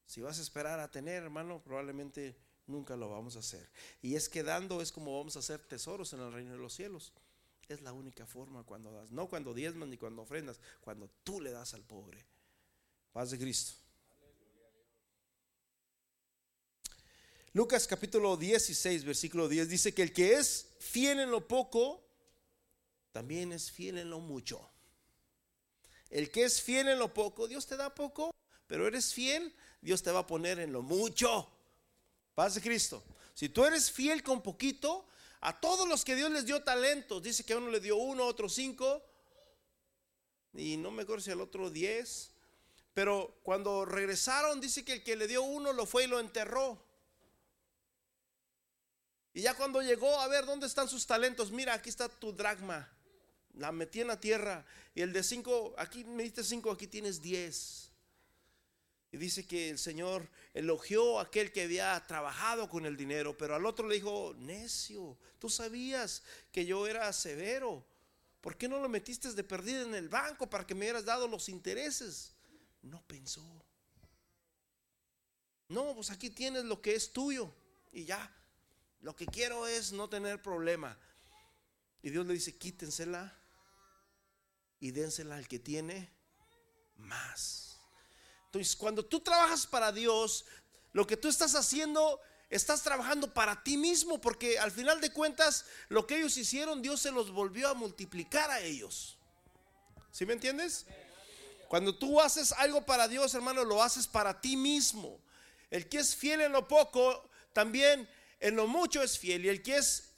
Si 0.06 0.22
vas 0.22 0.40
a 0.40 0.42
esperar 0.42 0.80
a 0.80 0.90
tener, 0.90 1.24
hermano, 1.24 1.62
probablemente 1.62 2.36
nunca 2.66 2.96
lo 2.96 3.10
vamos 3.10 3.36
a 3.36 3.40
hacer. 3.40 3.70
Y 4.02 4.16
es 4.16 4.30
que 4.30 4.44
dando 4.44 4.82
es 4.82 4.92
como 4.92 5.18
vamos 5.18 5.36
a 5.36 5.40
hacer 5.40 5.60
tesoros 5.60 6.14
en 6.14 6.22
el 6.22 6.32
reino 6.32 6.52
de 6.52 6.58
los 6.58 6.74
cielos. 6.74 7.14
Es 7.68 7.82
la 7.82 7.92
única 7.92 8.26
forma 8.26 8.64
cuando 8.64 8.92
das. 8.92 9.12
No 9.12 9.28
cuando 9.28 9.54
diezmas 9.54 9.90
ni 9.90 9.98
cuando 9.98 10.22
ofrendas, 10.22 10.60
cuando 10.82 11.10
tú 11.24 11.42
le 11.42 11.52
das 11.52 11.74
al 11.74 11.84
pobre. 11.84 12.26
Paz 13.12 13.32
de 13.32 13.38
Cristo. 13.38 13.74
Lucas 17.54 17.88
capítulo 17.88 18.38
16, 18.38 19.06
versículo 19.06 19.48
10 19.48 19.70
dice 19.70 19.94
que 19.94 20.04
el 20.04 20.14
que 20.14 20.34
es 20.34 20.68
fiel 20.80 21.20
en 21.20 21.32
lo 21.32 21.48
poco, 21.48 22.04
también 23.12 23.52
es 23.52 23.72
fiel 23.72 23.98
en 23.98 24.10
lo 24.10 24.20
mucho. 24.20 24.70
El 26.10 26.30
que 26.30 26.44
es 26.44 26.62
fiel 26.62 26.90
en 26.90 27.00
lo 27.00 27.14
poco, 27.14 27.48
Dios 27.48 27.66
te 27.66 27.78
da 27.78 27.94
poco, 27.94 28.34
pero 28.68 28.86
eres 28.86 29.14
fiel, 29.14 29.56
Dios 29.82 30.04
te 30.04 30.12
va 30.12 30.20
a 30.20 30.28
poner 30.28 30.60
en 30.60 30.72
lo 30.72 30.82
mucho. 30.82 31.50
Paz 32.36 32.56
de 32.56 32.62
Cristo. 32.62 33.04
Si 33.34 33.50
tú 33.50 33.66
eres 33.66 33.92
fiel 33.92 34.24
con 34.24 34.42
poquito, 34.42 35.08
a 35.42 35.60
todos 35.60 35.88
los 35.88 36.04
que 36.04 36.16
Dios 36.16 36.30
les 36.32 36.46
dio 36.46 36.62
talentos, 36.64 37.24
dice 37.24 37.44
que 37.44 37.54
a 37.54 37.58
uno 37.58 37.70
le 37.70 37.80
dio 37.80 37.96
uno, 37.96 38.26
otro 38.26 38.50
cinco, 38.50 39.04
y 40.54 40.78
no 40.78 40.92
me 40.92 41.04
acuerdo 41.04 41.24
si 41.24 41.32
al 41.32 41.42
otro 41.42 41.70
diez, 41.70 42.32
pero 42.94 43.40
cuando 43.44 43.86
regresaron, 43.86 44.60
dice 44.60 44.84
que 44.84 44.94
el 44.94 45.04
que 45.04 45.16
le 45.16 45.28
dio 45.28 45.44
uno 45.44 45.72
lo 45.72 45.86
fue 45.86 46.06
y 46.06 46.08
lo 46.08 46.20
enterró. 46.20 46.87
Y 49.38 49.44
ya 49.44 49.54
cuando 49.54 49.82
llegó 49.82 50.20
a 50.20 50.28
ver 50.28 50.46
dónde 50.46 50.66
están 50.66 50.90
sus 50.90 51.06
talentos, 51.06 51.52
mira, 51.52 51.76
aquí 51.76 51.90
está 51.90 52.10
tu 52.10 52.34
dragma 52.34 52.90
la 53.58 53.72
metí 53.72 54.02
en 54.02 54.08
la 54.08 54.20
tierra. 54.20 54.66
Y 54.96 55.02
el 55.02 55.14
de 55.14 55.24
cinco, 55.24 55.76
aquí 55.78 56.04
me 56.04 56.24
diste 56.24 56.44
cinco, 56.44 56.72
aquí 56.72 56.88
tienes 56.88 57.22
diez. 57.22 57.92
Y 59.12 59.18
dice 59.18 59.46
que 59.46 59.70
el 59.70 59.78
Señor 59.78 60.28
elogió 60.54 61.20
a 61.20 61.24
aquel 61.24 61.52
que 61.52 61.64
había 61.64 62.04
trabajado 62.08 62.70
con 62.70 62.86
el 62.86 62.98
dinero, 62.98 63.38
pero 63.38 63.56
al 63.56 63.66
otro 63.66 63.88
le 63.88 63.96
dijo, 63.96 64.36
necio, 64.38 65.18
tú 65.40 65.50
sabías 65.50 66.24
que 66.52 66.66
yo 66.66 66.88
era 66.88 67.12
severo. 67.14 67.86
¿Por 68.42 68.58
qué 68.58 68.68
no 68.68 68.80
lo 68.80 68.90
metiste 68.90 69.32
de 69.32 69.44
perdida 69.44 69.82
en 69.82 69.96
el 69.96 70.10
banco 70.10 70.50
para 70.50 70.66
que 70.66 70.76
me 70.76 70.82
hubieras 70.82 71.06
dado 71.06 71.28
los 71.28 71.50
intereses? 71.50 72.34
No 72.82 73.02
pensó. 73.08 73.44
No, 75.70 75.96
pues 75.96 76.12
aquí 76.12 76.30
tienes 76.30 76.64
lo 76.66 76.82
que 76.82 76.96
es 76.96 77.12
tuyo 77.12 77.54
y 77.92 78.06
ya. 78.06 78.34
Lo 79.08 79.16
que 79.16 79.26
quiero 79.26 79.66
es 79.66 79.94
no 79.94 80.10
tener 80.10 80.42
problema. 80.42 80.98
Y 82.04 82.10
Dios 82.10 82.26
le 82.26 82.34
dice, 82.34 82.58
quítensela 82.58 83.34
y 84.82 84.92
dénsela 84.92 85.38
al 85.38 85.48
que 85.48 85.60
tiene 85.60 86.12
más. 86.98 87.80
Entonces, 88.48 88.76
cuando 88.76 89.06
tú 89.06 89.22
trabajas 89.22 89.66
para 89.66 89.94
Dios, 89.94 90.44
lo 90.92 91.08
que 91.08 91.16
tú 91.16 91.30
estás 91.30 91.56
haciendo, 91.56 92.20
estás 92.50 92.84
trabajando 92.84 93.34
para 93.34 93.64
ti 93.64 93.78
mismo, 93.78 94.20
porque 94.20 94.60
al 94.60 94.74
final 94.74 95.00
de 95.00 95.14
cuentas, 95.14 95.64
lo 95.88 96.06
que 96.06 96.18
ellos 96.18 96.36
hicieron, 96.36 96.82
Dios 96.82 97.00
se 97.00 97.12
los 97.12 97.32
volvió 97.32 97.70
a 97.70 97.76
multiplicar 97.76 98.52
a 98.52 98.60
ellos. 98.60 99.18
¿Sí 100.12 100.26
me 100.26 100.34
entiendes? 100.34 100.86
Cuando 101.70 101.98
tú 101.98 102.20
haces 102.20 102.52
algo 102.52 102.86
para 102.86 103.08
Dios, 103.08 103.34
hermano, 103.34 103.64
lo 103.64 103.82
haces 103.82 104.06
para 104.06 104.42
ti 104.42 104.58
mismo. 104.58 105.22
El 105.72 105.88
que 105.88 106.00
es 106.00 106.14
fiel 106.14 106.42
en 106.42 106.52
lo 106.52 106.68
poco, 106.68 107.30
también 107.54 108.10
en 108.40 108.56
lo 108.56 108.68
mucho 108.68 109.02
es 109.02 109.18
fiel. 109.18 109.46
Y 109.46 109.50
el 109.50 109.62
que 109.62 109.78
es 109.78 110.14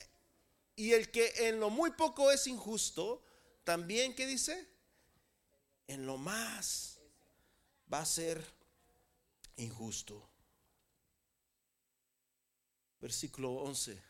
y 0.79 0.93
el 0.93 1.11
que 1.11 1.49
en 1.49 1.59
lo 1.59 1.69
muy 1.69 1.91
poco 1.91 2.31
es 2.31 2.47
injusto, 2.47 3.21
también, 3.65 4.15
¿qué 4.15 4.25
dice? 4.25 4.65
En 5.87 6.05
lo 6.05 6.17
más 6.17 6.99
va 7.91 7.99
a 7.99 8.05
ser 8.05 8.41
injusto. 9.57 10.25
Versículo 13.01 13.55
11. 13.55 14.01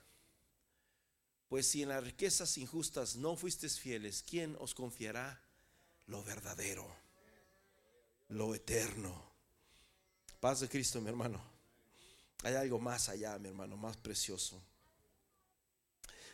Pues 1.48 1.68
si 1.68 1.82
en 1.82 1.90
las 1.90 2.04
riquezas 2.04 2.56
injustas 2.60 3.16
no 3.16 3.36
fuisteis 3.36 3.80
fieles, 3.80 4.22
¿quién 4.22 4.56
os 4.60 4.76
confiará 4.76 5.42
lo 6.06 6.24
verdadero, 6.24 6.88
lo 8.28 8.54
eterno? 8.54 9.28
Paz 10.40 10.60
de 10.60 10.70
Cristo, 10.70 11.02
mi 11.02 11.10
hermano. 11.10 11.59
Hay 12.44 12.56
algo 12.56 12.80
más 12.80 13.10
allá, 13.10 13.38
mi 13.38 13.50
hermano, 13.50 13.76
más 13.76 13.98
precioso. 13.98 14.62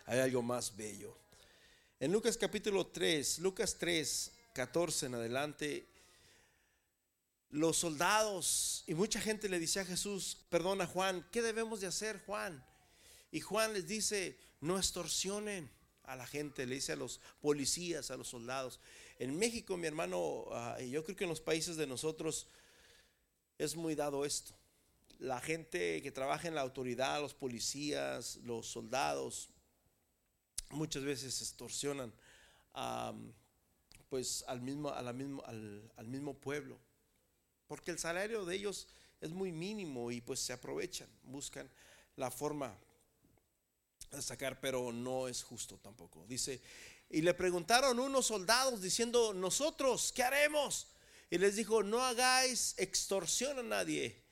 Hay 0.06 0.20
algo 0.20 0.41
más 0.43 0.76
bello. 0.76 1.18
En 1.99 2.12
Lucas 2.12 2.38
capítulo 2.38 2.86
3, 2.88 3.39
Lucas 3.39 3.78
3, 3.80 4.32
14 4.53 5.08
en 5.08 5.16
adelante, 5.16 5.88
los 7.49 7.78
soldados 7.78 8.84
y 8.86 8.93
mucha 8.93 9.20
gente 9.20 9.49
le 9.49 9.60
dice 9.60 9.80
a 9.80 9.86
Jesús, 9.86 10.38
perdona 10.49 10.86
Juan, 10.86 11.26
¿qué 11.32 11.41
debemos 11.41 11.82
de 11.82 11.88
hacer 11.88 12.22
Juan? 12.26 12.64
Y 13.32 13.39
Juan 13.39 13.74
les 13.74 13.88
dice, 13.88 14.38
no 14.62 14.78
extorsionen 14.78 15.72
a 16.03 16.16
la 16.16 16.28
gente, 16.28 16.68
le 16.68 16.76
dice 16.76 16.91
a 16.91 16.97
los 16.97 17.20
policías, 17.41 18.12
a 18.12 18.18
los 18.18 18.28
soldados. 18.28 18.80
En 19.18 19.38
México, 19.38 19.76
mi 19.76 19.88
hermano, 19.88 20.45
ah, 20.51 20.78
y 20.80 20.91
yo 20.91 21.03
creo 21.03 21.16
que 21.16 21.24
en 21.24 21.32
los 21.32 21.41
países 21.41 21.78
de 21.78 21.88
nosotros 21.88 22.47
es 23.58 23.76
muy 23.76 23.95
dado 23.95 24.24
esto. 24.24 24.53
La 25.20 25.39
gente 25.39 26.01
que 26.01 26.11
trabaja 26.11 26.47
en 26.47 26.55
la 26.55 26.61
autoridad, 26.61 27.22
los 27.22 27.34
policías, 27.34 28.38
los 28.43 28.68
soldados, 28.68 29.49
muchas 30.72 31.03
veces 31.03 31.41
extorsionan 31.41 32.13
pues 34.09 34.43
al 34.47 34.61
mismo, 34.61 34.93
mismo, 35.13 35.43
al 35.45 36.07
mismo 36.07 36.34
pueblo. 36.34 36.80
Porque 37.68 37.91
el 37.91 37.99
salario 37.99 38.45
de 38.45 38.55
ellos 38.55 38.88
es 39.22 39.32
muy 39.32 39.51
mínimo 39.51 40.11
y 40.11 40.22
pues 40.22 40.39
se 40.39 40.53
aprovechan, 40.53 41.09
buscan 41.24 41.70
la 42.16 42.30
forma 42.30 42.78
de 44.11 44.22
sacar, 44.22 44.59
pero 44.59 44.91
no 44.91 45.28
es 45.28 45.43
justo 45.43 45.78
tampoco. 45.78 46.26
Dice, 46.28 46.61
Y 47.09 47.22
le 47.22 47.34
preguntaron 47.34 47.99
unos 47.99 48.28
soldados 48.28 48.82
diciendo, 48.82 49.34
nosotros, 49.34 50.11
¿qué 50.11 50.24
haremos? 50.24 50.88
Y 51.30 51.38
les 51.38 51.55
dijo, 51.55 51.84
no 51.84 52.01
hagáis 52.01 52.76
extorsión 52.78 53.59
a 53.59 53.63
nadie, 53.63 54.24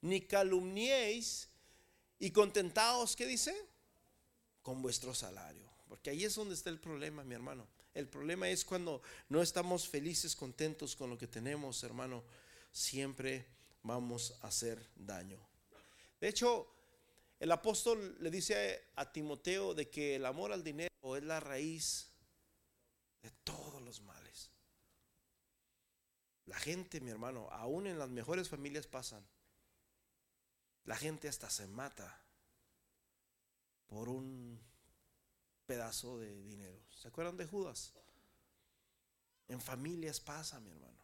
ni 0.00 0.20
calumniéis, 0.22 1.48
y 2.18 2.30
contentaos, 2.30 3.14
¿qué 3.14 3.26
dice? 3.26 3.54
Con 4.62 4.80
vuestro 4.82 5.14
salario. 5.14 5.68
Porque 5.88 6.10
ahí 6.10 6.24
es 6.24 6.34
donde 6.34 6.54
está 6.54 6.70
el 6.70 6.80
problema, 6.80 7.24
mi 7.24 7.34
hermano. 7.34 7.66
El 7.94 8.08
problema 8.08 8.48
es 8.48 8.64
cuando 8.64 9.02
no 9.28 9.42
estamos 9.42 9.88
felices, 9.88 10.34
contentos 10.34 10.96
con 10.96 11.10
lo 11.10 11.18
que 11.18 11.26
tenemos, 11.26 11.82
hermano. 11.82 12.24
Siempre 12.72 13.46
vamos 13.82 14.34
a 14.42 14.48
hacer 14.48 14.90
daño. 14.96 15.38
De 16.20 16.28
hecho, 16.28 16.66
el 17.38 17.52
apóstol 17.52 18.16
le 18.20 18.30
dice 18.30 18.84
a 18.96 19.12
Timoteo 19.12 19.74
de 19.74 19.88
que 19.88 20.16
el 20.16 20.26
amor 20.26 20.52
al 20.52 20.64
dinero 20.64 21.16
es 21.16 21.22
la 21.22 21.40
raíz 21.40 22.08
de 23.22 23.30
todos 23.44 23.82
los 23.82 24.00
males. 24.00 24.50
La 26.46 26.58
gente, 26.58 27.00
mi 27.00 27.10
hermano, 27.10 27.48
aún 27.50 27.86
en 27.86 27.98
las 27.98 28.08
mejores 28.08 28.48
familias 28.48 28.86
pasan. 28.86 29.26
La 30.86 30.96
gente 30.96 31.28
hasta 31.28 31.50
se 31.50 31.66
mata 31.66 32.22
por 33.86 34.08
un 34.08 34.58
pedazo 35.66 36.18
de 36.18 36.42
dinero. 36.42 36.80
¿Se 36.90 37.08
acuerdan 37.08 37.36
de 37.36 37.46
Judas? 37.46 37.92
En 39.48 39.60
familias 39.60 40.20
pasa, 40.20 40.60
mi 40.60 40.70
hermano. 40.70 40.96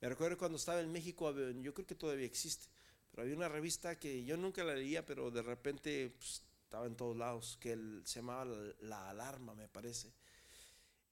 Me 0.00 0.08
recuerdo 0.08 0.38
cuando 0.38 0.56
estaba 0.56 0.80
en 0.80 0.90
México, 0.90 1.30
yo 1.60 1.74
creo 1.74 1.86
que 1.86 1.94
todavía 1.94 2.24
existe, 2.24 2.66
pero 3.10 3.22
había 3.22 3.36
una 3.36 3.48
revista 3.48 3.98
que 3.98 4.24
yo 4.24 4.38
nunca 4.38 4.64
la 4.64 4.74
leía, 4.74 5.04
pero 5.04 5.30
de 5.30 5.42
repente 5.42 6.14
pues, 6.16 6.42
estaba 6.64 6.86
en 6.86 6.96
todos 6.96 7.16
lados, 7.16 7.58
que 7.60 7.76
se 8.04 8.20
llamaba 8.20 8.46
la, 8.80 9.10
Alarma, 9.10 9.54
me 9.54 9.68
parece. 9.68 10.14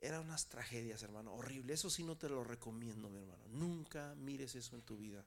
Eran 0.01 0.25
unas 0.25 0.49
tragedias, 0.49 1.03
hermano, 1.03 1.35
horrible. 1.35 1.75
Eso 1.75 1.91
sí 1.91 2.05
no 2.05 2.17
te 2.17 2.31
lo 2.31 2.45
recomiendo, 2.45 3.11
mi 3.11 3.19
hermano. 3.19 3.47
Nunca 3.49 4.15
mires 4.15 4.55
eso 4.55 4.77
en 4.77 4.83
tu 4.83 4.97
vida. 4.97 5.27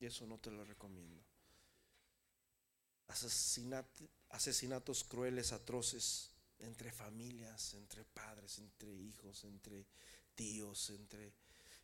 Y 0.00 0.06
eso 0.06 0.26
no 0.26 0.38
te 0.38 0.50
lo 0.50 0.64
recomiendo. 0.64 1.22
asesinatos 4.30 5.04
crueles, 5.04 5.52
atroces, 5.52 6.30
entre 6.58 6.90
familias, 6.90 7.74
entre 7.74 8.04
padres, 8.04 8.58
entre 8.58 8.92
hijos, 8.92 9.44
entre 9.44 9.86
tíos, 10.34 10.90
entre... 10.90 11.32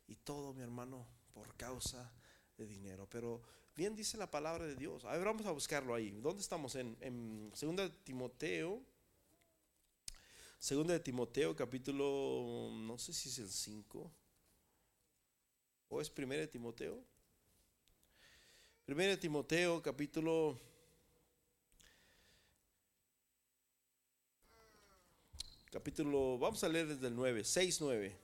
Y 0.09 0.17
todo, 0.17 0.55
mi 0.55 0.63
hermano, 0.63 1.07
por 1.33 1.55
causa 1.57 2.11
de 2.57 2.67
dinero. 2.67 3.07
Pero 3.11 3.43
bien 3.75 3.95
dice 3.95 4.17
la 4.17 4.31
palabra 4.31 4.65
de 4.65 4.77
Dios. 4.77 5.05
A 5.05 5.17
ver, 5.17 5.25
vamos 5.25 5.47
a 5.47 5.51
buscarlo 5.51 5.95
ahí. 5.95 6.11
¿Dónde 6.23 6.41
estamos? 6.41 6.75
En, 6.77 6.97
en 7.01 7.51
2 7.51 8.05
Timoteo. 8.05 8.83
Segunda 10.59 10.95
de 10.95 11.01
Timoteo, 11.01 11.55
capítulo, 11.55 12.71
no 12.73 12.99
sé 12.99 13.13
si 13.13 13.29
es 13.29 13.39
el 13.39 13.51
5 13.51 14.11
o 15.89 16.01
es 16.01 16.09
primera 16.09 16.41
de 16.41 16.49
Timoteo. 16.49 17.05
Primera 18.87 19.11
de 19.11 19.17
Timoteo, 19.17 19.83
capítulo 19.83 20.61
capítulo, 25.73 26.39
vamos 26.39 26.63
a 26.63 26.69
leer 26.69 26.87
desde 26.87 27.09
el 27.09 27.17
9, 27.17 27.43
6, 27.43 27.81
9. 27.81 28.17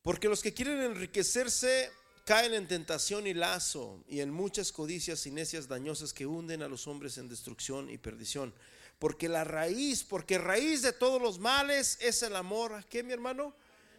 Porque 0.00 0.30
los 0.30 0.40
que 0.40 0.54
quieren 0.54 0.80
enriquecerse 0.80 1.90
caen 2.24 2.54
en 2.54 2.66
tentación 2.66 3.26
y 3.26 3.34
lazo 3.34 4.02
y 4.08 4.20
en 4.20 4.30
muchas 4.30 4.72
codicias 4.72 5.26
y 5.26 5.30
necias 5.30 5.68
dañosas 5.68 6.14
que 6.14 6.24
hunden 6.24 6.62
a 6.62 6.68
los 6.68 6.86
hombres 6.86 7.18
en 7.18 7.28
destrucción 7.28 7.90
y 7.90 7.98
perdición. 7.98 8.54
Porque 8.98 9.28
la 9.28 9.44
raíz, 9.44 10.04
porque 10.04 10.38
raíz 10.38 10.80
de 10.80 10.94
todos 10.94 11.20
los 11.20 11.38
males 11.38 11.98
es 12.00 12.22
el 12.22 12.34
amor, 12.34 12.72
¿a 12.72 12.82
qué 12.82 13.02
mi 13.02 13.12
hermano? 13.12 13.54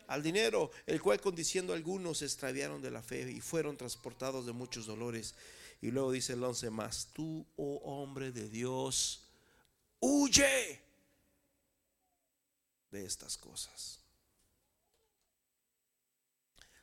Al 0.08 0.24
dinero, 0.24 0.72
el 0.86 1.02
cual 1.02 1.20
condiciendo 1.20 1.74
algunos 1.74 2.20
se 2.20 2.26
extraviaron 2.26 2.82
de 2.82 2.92
la 2.92 3.04
fe 3.04 3.30
y 3.30 3.42
fueron 3.42 3.78
transportados 3.78 4.46
de 4.46 4.54
muchos 4.54 4.86
dolores. 4.86 5.36
Y 5.82 5.92
luego 5.92 6.12
dice 6.12 6.34
el 6.34 6.44
once 6.44 6.70
más, 6.70 7.10
tú, 7.14 7.46
oh 7.58 7.82
hombre 7.84 8.32
de 8.32 8.50
Dios, 8.50 9.28
huye 10.00 10.82
de 12.92 13.06
estas 13.06 13.38
cosas. 13.38 14.00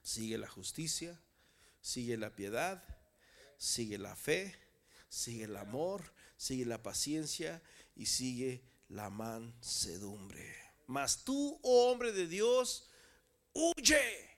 Sigue 0.02 0.36
la 0.36 0.48
justicia, 0.48 1.18
sigue 1.80 2.18
la 2.18 2.36
piedad, 2.36 2.84
sigue 3.56 3.96
la 3.96 4.14
fe, 4.14 4.54
sigue 5.08 5.44
el 5.44 5.56
amor, 5.56 6.12
sigue 6.36 6.66
la 6.66 6.82
paciencia 6.82 7.62
y 7.96 8.04
sigue 8.06 8.62
la 8.88 9.08
mansedumbre. 9.08 10.54
Mas 10.86 11.24
tú, 11.24 11.58
oh 11.62 11.90
hombre 11.90 12.12
de 12.12 12.26
Dios, 12.26 12.90
huye 13.54 14.30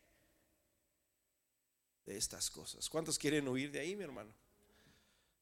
de 2.04 2.16
estas 2.16 2.50
cosas. 2.50 2.88
¿Cuántos 2.88 3.18
quieren 3.18 3.48
huir 3.48 3.72
de 3.72 3.80
ahí, 3.80 3.96
mi 3.96 4.04
hermano? 4.04 4.32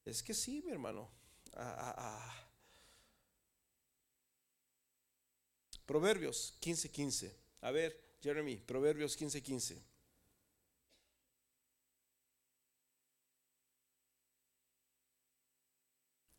Es 0.04 0.22
que 0.22 0.34
sí, 0.34 0.62
mi 0.64 0.70
hermano. 0.70 1.10
Ah, 1.54 1.76
ah, 1.78 1.94
ah. 1.98 2.48
Proverbios 5.86 6.54
15:15. 6.60 6.90
15. 6.90 7.36
A 7.60 7.70
ver, 7.70 8.18
Jeremy, 8.22 8.56
Proverbios 8.56 9.16
15:15. 9.18 9.42
15. 9.42 9.94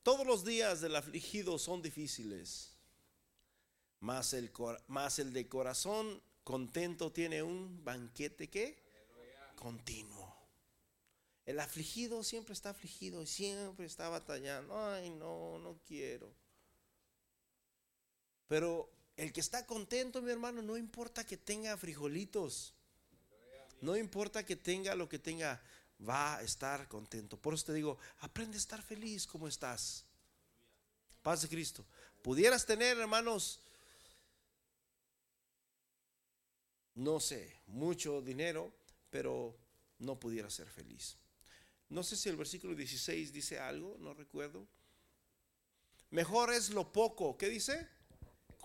Todos 0.05 0.27
los 0.27 0.45
días 0.45 0.81
del 0.81 0.95
afligido 0.95 1.57
son 1.57 1.81
difíciles, 1.81 2.75
mas 3.99 4.33
el, 4.33 4.51
el 5.17 5.33
de 5.33 5.49
corazón 5.49 6.21
contento 6.45 7.11
tiene 7.11 7.43
un 7.43 7.83
banquete 7.83 8.47
que 8.49 8.77
continuo. 9.55 10.33
El 11.45 11.59
afligido 11.59 12.23
siempre 12.23 12.53
está 12.53 12.69
afligido 12.69 13.21
y 13.21 13.27
siempre 13.27 13.85
está 13.85 14.07
batallando. 14.09 14.77
Ay, 14.77 15.09
no, 15.09 15.59
no 15.59 15.77
quiero. 15.85 16.31
Pero 18.47 18.89
el 19.17 19.33
que 19.33 19.41
está 19.41 19.65
contento, 19.65 20.21
mi 20.21 20.31
hermano, 20.31 20.61
no 20.61 20.77
importa 20.77 21.25
que 21.25 21.35
tenga 21.35 21.75
frijolitos. 21.77 22.73
No 23.81 23.97
importa 23.97 24.45
que 24.45 24.55
tenga 24.55 24.95
lo 24.95 25.09
que 25.09 25.19
tenga, 25.19 25.61
va 26.07 26.37
a 26.37 26.43
estar 26.43 26.87
contento. 26.87 27.37
Por 27.37 27.53
eso 27.53 27.65
te 27.65 27.73
digo, 27.73 27.97
aprende 28.19 28.57
a 28.57 28.59
estar 28.59 28.81
feliz 28.81 29.25
como 29.25 29.47
estás. 29.47 30.05
Paz 31.21 31.41
de 31.41 31.49
Cristo. 31.49 31.85
Pudieras 32.21 32.65
tener, 32.65 32.97
hermanos, 32.97 33.59
no 36.95 37.19
sé, 37.19 37.61
mucho 37.67 38.21
dinero, 38.21 38.73
pero 39.09 39.55
no 39.99 40.19
pudieras 40.19 40.53
ser 40.53 40.67
feliz. 40.67 41.17
No 41.89 42.03
sé 42.03 42.15
si 42.17 42.29
el 42.29 42.35
versículo 42.35 42.75
16 42.75 43.31
dice 43.31 43.59
algo, 43.59 43.97
no 43.99 44.13
recuerdo. 44.13 44.67
Mejor 46.09 46.51
es 46.51 46.71
lo 46.71 46.91
poco. 46.91 47.37
¿Qué 47.37 47.49
dice? 47.49 47.87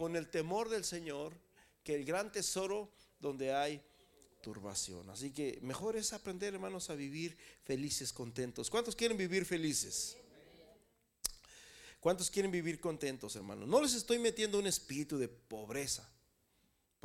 con 0.01 0.17
el 0.17 0.31
temor 0.31 0.71
del 0.71 0.83
Señor 0.83 1.35
que 1.85 1.95
el 1.95 2.07
gran 2.07 2.33
tesoro 2.33 2.91
donde 3.19 3.53
hay 3.53 3.83
turbación. 4.41 5.11
Así 5.11 5.31
que 5.31 5.59
mejor 5.61 5.95
es 5.95 6.15
aprender, 6.15 6.55
hermanos, 6.55 6.89
a 6.89 6.95
vivir 6.95 7.37
felices, 7.65 8.11
contentos. 8.11 8.71
¿Cuántos 8.71 8.97
quieren 8.97 9.19
vivir 9.19 9.45
felices? 9.45 10.17
¿Cuántos 12.01 12.31
quieren 12.31 12.51
vivir 12.51 12.81
contentos, 12.81 13.37
hermanos? 13.37 13.69
No 13.69 13.83
les 13.83 13.93
estoy 13.93 14.19
metiendo 14.19 14.59
un 14.59 14.67
espíritu 14.67 15.19
de 15.19 15.29
pobreza, 15.29 16.11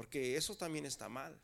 porque 0.06 0.38
eso 0.38 0.56
también 0.56 0.86
está 0.86 1.10
mal. 1.10 1.36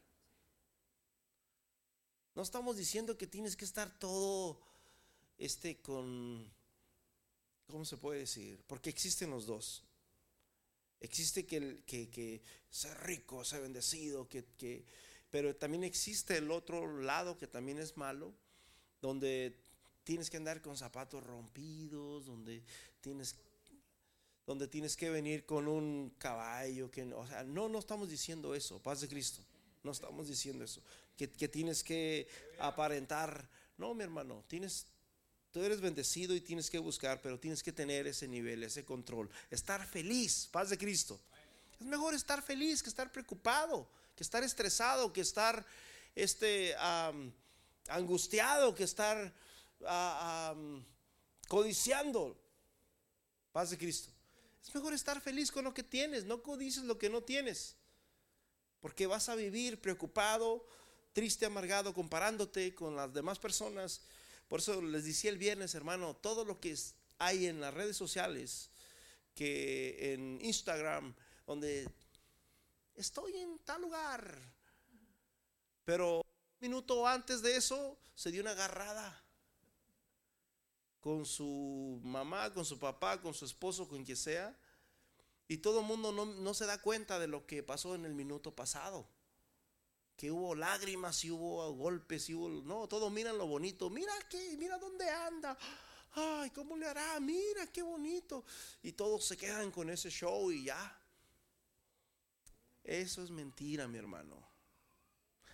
No 2.35 2.43
estamos 2.43 2.77
diciendo 2.77 3.17
que 3.17 3.25
tienes 3.25 3.57
que 3.57 3.65
estar 3.65 3.97
todo 3.97 4.61
este 5.39 5.81
con 5.81 6.47
¿cómo 7.65 7.85
se 7.85 7.97
puede 7.97 8.19
decir? 8.19 8.63
Porque 8.67 8.91
existen 8.91 9.31
los 9.31 9.47
dos. 9.47 9.83
Existe 10.99 11.47
que, 11.47 11.81
que, 11.87 12.11
que 12.11 12.43
ser 12.69 12.95
rico, 13.01 13.43
ser 13.43 13.61
bendecido, 13.61 14.29
que, 14.29 14.45
que, 14.59 14.85
pero 15.31 15.55
también 15.55 15.83
existe 15.83 16.37
el 16.37 16.51
otro 16.51 17.01
lado 17.01 17.39
que 17.39 17.47
también 17.47 17.79
es 17.79 17.97
malo, 17.97 18.31
donde 19.01 19.59
tienes 20.03 20.29
que 20.29 20.37
andar 20.37 20.61
con 20.61 20.77
zapatos 20.77 21.23
rompidos, 21.23 22.27
donde 22.27 22.63
tienes, 22.99 23.35
donde 24.51 24.67
tienes 24.67 24.97
que 24.97 25.09
venir 25.09 25.45
con 25.45 25.65
un 25.69 26.13
caballo, 26.17 26.91
que, 26.91 27.05
no, 27.05 27.69
no 27.69 27.79
estamos 27.79 28.09
diciendo 28.09 28.53
eso, 28.53 28.79
paz 28.79 28.99
de 28.99 29.07
Cristo, 29.07 29.41
no 29.81 29.93
estamos 29.93 30.27
diciendo 30.27 30.65
eso, 30.65 30.81
que, 31.15 31.27
tienes 31.47 31.85
que 31.85 32.27
aparentar, 32.59 33.47
no, 33.77 33.93
mi 33.93 34.03
hermano, 34.03 34.43
tienes, 34.47 34.87
Tú 35.51 35.61
eres 35.61 35.81
bendecido 35.81 36.33
y 36.33 36.39
tienes 36.39 36.69
que 36.69 36.79
buscar, 36.79 37.21
pero 37.21 37.37
tienes 37.37 37.61
que 37.61 37.73
tener 37.73 38.07
ese 38.07 38.25
nivel, 38.25 38.63
ese 38.63 38.85
control. 38.85 39.29
Estar 39.49 39.85
feliz, 39.85 40.47
paz 40.49 40.69
de 40.69 40.77
Cristo. 40.77 41.19
Es 41.77 41.85
mejor 41.85 42.13
estar 42.13 42.41
feliz 42.41 42.81
que 42.81 42.87
estar 42.87 43.11
preocupado, 43.11 43.85
que 44.15 44.23
estar 44.23 44.43
estresado, 44.45 45.11
que 45.11 45.19
estar 45.19 45.65
este, 46.15 46.73
angustiado, 47.89 48.73
que 48.73 48.85
estar 48.85 49.33
codiciando. 51.49 52.37
Paz 53.51 53.71
de 53.71 53.77
Cristo. 53.77 54.09
Es 54.63 54.73
mejor 54.75 54.93
estar 54.93 55.21
feliz 55.21 55.51
con 55.51 55.63
lo 55.63 55.73
que 55.73 55.83
tienes, 55.83 56.25
no 56.25 56.41
codices 56.43 56.83
lo 56.83 56.97
que 56.97 57.09
no 57.09 57.21
tienes. 57.21 57.75
Porque 58.79 59.07
vas 59.07 59.29
a 59.29 59.35
vivir 59.35 59.81
preocupado, 59.81 60.65
triste, 61.13 61.45
amargado, 61.45 61.93
comparándote 61.93 62.73
con 62.75 62.95
las 62.95 63.13
demás 63.13 63.39
personas. 63.39 64.01
Por 64.47 64.59
eso 64.59 64.81
les 64.81 65.05
decía 65.05 65.31
el 65.31 65.37
viernes, 65.37 65.75
hermano, 65.75 66.15
todo 66.15 66.45
lo 66.45 66.59
que 66.59 66.75
hay 67.17 67.47
en 67.47 67.61
las 67.61 67.73
redes 67.73 67.97
sociales, 67.97 68.69
que 69.33 70.13
en 70.13 70.39
Instagram, 70.41 71.13
donde 71.45 71.89
estoy 72.95 73.35
en 73.37 73.59
tal 73.59 73.81
lugar, 73.81 74.39
pero 75.85 76.17
un 76.17 76.59
minuto 76.59 77.07
antes 77.07 77.41
de 77.41 77.55
eso 77.55 77.97
se 78.13 78.31
dio 78.31 78.41
una 78.41 78.51
agarrada 78.51 79.20
con 81.01 81.25
su 81.25 81.99
mamá, 82.03 82.53
con 82.53 82.63
su 82.63 82.79
papá, 82.79 83.19
con 83.19 83.33
su 83.33 83.45
esposo, 83.45 83.87
con 83.87 84.05
quien 84.05 84.15
sea, 84.15 84.55
y 85.47 85.57
todo 85.57 85.81
el 85.81 85.85
mundo 85.85 86.13
no, 86.13 86.53
se 86.53 86.65
da 86.65 86.77
cuenta 86.77 87.19
de 87.19 87.27
lo 87.27 87.45
que 87.45 87.61
pasó 87.61 87.95
en 87.95 88.05
el 88.05 88.13
minuto 88.13 88.55
pasado. 88.55 89.05
Que 90.15 90.31
hubo 90.31 90.55
lágrimas 90.55 91.25
y 91.25 91.31
hubo 91.31 91.73
golpes 91.73 92.29
y 92.29 92.35
hubo... 92.35 92.47
No, 92.47 92.87
todos 92.87 93.11
miran 93.11 93.37
lo 93.37 93.47
bonito. 93.47 93.89
Mira 93.89 94.13
que, 94.29 94.55
mira 94.57 94.77
dónde 94.77 95.09
anda. 95.09 95.57
Ay, 96.13 96.51
¿cómo 96.51 96.77
le 96.77 96.87
hará? 96.87 97.19
Mira 97.19 97.67
qué 97.67 97.81
bonito. 97.81 98.45
Y 98.81 98.93
todos 98.93 99.25
se 99.25 99.35
quedan 99.35 99.71
con 99.71 99.89
ese 99.89 100.09
show 100.09 100.49
y 100.53 100.63
ya. 100.63 100.97
Eso 102.85 103.21
es 103.21 103.29
mentira, 103.29 103.89
mi 103.89 103.97
hermano. 103.97 104.41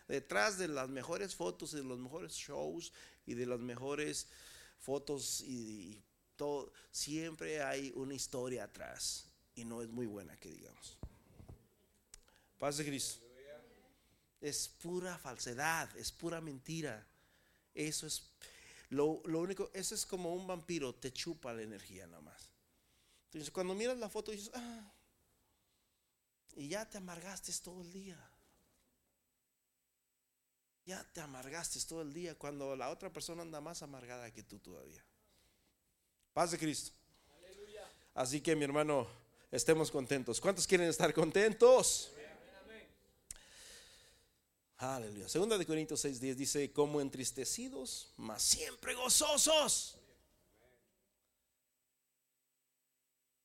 Detrás 0.07 0.59
de 0.59 0.67
las 0.67 0.89
mejores 0.89 1.35
fotos 1.35 1.73
y 1.73 1.77
de 1.77 1.83
los 1.83 1.97
mejores 1.97 2.33
shows 2.33 2.93
y 3.25 3.33
de 3.33 3.47
las 3.47 3.59
mejores 3.59 4.27
fotos 4.79 5.41
y, 5.41 6.03
todo, 6.35 6.71
siempre 6.91 7.63
hay 7.63 7.91
una 7.95 8.13
historia 8.13 8.63
atrás 8.63 9.25
y 9.55 9.65
no 9.65 9.81
es 9.81 9.89
muy 9.89 10.05
buena 10.05 10.37
que 10.37 10.49
digamos. 10.49 10.97
Paz 12.59 12.77
de 12.77 12.85
Cristo. 12.85 13.25
Es 14.39 14.67
pura 14.67 15.17
falsedad, 15.17 15.89
es 15.97 16.11
pura 16.11 16.39
mentira. 16.39 17.05
Eso 17.73 18.05
es 18.05 18.29
lo, 18.89 19.21
lo, 19.25 19.39
único, 19.41 19.71
eso 19.73 19.95
es 19.95 20.05
como 20.05 20.33
un 20.33 20.45
vampiro, 20.45 20.93
te 20.93 21.11
chupa 21.11 21.53
la 21.53 21.63
energía 21.63 22.05
nada 22.05 22.21
más. 22.21 22.49
Entonces 23.25 23.51
cuando 23.51 23.73
miras 23.73 23.97
la 23.97 24.09
foto 24.09 24.31
dices, 24.31 24.51
ah, 24.53 24.93
y 26.55 26.69
ya 26.69 26.89
te 26.89 26.97
amargaste 26.97 27.51
todo 27.63 27.81
el 27.81 27.91
día. 27.91 28.17
Ya 30.87 31.03
te 31.11 31.19
amargaste 31.19 31.81
todo 31.81 32.01
el 32.01 32.13
día 32.13 32.33
cuando 32.35 32.73
la 32.73 32.89
otra 32.89 33.11
persona 33.11 33.41
anda 33.41 33.59
más 33.59 33.83
amargada 33.83 34.31
que 34.31 34.41
tú 34.41 34.57
todavía. 34.57 35.03
Paz 36.31 36.51
de 36.51 36.57
Cristo. 36.57 36.93
Así 38.13 38.39
que 38.39 38.55
mi 38.55 38.63
hermano, 38.63 39.05
estemos 39.51 39.91
contentos. 39.91 40.39
¿Cuántos 40.39 40.65
quieren 40.65 40.87
estar 40.87 41.13
contentos? 41.13 42.09
Aleluya. 44.77 45.27
Segunda 45.27 45.57
de 45.57 45.65
Corintios 45.65 46.05
6:10 46.05 46.35
dice, 46.35 46.71
como 46.71 47.01
entristecidos, 47.01 48.13
mas 48.15 48.41
siempre 48.41 48.95
gozosos. 48.95 49.97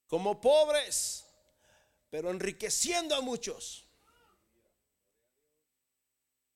Como 0.07 0.41
pobres, 0.41 1.25
pero 2.09 2.31
enriqueciendo 2.31 3.17
a 3.17 3.21
muchos 3.21 3.89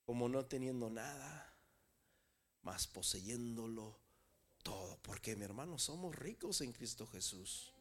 como 0.07 0.28
no 0.28 0.46
teniendo 0.46 0.88
nada, 0.88 1.52
más 2.62 2.86
poseyéndolo 2.86 3.98
todo. 4.62 4.98
Porque 5.02 5.34
mi 5.34 5.44
hermano, 5.44 5.78
somos 5.78 6.14
ricos 6.14 6.61
en 6.61 6.72
Cristo 6.72 7.07
Jesús. 7.09 7.72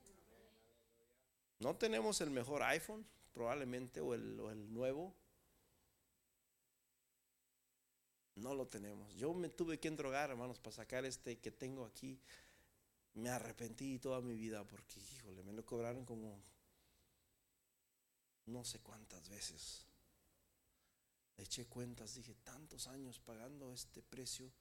No 1.60 1.76
tenemos 1.76 2.20
el 2.22 2.32
mejor 2.32 2.64
iPhone, 2.64 3.06
probablemente, 3.32 4.02
o 4.02 4.16
el, 4.16 4.40
el 4.40 4.74
nuevo. 4.74 5.16
No 8.34 8.56
lo 8.56 8.68
tenemos. 8.68 9.14
Yo 9.14 9.34
me 9.34 9.48
tuve 9.48 9.80
que 9.80 9.88
endrogar, 9.88 10.32
hermanos, 10.32 10.60
para 10.60 10.76
sacar 10.76 11.06
este 11.06 11.38
que 11.38 11.52
tengo 11.52 11.86
aquí. 11.86 12.20
Me 13.14 13.30
arrepentí 13.30 14.00
toda 14.00 14.20
mi 14.20 14.36
vida 14.36 14.68
porque, 14.68 15.00
híjole, 15.00 15.44
me 15.44 15.54
lo 15.54 15.64
cobraron 15.64 16.04
como 16.06 16.42
no 18.48 18.66
sé 18.66 18.80
cuántas 18.80 19.30
veces 19.30 19.86
eché 21.38 21.66
cuentas, 21.66 22.16
dije, 22.16 22.36
tantos 22.44 22.88
años 22.88 23.20
pagando 23.20 23.74
este 23.74 24.02
precio, 24.02 24.52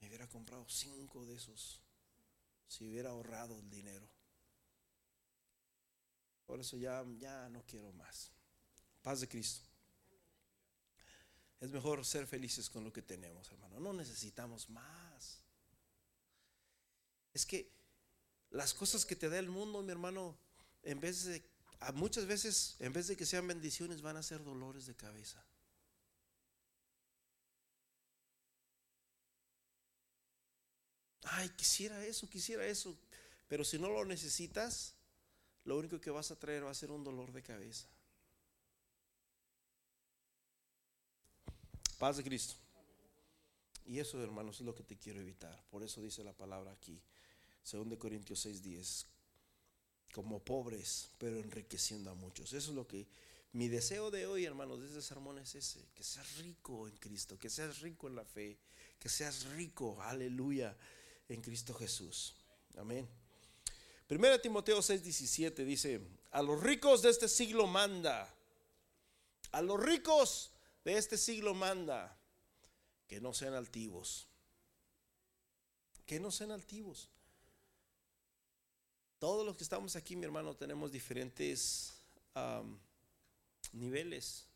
me 0.00 0.08
hubiera 0.08 0.28
comprado 0.28 0.66
cinco 0.68 1.24
de 1.26 1.36
esos 1.36 1.80
si 2.66 2.84
hubiera 2.84 3.10
ahorrado 3.10 3.58
el 3.58 3.70
dinero. 3.70 4.08
Por 6.46 6.60
eso 6.60 6.76
ya, 6.76 7.04
ya 7.18 7.48
no 7.48 7.64
quiero 7.66 7.92
más. 7.92 8.30
Paz 9.02 9.20
de 9.20 9.28
Cristo. 9.28 9.68
Es 11.60 11.70
mejor 11.70 12.04
ser 12.04 12.26
felices 12.26 12.68
con 12.68 12.84
lo 12.84 12.92
que 12.92 13.02
tenemos, 13.02 13.50
hermano. 13.50 13.80
No 13.80 13.92
necesitamos 13.92 14.68
más. 14.68 15.42
Es 17.32 17.46
que 17.46 17.72
las 18.50 18.74
cosas 18.74 19.04
que 19.04 19.16
te 19.16 19.28
da 19.28 19.38
el 19.38 19.48
mundo, 19.48 19.82
mi 19.82 19.90
hermano, 19.90 20.38
en 20.82 21.00
vez 21.00 21.24
de, 21.24 21.42
muchas 21.94 22.26
veces, 22.26 22.76
en 22.78 22.92
vez 22.92 23.08
de 23.08 23.16
que 23.16 23.26
sean 23.26 23.46
bendiciones, 23.46 24.02
van 24.02 24.16
a 24.16 24.22
ser 24.22 24.44
dolores 24.44 24.86
de 24.86 24.94
cabeza. 24.94 25.44
Ay, 31.32 31.48
quisiera 31.50 32.04
eso, 32.04 32.28
quisiera 32.28 32.66
eso. 32.66 32.96
Pero 33.48 33.64
si 33.64 33.78
no 33.78 33.88
lo 33.88 34.04
necesitas, 34.04 34.94
lo 35.64 35.78
único 35.78 36.00
que 36.00 36.10
vas 36.10 36.30
a 36.30 36.38
traer 36.38 36.64
va 36.64 36.70
a 36.70 36.74
ser 36.74 36.90
un 36.90 37.04
dolor 37.04 37.32
de 37.32 37.42
cabeza. 37.42 37.86
Paz 41.98 42.18
de 42.18 42.24
Cristo. 42.24 42.54
Y 43.86 44.00
eso, 44.00 44.22
hermanos, 44.22 44.60
es 44.60 44.66
lo 44.66 44.74
que 44.74 44.82
te 44.82 44.96
quiero 44.96 45.20
evitar. 45.20 45.62
Por 45.70 45.82
eso 45.82 46.02
dice 46.02 46.24
la 46.24 46.32
palabra 46.32 46.72
aquí, 46.72 47.00
2 47.64 47.98
Corintios 47.98 48.44
6:10, 48.44 49.06
como 50.12 50.44
pobres, 50.44 51.10
pero 51.18 51.38
enriqueciendo 51.38 52.10
a 52.10 52.14
muchos. 52.14 52.52
Eso 52.52 52.70
es 52.70 52.76
lo 52.76 52.86
que 52.86 53.06
mi 53.52 53.68
deseo 53.68 54.10
de 54.10 54.26
hoy, 54.26 54.44
hermanos, 54.44 54.80
de 54.80 54.86
este 54.86 55.02
sermón 55.02 55.38
es 55.38 55.54
ese, 55.54 55.88
que 55.94 56.04
seas 56.04 56.36
rico 56.38 56.88
en 56.88 56.96
Cristo, 56.96 57.38
que 57.38 57.48
seas 57.48 57.80
rico 57.80 58.08
en 58.08 58.16
la 58.16 58.24
fe, 58.24 58.58
que 58.98 59.08
seas 59.08 59.44
rico, 59.52 60.02
aleluya, 60.02 60.76
en 61.28 61.42
Cristo 61.42 61.74
Jesús. 61.74 62.34
Amén. 62.76 63.08
Primera 64.06 64.40
Timoteo 64.40 64.78
6:17 64.78 65.64
dice, 65.64 66.00
a 66.30 66.42
los 66.42 66.62
ricos 66.62 67.02
de 67.02 67.10
este 67.10 67.28
siglo 67.28 67.66
manda, 67.66 68.32
a 69.52 69.62
los 69.62 69.80
ricos 69.82 70.50
de 70.84 70.96
este 70.96 71.16
siglo 71.16 71.54
manda, 71.54 72.16
que 73.08 73.20
no 73.20 73.34
sean 73.34 73.54
altivos, 73.54 74.26
que 76.04 76.20
no 76.20 76.30
sean 76.30 76.52
altivos. 76.52 77.08
Todos 79.18 79.46
los 79.46 79.56
que 79.56 79.64
estamos 79.64 79.96
aquí, 79.96 80.14
mi 80.14 80.24
hermano, 80.24 80.54
tenemos 80.54 80.92
diferentes 80.92 81.94
niveles. 83.72 84.46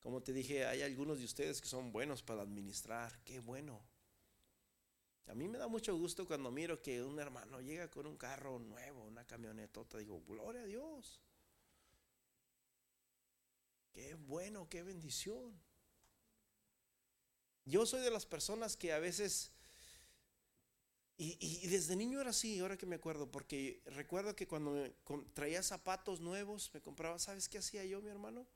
Como 0.00 0.22
te 0.22 0.32
dije, 0.32 0.64
hay 0.64 0.82
algunos 0.82 1.18
de 1.18 1.24
ustedes 1.24 1.60
que 1.60 1.66
son 1.66 1.90
buenos 1.90 2.22
para 2.22 2.42
administrar, 2.42 3.18
qué 3.24 3.40
bueno. 3.40 3.82
A 5.26 5.34
mí 5.34 5.48
me 5.48 5.58
da 5.58 5.66
mucho 5.66 5.96
gusto 5.96 6.26
cuando 6.26 6.50
miro 6.50 6.80
que 6.80 7.02
un 7.02 7.18
hermano 7.18 7.60
llega 7.60 7.90
con 7.90 8.06
un 8.06 8.16
carro 8.16 8.58
nuevo, 8.60 9.04
una 9.04 9.26
camionetota. 9.26 9.98
Digo, 9.98 10.22
gloria 10.22 10.62
a 10.62 10.66
Dios. 10.66 11.20
Qué 13.92 14.14
bueno, 14.14 14.68
qué 14.68 14.82
bendición. 14.82 15.60
Yo 17.64 17.84
soy 17.84 18.02
de 18.02 18.12
las 18.12 18.24
personas 18.24 18.76
que 18.76 18.92
a 18.92 19.00
veces, 19.00 19.50
y, 21.16 21.66
desde 21.66 21.96
niño 21.96 22.20
era 22.20 22.30
así, 22.30 22.60
ahora 22.60 22.76
que 22.76 22.86
me 22.86 22.94
acuerdo, 22.94 23.28
porque 23.28 23.82
recuerdo 23.86 24.36
que 24.36 24.46
cuando 24.46 24.70
me, 24.70 24.94
traía 25.34 25.60
zapatos 25.64 26.20
nuevos, 26.20 26.70
me 26.72 26.80
compraba, 26.80 27.18
¿sabes 27.18 27.48
qué 27.48 27.58
hacía 27.58 27.84
yo, 27.84 28.00
mi 28.00 28.10
hermano? 28.10 28.46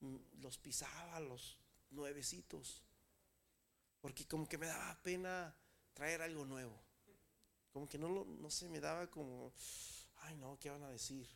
Mm, 0.00 0.16
los 0.42 0.58
pisaba, 0.58 1.18
los 1.20 1.56
nuevecitos, 1.90 2.82
porque 4.02 4.26
como 4.26 4.46
que 4.46 4.58
me 4.58 4.66
daba 4.66 5.00
pena 5.02 5.56
traer 5.96 6.20
algo 6.20 6.44
nuevo. 6.44 6.78
Como 7.72 7.88
que 7.88 7.98
no, 7.98 8.08
lo, 8.08 8.24
no 8.26 8.50
se 8.50 8.68
me 8.68 8.80
daba 8.80 9.10
como, 9.10 9.52
ay 10.18 10.36
no, 10.36 10.58
¿qué 10.60 10.70
van 10.70 10.82
a 10.84 10.90
decir? 10.90 11.26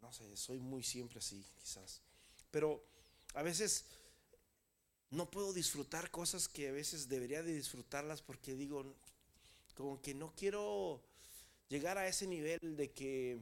No 0.00 0.12
sé, 0.12 0.36
soy 0.36 0.60
muy 0.60 0.82
siempre 0.82 1.18
así, 1.18 1.44
quizás. 1.60 2.02
Pero 2.50 2.82
a 3.34 3.42
veces 3.42 3.84
no 5.10 5.30
puedo 5.30 5.52
disfrutar 5.52 6.10
cosas 6.10 6.48
que 6.48 6.68
a 6.68 6.72
veces 6.72 7.08
debería 7.08 7.42
de 7.42 7.54
disfrutarlas 7.54 8.22
porque 8.22 8.54
digo, 8.54 8.96
como 9.74 10.00
que 10.00 10.14
no 10.14 10.34
quiero 10.34 11.02
llegar 11.68 11.98
a 11.98 12.08
ese 12.08 12.26
nivel 12.26 12.76
de 12.76 12.92
que, 12.92 13.38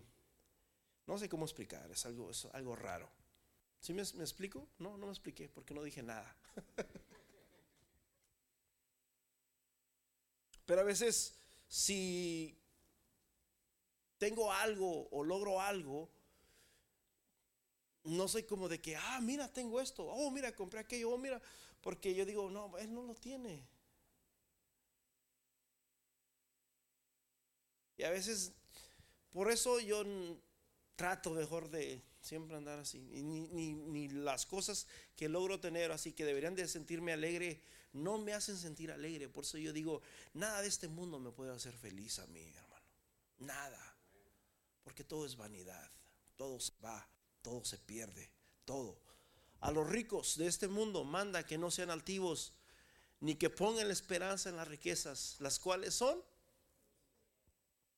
no 1.06 1.16
sé 1.18 1.28
cómo 1.28 1.44
explicar, 1.44 1.90
es 1.90 2.04
algo, 2.06 2.30
es 2.30 2.44
algo 2.52 2.74
raro. 2.74 3.08
¿Sí 3.80 3.92
me, 3.92 4.02
me 4.14 4.22
explico? 4.24 4.68
No, 4.78 4.96
no 4.98 5.06
me 5.06 5.12
expliqué 5.12 5.48
porque 5.48 5.74
no 5.74 5.82
dije 5.82 6.02
nada. 6.02 6.36
Pero 10.72 10.80
a 10.80 10.84
veces, 10.84 11.34
si 11.68 12.58
tengo 14.16 14.50
algo 14.50 15.06
o 15.10 15.22
logro 15.22 15.60
algo, 15.60 16.08
no 18.04 18.26
soy 18.26 18.44
como 18.44 18.70
de 18.70 18.80
que, 18.80 18.96
ah, 18.96 19.20
mira, 19.20 19.52
tengo 19.52 19.82
esto, 19.82 20.06
oh, 20.06 20.30
mira, 20.30 20.56
compré 20.56 20.80
aquello, 20.80 21.10
oh, 21.10 21.18
mira, 21.18 21.42
porque 21.82 22.14
yo 22.14 22.24
digo, 22.24 22.48
no, 22.48 22.78
él 22.78 22.94
no 22.94 23.02
lo 23.02 23.14
tiene. 23.14 23.68
Y 27.98 28.04
a 28.04 28.10
veces, 28.10 28.52
por 29.30 29.50
eso 29.50 29.78
yo 29.78 30.02
trato 30.96 31.32
mejor 31.32 31.68
de 31.68 32.02
siempre 32.22 32.56
andar 32.56 32.78
así. 32.78 32.98
ni, 32.98 33.22
ni, 33.22 33.74
ni, 33.74 34.08
las 34.08 34.46
cosas 34.46 34.86
que 35.16 35.28
logro 35.28 35.60
tener, 35.60 35.92
así 35.92 36.12
que 36.14 36.24
deberían 36.24 36.54
de 36.54 36.66
sentirme 36.66 37.12
alegre, 37.12 37.60
no 37.92 38.18
me 38.18 38.32
hacen 38.32 38.56
sentir 38.56 38.90
alegre. 38.90 39.28
Por 39.28 39.44
eso 39.44 39.58
yo 39.58 39.72
digo, 39.72 40.02
nada 40.34 40.62
de 40.62 40.68
este 40.68 40.88
mundo 40.88 41.18
me 41.18 41.30
puede 41.30 41.54
hacer 41.54 41.76
feliz 41.76 42.18
a 42.18 42.26
mí, 42.26 42.52
hermano. 42.54 42.86
Nada. 43.38 43.96
Porque 44.82 45.04
todo 45.04 45.26
es 45.26 45.36
vanidad. 45.36 45.90
Todo 46.36 46.58
se 46.58 46.72
va, 46.84 47.08
todo 47.40 47.64
se 47.64 47.78
pierde, 47.78 48.32
todo. 48.64 48.98
A 49.60 49.70
los 49.70 49.88
ricos 49.88 50.36
de 50.36 50.46
este 50.46 50.66
mundo 50.66 51.04
manda 51.04 51.46
que 51.46 51.58
no 51.58 51.70
sean 51.70 51.90
altivos, 51.90 52.52
ni 53.20 53.36
que 53.36 53.50
pongan 53.50 53.86
la 53.86 53.92
esperanza 53.92 54.48
en 54.48 54.56
las 54.56 54.66
riquezas, 54.66 55.36
las 55.38 55.58
cuales 55.60 55.94
son. 55.94 56.20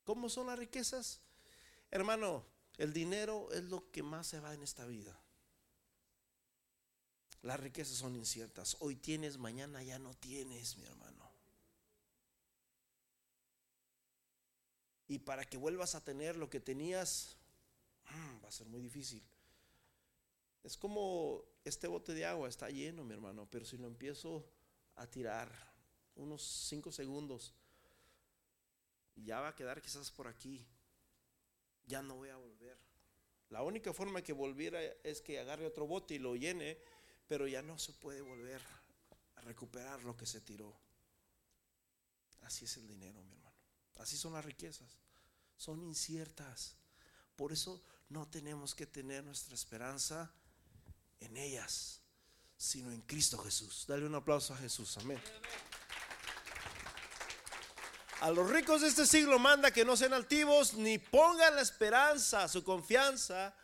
¿Cómo 0.05 0.29
son 0.29 0.49
las 0.49 0.59
riquezas? 0.59 1.23
Hermano, 1.91 2.45
el 2.77 2.93
dinero 2.93 3.51
es 3.53 3.65
lo 3.65 3.91
que 3.91 4.03
más 4.03 4.27
se 4.27 4.41
va 4.41 4.53
en 4.53 4.63
esta 4.63 4.85
vida. 4.85 5.19
Las 7.45 7.61
riquezas 7.61 7.99
son 7.99 8.17
inciertas. 8.17 8.75
Hoy 8.81 8.97
tienes, 8.97 9.37
mañana 9.37 9.83
ya 9.83 9.99
no 9.99 10.15
tienes, 10.15 10.79
mi 10.79 10.87
hermano. 10.87 11.31
Y 15.09 15.19
para 15.19 15.45
que 15.45 15.59
vuelvas 15.59 15.95
a 15.95 16.03
tener 16.03 16.37
lo 16.37 16.49
que 16.49 16.59
tenías, 16.59 17.37
mm, 18.09 18.43
va 18.43 18.49
a 18.49 18.53
ser 18.53 18.67
muy 18.67 18.81
difícil. 18.81 19.23
Es 20.63 20.79
como 20.79 21.45
este 21.65 21.87
bote 21.87 22.15
de 22.15 22.25
agua 22.25 22.49
está 22.49 22.71
lleno, 22.71 23.05
mi 23.05 23.13
hermano, 23.13 23.47
pero 23.51 23.67
si 23.67 23.77
lo 23.77 23.89
empiezo 23.89 24.49
a 24.97 25.07
tirar 25.07 25.53
unos 26.17 26.43
cinco 26.43 26.91
segundos, 26.91 27.53
ya 29.17 29.41
va 29.41 29.49
a 29.49 29.55
quedar 29.55 29.83
quizás 29.83 30.11
por 30.11 30.29
aquí 30.29 30.67
ya 31.87 32.01
no 32.01 32.17
voy 32.17 32.31
a 32.31 32.39
volver. 32.39 32.79
La 33.51 33.63
única 33.63 33.93
forma 33.93 34.23
que 34.23 34.33
volviera 34.33 34.83
es 34.83 35.21
que 35.21 35.39
agarre 35.39 35.67
otro 35.67 35.87
bote 35.87 36.15
y 36.15 36.19
lo 36.19 36.35
llene, 36.35 36.79
pero 37.27 37.47
ya 37.47 37.63
no 37.63 37.79
se 37.79 37.93
puede 37.93 38.21
volver 38.21 38.63
a 39.37 39.41
recuperar 39.43 40.03
lo 40.05 40.17
que 40.17 40.27
se 40.27 40.41
tiró. 40.41 40.75
Así 42.43 42.67
es 42.67 42.77
el 42.77 42.87
dinero, 42.87 43.23
mi 43.23 43.33
hermano. 43.33 43.57
Así 43.99 44.17
son 44.17 44.35
las 44.35 44.45
riquezas. 44.45 44.99
Son 45.57 45.83
inciertas. 45.83 46.77
Por 47.37 47.53
eso 47.53 47.83
no 48.09 48.29
tenemos 48.29 48.75
que 48.75 48.87
tener 48.87 49.25
nuestra 49.25 49.55
esperanza 49.55 50.33
en 51.21 51.37
ellas, 51.37 52.01
sino 52.57 52.93
en 52.93 53.01
Cristo 53.03 53.39
Jesús. 53.39 53.85
Dale 53.89 54.07
un 54.07 54.15
aplauso 54.15 54.53
a 54.55 54.59
Jesús. 54.59 54.97
Amén. 54.99 55.21
A 58.21 58.31
los 58.31 58.49
ricos 58.49 58.81
de 58.81 58.89
este 58.89 59.07
siglo 59.07 59.39
manda 59.39 59.71
que 59.71 59.85
no 59.85 59.97
sean 59.97 60.15
altivos 60.15 60.75
ni 60.75 60.99
pongan 60.99 61.57
la 61.57 61.63
esperanza, 61.63 62.49
su 62.49 62.63
confianza 62.65 63.55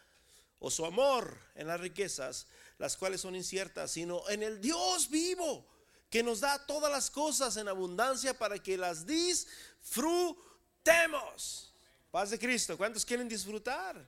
o 0.58 0.70
su 0.70 0.84
amor 0.84 1.38
en 1.54 1.66
las 1.66 1.80
riquezas, 1.80 2.46
las 2.80 2.96
cuales 2.96 3.20
son 3.20 3.36
inciertas, 3.36 3.92
sino 3.92 4.26
en 4.30 4.42
el 4.42 4.58
Dios 4.58 5.10
vivo 5.10 5.66
que 6.08 6.22
nos 6.22 6.40
da 6.40 6.64
todas 6.66 6.90
las 6.90 7.10
cosas 7.10 7.58
en 7.58 7.68
abundancia 7.68 8.38
para 8.38 8.58
que 8.58 8.78
las 8.78 9.06
disfrutemos. 9.06 11.74
Paz 12.10 12.30
de 12.30 12.38
Cristo, 12.38 12.78
¿cuántos 12.78 13.04
quieren 13.04 13.28
disfrutar? 13.28 14.02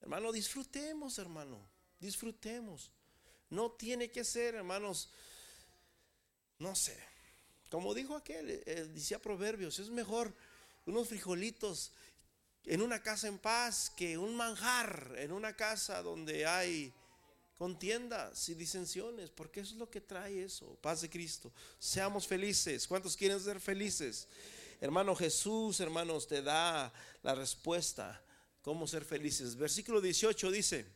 Hermano, 0.00 0.32
disfrutemos, 0.32 1.18
hermano, 1.18 1.60
disfrutemos. 2.00 2.90
No 3.48 3.70
tiene 3.70 4.10
que 4.10 4.24
ser, 4.24 4.56
hermanos, 4.56 5.10
no 6.58 6.74
sé, 6.74 6.98
como 7.70 7.94
dijo 7.94 8.16
aquel, 8.16 8.50
eh, 8.50 8.90
decía 8.92 9.20
Proverbios, 9.20 9.78
es 9.78 9.88
mejor 9.88 10.34
unos 10.84 11.06
frijolitos 11.06 11.92
en 12.64 12.82
una 12.82 13.00
casa 13.00 13.28
en 13.28 13.38
paz 13.38 13.88
que 13.88 14.18
un 14.18 14.34
manjar 14.34 15.14
en 15.16 15.30
una 15.30 15.54
casa 15.54 16.02
donde 16.02 16.44
hay 16.44 16.92
contiendas 17.62 18.48
y 18.48 18.56
disensiones, 18.56 19.30
porque 19.30 19.60
eso 19.60 19.74
es 19.74 19.78
lo 19.78 19.88
que 19.88 20.00
trae 20.00 20.42
eso, 20.42 20.76
paz 20.80 21.00
de 21.02 21.08
Cristo. 21.08 21.52
Seamos 21.78 22.26
felices. 22.26 22.88
¿Cuántos 22.88 23.16
quieren 23.16 23.38
ser 23.38 23.60
felices? 23.60 24.26
Hermano 24.80 25.14
Jesús, 25.14 25.78
hermanos, 25.78 26.26
te 26.26 26.42
da 26.42 26.92
la 27.22 27.36
respuesta, 27.36 28.20
cómo 28.62 28.88
ser 28.88 29.04
felices. 29.04 29.54
Versículo 29.54 30.00
18 30.00 30.50
dice, 30.50 30.86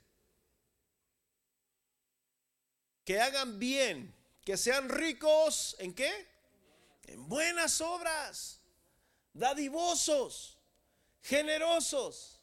que 3.04 3.20
hagan 3.20 3.60
bien, 3.60 4.12
que 4.44 4.56
sean 4.56 4.88
ricos, 4.88 5.76
¿en 5.78 5.94
qué? 5.94 6.26
en 7.04 7.28
buenas 7.28 7.80
obras, 7.80 8.58
dadivosos, 9.32 10.58
generosos. 11.22 12.35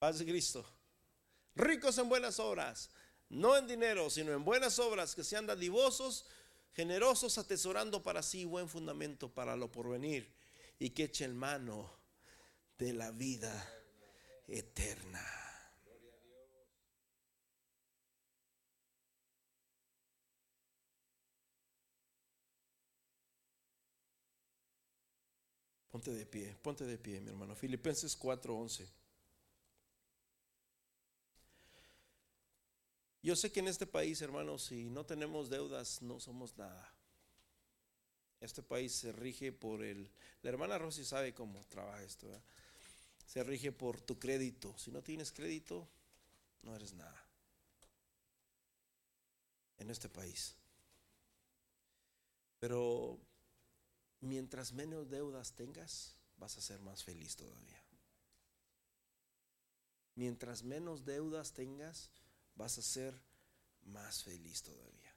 Paz 0.00 0.18
de 0.18 0.24
Cristo. 0.24 0.64
Ricos 1.54 1.98
en 1.98 2.08
buenas 2.08 2.40
obras, 2.40 2.88
no 3.28 3.54
en 3.58 3.66
dinero, 3.66 4.08
sino 4.08 4.32
en 4.32 4.42
buenas 4.42 4.78
obras, 4.78 5.14
que 5.14 5.22
sean 5.22 5.46
dadivosos, 5.46 6.24
generosos, 6.72 7.36
atesorando 7.36 8.02
para 8.02 8.22
sí 8.22 8.46
buen 8.46 8.66
fundamento 8.66 9.28
para 9.28 9.56
lo 9.56 9.70
porvenir 9.70 10.32
y 10.78 10.88
que 10.88 11.04
echen 11.04 11.36
mano 11.36 11.92
de 12.78 12.94
la 12.94 13.10
vida 13.10 13.52
eterna. 14.48 15.22
Ponte 25.90 26.10
de 26.10 26.24
pie, 26.24 26.56
ponte 26.62 26.86
de 26.86 26.96
pie, 26.96 27.20
mi 27.20 27.28
hermano. 27.28 27.54
Filipenses 27.54 28.16
4:11. 28.16 28.99
Yo 33.22 33.36
sé 33.36 33.52
que 33.52 33.60
en 33.60 33.68
este 33.68 33.86
país, 33.86 34.22
hermanos, 34.22 34.64
si 34.64 34.88
no 34.88 35.04
tenemos 35.04 35.50
deudas, 35.50 36.00
no 36.00 36.20
somos 36.20 36.56
nada. 36.56 36.94
Este 38.40 38.62
país 38.62 38.92
se 38.92 39.12
rige 39.12 39.52
por 39.52 39.82
el... 39.82 40.10
La 40.42 40.48
hermana 40.48 40.78
Rosy 40.78 41.04
sabe 41.04 41.34
cómo 41.34 41.62
trabaja 41.66 42.02
esto. 42.02 42.26
Se 43.26 43.44
rige 43.44 43.72
por 43.72 44.00
tu 44.00 44.18
crédito. 44.18 44.74
Si 44.78 44.90
no 44.90 45.02
tienes 45.02 45.32
crédito, 45.32 45.86
no 46.62 46.74
eres 46.74 46.94
nada. 46.94 47.26
En 49.78 49.90
este 49.90 50.08
país. 50.08 50.54
Pero 52.58 53.18
mientras 54.20 54.72
menos 54.72 55.10
deudas 55.10 55.52
tengas, 55.52 56.16
vas 56.38 56.56
a 56.56 56.62
ser 56.62 56.80
más 56.80 57.04
feliz 57.04 57.36
todavía. 57.36 57.82
Mientras 60.14 60.62
menos 60.62 61.04
deudas 61.04 61.52
tengas, 61.52 62.10
vas 62.60 62.76
a 62.76 62.82
ser 62.82 63.18
más 63.86 64.22
feliz 64.22 64.62
todavía. 64.62 65.16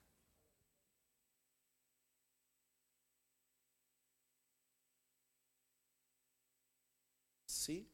Sí. 7.45 7.85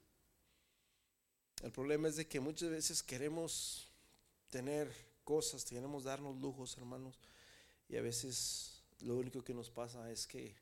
El 1.63 1.71
problema 1.71 2.07
es 2.07 2.15
de 2.15 2.27
que 2.27 2.39
muchas 2.39 2.69
veces 2.69 3.01
queremos 3.01 3.89
tener 4.49 4.93
cosas, 5.23 5.65
queremos 5.65 6.03
darnos 6.03 6.39
lujos, 6.39 6.77
hermanos, 6.77 7.19
y 7.87 7.97
a 7.97 8.03
veces 8.03 8.83
lo 8.99 9.15
único 9.15 9.43
que 9.43 9.55
nos 9.55 9.71
pasa 9.71 10.11
es 10.11 10.27
que 10.27 10.55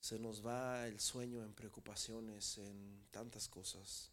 se 0.00 0.20
nos 0.20 0.46
va 0.46 0.86
el 0.86 1.00
sueño 1.00 1.42
en 1.42 1.52
preocupaciones, 1.52 2.58
en 2.58 3.06
tantas 3.10 3.48
cosas. 3.48 4.12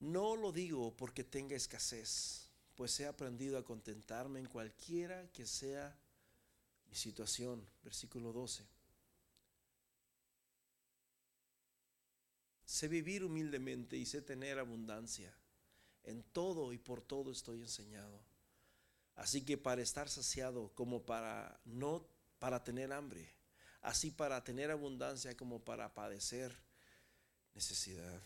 No 0.00 0.36
lo 0.36 0.52
digo 0.52 0.94
porque 0.96 1.24
tenga 1.24 1.56
escasez, 1.56 2.50
pues 2.74 2.98
he 3.00 3.06
aprendido 3.06 3.58
a 3.58 3.64
contentarme 3.64 4.40
en 4.40 4.46
cualquiera 4.46 5.30
que 5.32 5.46
sea 5.46 5.98
mi 6.88 6.94
situación. 6.94 7.66
Versículo 7.82 8.32
12. 8.32 8.66
Sé 12.66 12.88
vivir 12.88 13.24
humildemente 13.24 13.96
y 13.96 14.04
sé 14.04 14.20
tener 14.20 14.58
abundancia. 14.58 15.34
En 16.02 16.22
todo 16.22 16.72
y 16.72 16.78
por 16.78 17.00
todo 17.00 17.32
estoy 17.32 17.60
enseñado. 17.60 18.20
Así 19.14 19.44
que 19.44 19.56
para 19.56 19.82
estar 19.82 20.08
saciado 20.10 20.72
como 20.74 21.04
para 21.04 21.58
no 21.64 22.06
para 22.38 22.62
tener 22.62 22.92
hambre, 22.92 23.32
así 23.80 24.10
para 24.10 24.44
tener 24.44 24.70
abundancia 24.70 25.34
como 25.36 25.64
para 25.64 25.94
padecer 25.94 26.54
necesidad. 27.54 28.22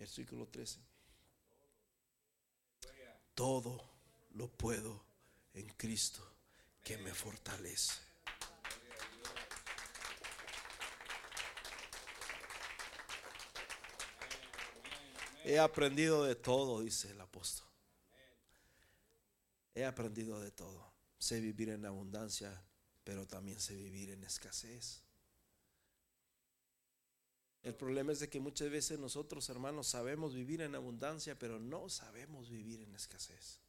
Versículo 0.00 0.48
13. 0.48 0.80
Todo 3.34 3.86
lo 4.30 4.48
puedo 4.48 5.04
en 5.52 5.68
Cristo 5.74 6.26
que 6.82 6.96
me 6.96 7.12
fortalece. 7.12 8.00
He 15.44 15.58
aprendido 15.58 16.24
de 16.24 16.34
todo, 16.34 16.80
dice 16.80 17.10
el 17.10 17.20
apóstol. 17.20 17.68
He 19.74 19.84
aprendido 19.84 20.40
de 20.40 20.50
todo. 20.50 20.94
Sé 21.18 21.40
vivir 21.40 21.68
en 21.68 21.84
abundancia, 21.84 22.64
pero 23.04 23.26
también 23.26 23.60
sé 23.60 23.74
vivir 23.74 24.12
en 24.12 24.24
escasez. 24.24 25.02
El 27.62 27.74
problema 27.74 28.12
es 28.12 28.20
de 28.20 28.28
que 28.28 28.40
muchas 28.40 28.70
veces 28.70 28.98
nosotros, 28.98 29.48
hermanos, 29.50 29.88
sabemos 29.88 30.34
vivir 30.34 30.62
en 30.62 30.74
abundancia, 30.74 31.38
pero 31.38 31.58
no 31.58 31.88
sabemos 31.90 32.48
vivir 32.48 32.80
en 32.80 32.94
escasez. 32.94 33.60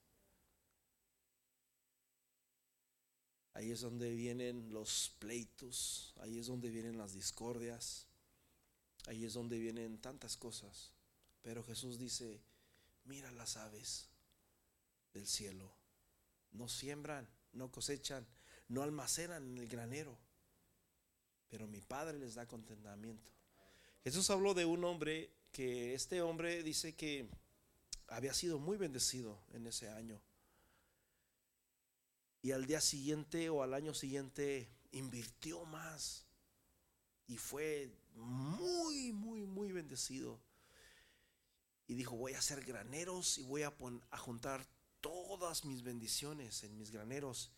Ahí 3.53 3.71
es 3.71 3.81
donde 3.81 4.13
vienen 4.13 4.71
los 4.71 5.13
pleitos, 5.19 6.13
ahí 6.21 6.39
es 6.39 6.47
donde 6.47 6.69
vienen 6.69 6.97
las 6.97 7.13
discordias, 7.13 8.07
ahí 9.07 9.25
es 9.25 9.33
donde 9.33 9.59
vienen 9.59 9.97
tantas 9.97 10.37
cosas. 10.37 10.93
Pero 11.41 11.61
Jesús 11.63 11.99
dice, 11.99 12.41
mira 13.03 13.29
las 13.31 13.57
aves 13.57 14.07
del 15.13 15.27
cielo, 15.27 15.69
no 16.51 16.69
siembran, 16.69 17.27
no 17.51 17.69
cosechan, 17.69 18.25
no 18.69 18.83
almacenan 18.83 19.43
en 19.43 19.57
el 19.57 19.67
granero, 19.67 20.17
pero 21.49 21.67
mi 21.67 21.81
Padre 21.81 22.17
les 22.17 22.35
da 22.35 22.47
contentamiento. 22.47 23.29
Jesús 24.03 24.29
habló 24.31 24.53
de 24.53 24.65
un 24.65 24.83
hombre 24.83 25.31
que 25.51 25.93
este 25.93 26.21
hombre 26.21 26.63
dice 26.63 26.95
que 26.95 27.29
había 28.07 28.33
sido 28.33 28.57
muy 28.57 28.77
bendecido 28.77 29.39
en 29.53 29.67
ese 29.67 29.89
año. 29.89 30.19
Y 32.41 32.51
al 32.51 32.65
día 32.65 32.81
siguiente 32.81 33.49
o 33.49 33.61
al 33.61 33.73
año 33.73 33.93
siguiente 33.93 34.67
invirtió 34.91 35.65
más. 35.65 36.25
Y 37.27 37.37
fue 37.37 37.91
muy, 38.15 39.13
muy, 39.13 39.45
muy 39.45 39.71
bendecido. 39.71 40.41
Y 41.87 41.93
dijo, 41.93 42.15
voy 42.15 42.33
a 42.33 42.39
hacer 42.39 42.65
graneros 42.65 43.37
y 43.37 43.43
voy 43.43 43.63
a, 43.63 43.73
a 44.09 44.17
juntar 44.17 44.65
todas 44.99 45.63
mis 45.65 45.83
bendiciones 45.83 46.63
en 46.63 46.75
mis 46.77 46.89
graneros. 46.89 47.51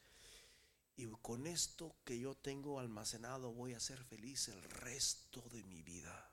Y 0.97 1.07
con 1.21 1.47
esto 1.47 1.95
que 2.03 2.19
yo 2.19 2.35
tengo 2.35 2.79
almacenado 2.79 3.53
voy 3.53 3.73
a 3.73 3.79
ser 3.79 4.03
feliz 4.03 4.49
el 4.49 4.61
resto 4.63 5.41
de 5.51 5.63
mi 5.63 5.81
vida. 5.81 6.32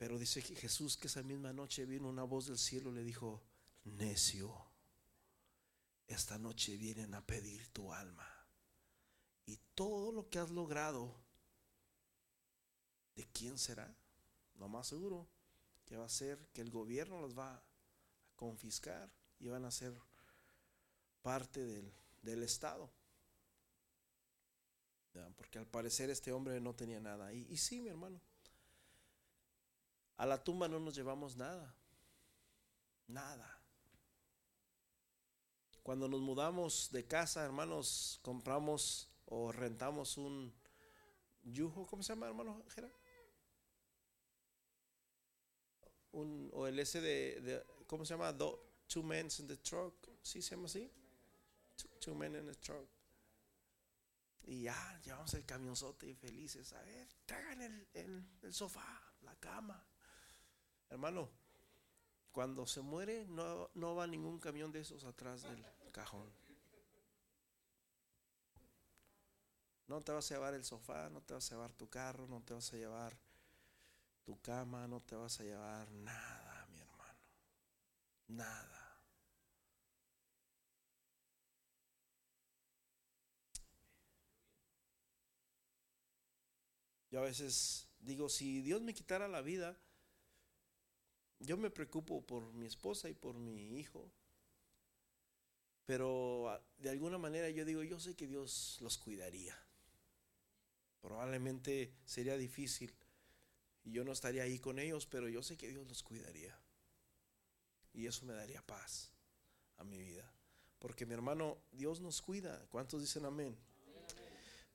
Pero 0.00 0.18
dice 0.18 0.40
Jesús 0.40 0.96
que 0.96 1.08
esa 1.08 1.22
misma 1.22 1.52
noche 1.52 1.84
vino 1.84 2.08
una 2.08 2.22
voz 2.22 2.46
del 2.46 2.56
cielo 2.56 2.90
y 2.90 2.94
le 2.94 3.04
dijo, 3.04 3.42
necio, 3.84 4.50
esta 6.06 6.38
noche 6.38 6.78
vienen 6.78 7.12
a 7.12 7.26
pedir 7.26 7.68
tu 7.68 7.92
alma. 7.92 8.26
Y 9.44 9.58
todo 9.74 10.10
lo 10.10 10.30
que 10.30 10.38
has 10.38 10.48
logrado, 10.48 11.14
¿de 13.14 13.26
quién 13.26 13.58
será? 13.58 13.94
Lo 14.54 14.68
más 14.68 14.86
seguro 14.86 15.28
que 15.84 15.98
va 15.98 16.06
a 16.06 16.08
ser 16.08 16.48
que 16.54 16.62
el 16.62 16.70
gobierno 16.70 17.20
los 17.20 17.38
va 17.38 17.56
a 17.56 17.62
confiscar 18.36 19.12
y 19.38 19.48
van 19.48 19.66
a 19.66 19.70
ser 19.70 19.94
parte 21.20 21.62
del, 22.22 22.42
Estado. 22.42 22.90
Porque 25.36 25.58
al 25.58 25.66
parecer 25.66 26.08
este 26.08 26.32
hombre 26.32 26.58
no 26.58 26.74
tenía 26.74 27.00
nada. 27.00 27.34
Y 27.34 27.58
sí, 27.58 27.82
mi 27.82 27.90
hermano, 27.90 28.18
a 30.20 30.26
la 30.26 30.44
tumba 30.44 30.68
no 30.68 30.78
nos 30.78 30.94
llevamos 30.94 31.34
nada. 31.38 31.74
Nada. 33.06 33.58
Cuando 35.82 36.08
nos 36.08 36.20
mudamos 36.20 36.90
de 36.92 37.06
casa, 37.06 37.42
hermanos, 37.42 38.20
compramos 38.20 39.08
o 39.24 39.50
rentamos 39.50 40.18
un 40.18 40.52
yujo, 41.42 41.86
¿cómo 41.86 42.02
se 42.02 42.12
llama, 42.12 42.26
hermano 42.26 42.62
Gerard? 42.68 42.92
Un, 46.12 46.50
o 46.52 46.66
el 46.66 46.78
ese 46.78 47.00
de, 47.00 47.64
¿cómo 47.86 48.04
se 48.04 48.12
llama? 48.12 48.36
two 48.88 49.02
men 49.02 49.26
in 49.38 49.46
the 49.46 49.56
truck, 49.56 50.06
¿sí 50.20 50.42
se 50.42 50.54
llama 50.54 50.66
así? 50.66 50.92
Two, 51.98 52.14
men 52.14 52.36
in 52.36 52.44
the 52.44 52.56
truck. 52.56 52.86
Y 54.42 54.64
ya, 54.64 55.00
llevamos 55.02 55.32
el 55.32 55.46
camionzote 55.46 56.08
y 56.08 56.14
felices. 56.14 56.74
A 56.74 56.82
ver, 56.82 57.08
traigan 57.24 57.62
el, 57.62 58.28
el 58.42 58.52
sofá, 58.52 59.02
la 59.22 59.34
cama. 59.36 59.82
Hermano, 60.90 61.30
cuando 62.32 62.66
se 62.66 62.80
muere 62.80 63.24
no, 63.26 63.70
no 63.74 63.94
va 63.94 64.06
ningún 64.06 64.38
camión 64.38 64.72
de 64.72 64.80
esos 64.80 65.04
atrás 65.04 65.42
del 65.42 65.64
cajón. 65.92 66.28
No 69.86 70.00
te 70.00 70.12
vas 70.12 70.30
a 70.30 70.34
llevar 70.34 70.54
el 70.54 70.64
sofá, 70.64 71.08
no 71.10 71.20
te 71.22 71.34
vas 71.34 71.50
a 71.50 71.54
llevar 71.54 71.72
tu 71.72 71.88
carro, 71.88 72.26
no 72.26 72.42
te 72.42 72.54
vas 72.54 72.72
a 72.72 72.76
llevar 72.76 73.18
tu 74.24 74.40
cama, 74.40 74.86
no 74.86 75.00
te 75.00 75.16
vas 75.16 75.40
a 75.40 75.44
llevar 75.44 75.90
nada, 75.90 76.66
mi 76.70 76.78
hermano. 76.78 77.18
Nada. 78.28 79.00
Yo 87.10 87.18
a 87.18 87.22
veces 87.22 87.88
digo, 87.98 88.28
si 88.28 88.60
Dios 88.62 88.82
me 88.82 88.94
quitara 88.94 89.26
la 89.26 89.40
vida, 89.40 89.76
yo 91.40 91.56
me 91.56 91.70
preocupo 91.70 92.22
por 92.22 92.52
mi 92.52 92.66
esposa 92.66 93.08
y 93.08 93.14
por 93.14 93.34
mi 93.34 93.78
hijo, 93.78 94.10
pero 95.86 96.48
ah, 96.50 96.62
de 96.78 96.90
alguna 96.90 97.18
manera 97.18 97.50
yo 97.50 97.64
digo, 97.64 97.82
yo 97.82 97.98
sé 97.98 98.14
que 98.14 98.26
Dios 98.26 98.78
los 98.80 98.98
cuidaría. 98.98 99.56
Probablemente 101.00 101.92
sería 102.04 102.36
difícil 102.36 102.94
y 103.84 103.92
yo 103.92 104.04
no 104.04 104.12
estaría 104.12 104.42
ahí 104.42 104.58
con 104.58 104.78
ellos, 104.78 105.06
pero 105.06 105.28
yo 105.28 105.42
sé 105.42 105.56
que 105.56 105.68
Dios 105.68 105.88
los 105.88 106.02
cuidaría. 106.02 106.56
Y 107.92 108.06
eso 108.06 108.24
me 108.26 108.34
daría 108.34 108.62
paz 108.62 109.10
a 109.78 109.84
mi 109.84 109.98
vida. 109.98 110.30
Porque 110.78 111.06
mi 111.06 111.14
hermano, 111.14 111.58
Dios 111.72 112.00
nos 112.00 112.22
cuida. 112.22 112.66
¿Cuántos 112.68 113.00
dicen 113.00 113.24
amén? 113.24 113.56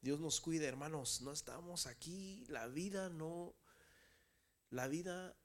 Dios 0.01 0.19
nos 0.19 0.41
cuida, 0.41 0.67
hermanos. 0.67 1.21
No 1.21 1.31
estamos 1.31 1.87
aquí. 1.87 2.43
La 2.47 2.67
vida 2.67 3.09
no, 3.09 3.55
la 4.69 4.87
vida 4.87 5.35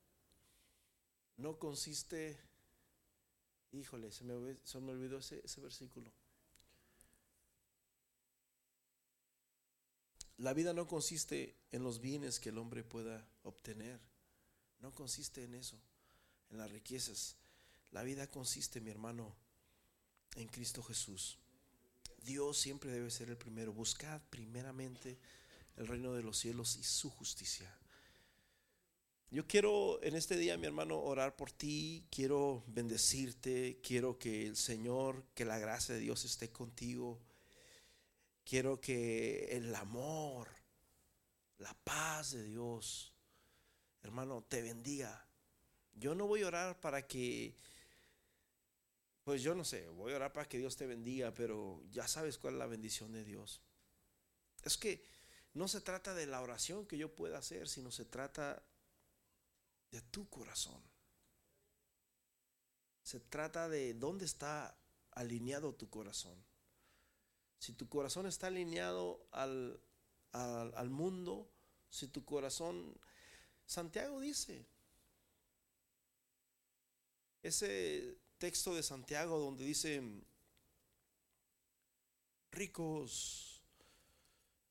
no 1.40 1.58
consiste, 1.58 2.38
híjole, 3.72 4.12
se 4.12 4.24
me, 4.24 4.34
olvidó 4.34 5.18
ese, 5.18 5.60
versículo. 5.60 6.12
La 10.36 10.52
vida 10.52 10.72
no 10.72 10.86
consiste 10.86 11.56
en 11.70 11.82
los 11.82 12.00
bienes 12.00 12.40
que 12.40 12.50
el 12.50 12.58
hombre 12.58 12.84
pueda 12.84 13.26
obtener. 13.42 14.00
No 14.80 14.94
consiste 14.94 15.44
en 15.44 15.54
eso, 15.54 15.78
en 16.50 16.58
las 16.58 16.70
riquezas. 16.70 17.36
La 17.90 18.02
vida 18.02 18.26
consiste, 18.26 18.80
mi 18.80 18.90
hermano, 18.90 19.34
en 20.36 20.48
Cristo 20.48 20.82
Jesús. 20.82 21.38
Dios 22.22 22.58
siempre 22.58 22.90
debe 22.90 23.10
ser 23.10 23.30
el 23.30 23.36
primero. 23.36 23.72
Buscad 23.72 24.20
primeramente 24.30 25.18
el 25.76 25.86
reino 25.86 26.12
de 26.12 26.22
los 26.22 26.38
cielos 26.38 26.76
y 26.76 26.82
su 26.84 27.10
justicia. 27.10 27.79
Yo 29.32 29.46
quiero 29.46 30.02
en 30.02 30.16
este 30.16 30.36
día, 30.36 30.56
mi 30.56 30.66
hermano, 30.66 30.98
orar 30.98 31.36
por 31.36 31.52
ti, 31.52 32.04
quiero 32.10 32.64
bendecirte, 32.66 33.78
quiero 33.80 34.18
que 34.18 34.44
el 34.44 34.56
Señor, 34.56 35.22
que 35.34 35.44
la 35.44 35.56
gracia 35.56 35.94
de 35.94 36.00
Dios 36.00 36.24
esté 36.24 36.50
contigo, 36.50 37.20
quiero 38.44 38.80
que 38.80 39.56
el 39.56 39.72
amor, 39.76 40.48
la 41.58 41.72
paz 41.84 42.32
de 42.32 42.42
Dios, 42.42 43.12
hermano, 44.02 44.42
te 44.48 44.62
bendiga. 44.62 45.24
Yo 45.92 46.16
no 46.16 46.26
voy 46.26 46.42
a 46.42 46.48
orar 46.48 46.80
para 46.80 47.06
que, 47.06 47.54
pues 49.22 49.42
yo 49.42 49.54
no 49.54 49.64
sé, 49.64 49.86
voy 49.90 50.12
a 50.12 50.16
orar 50.16 50.32
para 50.32 50.48
que 50.48 50.58
Dios 50.58 50.76
te 50.76 50.88
bendiga, 50.88 51.32
pero 51.32 51.84
ya 51.92 52.08
sabes 52.08 52.36
cuál 52.36 52.54
es 52.54 52.58
la 52.58 52.66
bendición 52.66 53.12
de 53.12 53.22
Dios. 53.22 53.60
Es 54.64 54.76
que 54.76 55.04
no 55.54 55.68
se 55.68 55.80
trata 55.80 56.14
de 56.14 56.26
la 56.26 56.40
oración 56.40 56.84
que 56.84 56.98
yo 56.98 57.14
pueda 57.14 57.38
hacer, 57.38 57.68
sino 57.68 57.92
se 57.92 58.04
trata 58.04 58.60
de 59.90 60.00
tu 60.02 60.28
corazón. 60.28 60.82
Se 63.02 63.20
trata 63.20 63.68
de 63.68 63.94
dónde 63.94 64.24
está 64.24 64.76
alineado 65.12 65.74
tu 65.74 65.88
corazón. 65.90 66.44
Si 67.58 67.72
tu 67.72 67.88
corazón 67.88 68.26
está 68.26 68.46
alineado 68.46 69.26
al, 69.32 69.80
al, 70.32 70.90
mundo, 70.90 71.50
si 71.90 72.08
tu 72.08 72.24
corazón... 72.24 72.98
Santiago 73.66 74.18
dice, 74.20 74.66
ese 77.42 78.18
texto 78.38 78.74
de 78.74 78.82
Santiago 78.82 79.38
donde 79.38 79.64
dice, 79.64 80.02
ricos, 82.50 83.62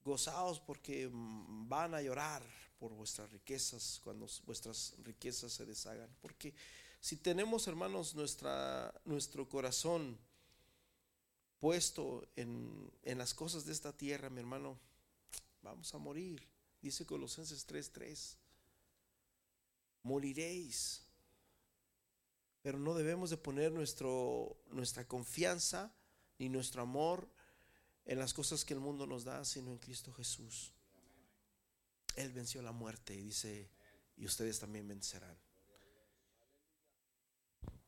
gozaos 0.04 0.60
porque 0.60 1.10
van 1.12 1.94
a 1.94 2.02
llorar, 2.02 2.44
por 2.80 2.94
vuestras 2.94 3.32
riquezas, 3.32 4.00
cuando 4.04 4.28
vuestras 4.46 4.96
riquezas 5.04 5.52
se 5.52 5.66
deshagan. 5.66 6.10
Porque 6.22 6.54
si 7.02 7.18
tenemos, 7.18 7.68
hermanos, 7.68 8.16
nuestra, 8.16 8.94
nuestro 9.06 9.48
corazón 9.48 10.18
puesto 11.60 12.28
en, 12.36 12.90
en 13.04 13.18
las 13.18 13.34
cosas 13.34 13.66
de 13.66 13.74
esta 13.74 13.96
tierra, 13.96 14.30
mi 14.30 14.40
hermano, 14.40 14.80
vamos 15.62 15.94
a 15.94 15.98
morir. 15.98 16.48
Dice 16.82 17.06
Colosenses 17.06 17.68
3:3. 17.68 18.36
Moriréis. 20.04 21.04
Pero 22.62 22.80
no 22.80 22.94
debemos 22.94 23.30
de 23.30 23.38
poner 23.38 23.72
nuestro, 23.72 24.58
nuestra 24.72 25.08
confianza 25.08 25.94
ni 26.38 26.50
nuestro 26.50 26.82
amor 26.82 27.28
en 28.06 28.20
las 28.20 28.34
cosas 28.34 28.66
que 28.66 28.74
el 28.74 28.80
mundo 28.80 29.06
nos 29.06 29.24
da, 29.24 29.46
sino 29.46 29.72
en 29.72 29.78
Cristo 29.78 30.12
Jesús. 30.14 30.74
Él 32.20 32.34
venció 32.34 32.62
la 32.62 32.74
muerte 32.74 33.16
y 33.16 33.22
dice, 33.24 33.70
y 34.18 34.26
ustedes 34.26 34.60
también 34.60 34.86
vencerán. 34.86 35.38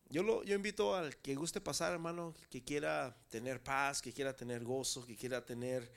Yo, 0.07 0.23
lo, 0.23 0.41
yo 0.43 0.55
invito 0.55 0.95
al 0.95 1.17
que 1.17 1.35
guste 1.35 1.59
pasar, 1.59 1.91
hermano, 1.91 2.33
que 2.49 2.63
quiera 2.63 3.13
tener 3.29 3.61
paz, 3.61 4.01
que 4.01 4.13
quiera 4.13 4.33
tener 4.33 4.63
gozo, 4.63 5.05
que 5.05 5.17
quiera 5.17 5.45
tener, 5.45 5.91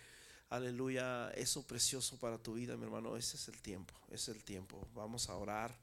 aleluya, 0.49 1.31
eso 1.31 1.65
precioso 1.65 2.19
para 2.19 2.37
tu 2.37 2.55
vida, 2.55 2.77
mi 2.77 2.83
hermano. 2.83 3.17
Ese 3.17 3.37
es 3.37 3.47
el 3.47 3.63
tiempo, 3.63 3.95
ese 4.09 4.33
es 4.33 4.37
el 4.37 4.43
tiempo. 4.43 4.89
Vamos 4.95 5.29
a 5.29 5.37
orar, 5.37 5.79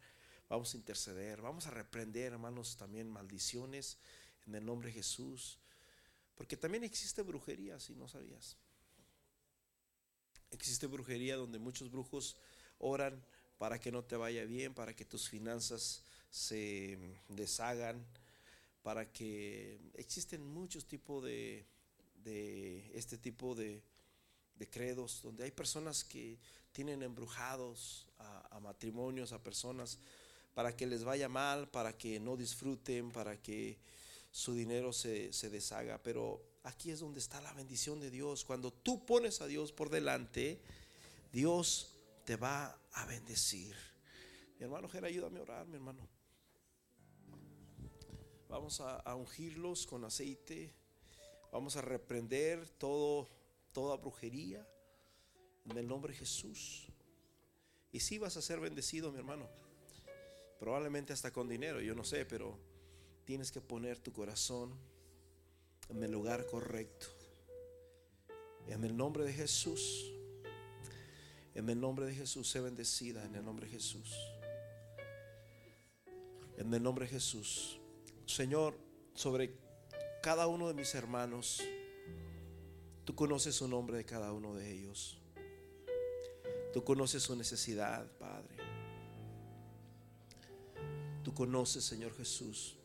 vamos 0.49 0.73
a 0.73 0.77
interceder, 0.77 1.41
vamos 1.41 1.67
a 1.67 1.71
reprender, 1.71 2.33
hermanos, 2.33 2.75
también 2.75 3.09
maldiciones 3.09 3.97
en 4.45 4.55
el 4.55 4.65
nombre 4.65 4.89
de 4.89 4.95
Jesús. 4.95 5.57
Porque 6.35 6.57
también 6.57 6.83
existe 6.83 7.21
brujería, 7.21 7.79
si 7.79 7.95
no 7.95 8.09
sabías. 8.09 8.57
Existe 10.51 10.87
brujería 10.87 11.35
donde 11.37 11.59
muchos 11.59 11.89
brujos 11.89 12.35
oran 12.77 13.23
para 13.57 13.79
que 13.79 13.91
no 13.91 14.03
te 14.03 14.15
vaya 14.15 14.43
bien, 14.45 14.73
para 14.73 14.95
que 14.95 15.05
tus 15.05 15.29
finanzas 15.29 16.03
se 16.29 16.97
deshagan, 17.27 18.03
para 18.81 19.11
que 19.11 19.79
existen 19.93 20.43
muchos 20.43 20.85
tipos 20.85 21.23
de, 21.23 21.65
este 22.93 23.17
tipo 23.17 23.53
de, 23.53 23.81
credos, 24.69 25.21
donde 25.23 25.43
hay 25.43 25.51
personas 25.51 26.03
que 26.03 26.37
tienen 26.71 27.01
embrujados 27.01 28.07
a, 28.17 28.59
matrimonios, 28.59 29.31
a 29.31 29.41
personas, 29.41 29.99
para 30.53 30.75
que 30.75 30.85
les 30.85 31.03
vaya 31.03 31.29
mal, 31.29 31.67
para 31.69 31.97
que 31.97 32.19
no 32.19 32.37
disfruten, 32.37 33.11
para 33.11 33.41
que 33.41 33.77
su 34.31 34.53
dinero 34.53 34.93
se, 34.93 35.31
se 35.33 35.49
deshaga. 35.49 36.01
Pero 36.01 36.41
aquí 36.63 36.91
es 36.91 36.99
donde 36.99 37.19
está 37.19 37.41
la 37.41 37.53
bendición 37.53 37.99
de 37.99 38.09
Dios. 38.09 38.45
Cuando 38.45 38.71
tú 38.71 39.05
pones 39.05 39.41
a 39.41 39.47
Dios 39.47 39.71
por 39.71 39.89
delante, 39.89 40.61
Dios 41.31 41.95
te 42.25 42.35
va 42.35 42.79
a 42.93 43.05
bendecir. 43.05 43.75
Mi 44.57 44.65
hermano 44.65 44.87
Ger, 44.89 45.05
ayúdame 45.05 45.39
a 45.39 45.43
orar, 45.43 45.67
mi 45.67 45.75
hermano. 45.75 46.07
Vamos 48.47 48.81
a, 48.81 49.15
ungirlos 49.15 49.87
con 49.87 50.03
aceite. 50.03 50.73
Vamos 51.51 51.77
a 51.77 51.81
reprender 51.81 52.69
todo, 52.69 53.27
toda 53.71 53.95
brujería 53.95 54.67
en 55.69 55.77
el 55.77 55.87
nombre 55.87 56.13
de 56.13 56.19
Jesús. 56.19 56.87
Y 57.91 58.01
si 58.01 58.17
vas 58.17 58.37
a 58.37 58.41
ser 58.41 58.59
bendecido, 58.59 59.11
mi 59.11 59.19
hermano. 59.19 59.49
Probablemente 60.59 61.11
hasta 61.13 61.31
con 61.31 61.47
dinero, 61.47 61.81
yo 61.81 61.95
no 61.95 62.03
sé, 62.03 62.25
pero 62.25 62.59
tienes 63.31 63.53
que 63.53 63.61
poner 63.61 63.97
tu 63.97 64.11
corazón 64.11 64.73
en 65.87 66.03
el 66.03 66.11
lugar 66.11 66.45
correcto. 66.47 67.07
En 68.67 68.83
el 68.83 68.97
nombre 68.97 69.23
de 69.23 69.31
Jesús. 69.31 70.11
En 71.55 71.69
el 71.69 71.79
nombre 71.79 72.05
de 72.07 72.13
Jesús, 72.13 72.49
sé 72.49 72.59
bendecida 72.59 73.23
en 73.23 73.33
el 73.35 73.45
nombre 73.45 73.67
de 73.67 73.71
Jesús. 73.71 74.13
En 76.57 76.73
el 76.73 76.83
nombre 76.83 77.05
de 77.05 77.11
Jesús. 77.11 77.79
Señor, 78.25 78.77
sobre 79.13 79.55
cada 80.21 80.47
uno 80.47 80.67
de 80.67 80.73
mis 80.73 80.93
hermanos, 80.93 81.63
tú 83.05 83.15
conoces 83.15 83.55
su 83.55 83.69
nombre 83.69 83.95
de 83.95 84.03
cada 84.03 84.33
uno 84.33 84.55
de 84.55 84.73
ellos. 84.73 85.21
Tú 86.73 86.83
conoces 86.83 87.23
su 87.23 87.33
necesidad, 87.37 88.11
Padre. 88.19 88.57
Tú 91.23 91.33
conoces, 91.33 91.85
Señor 91.85 92.13
Jesús, 92.17 92.75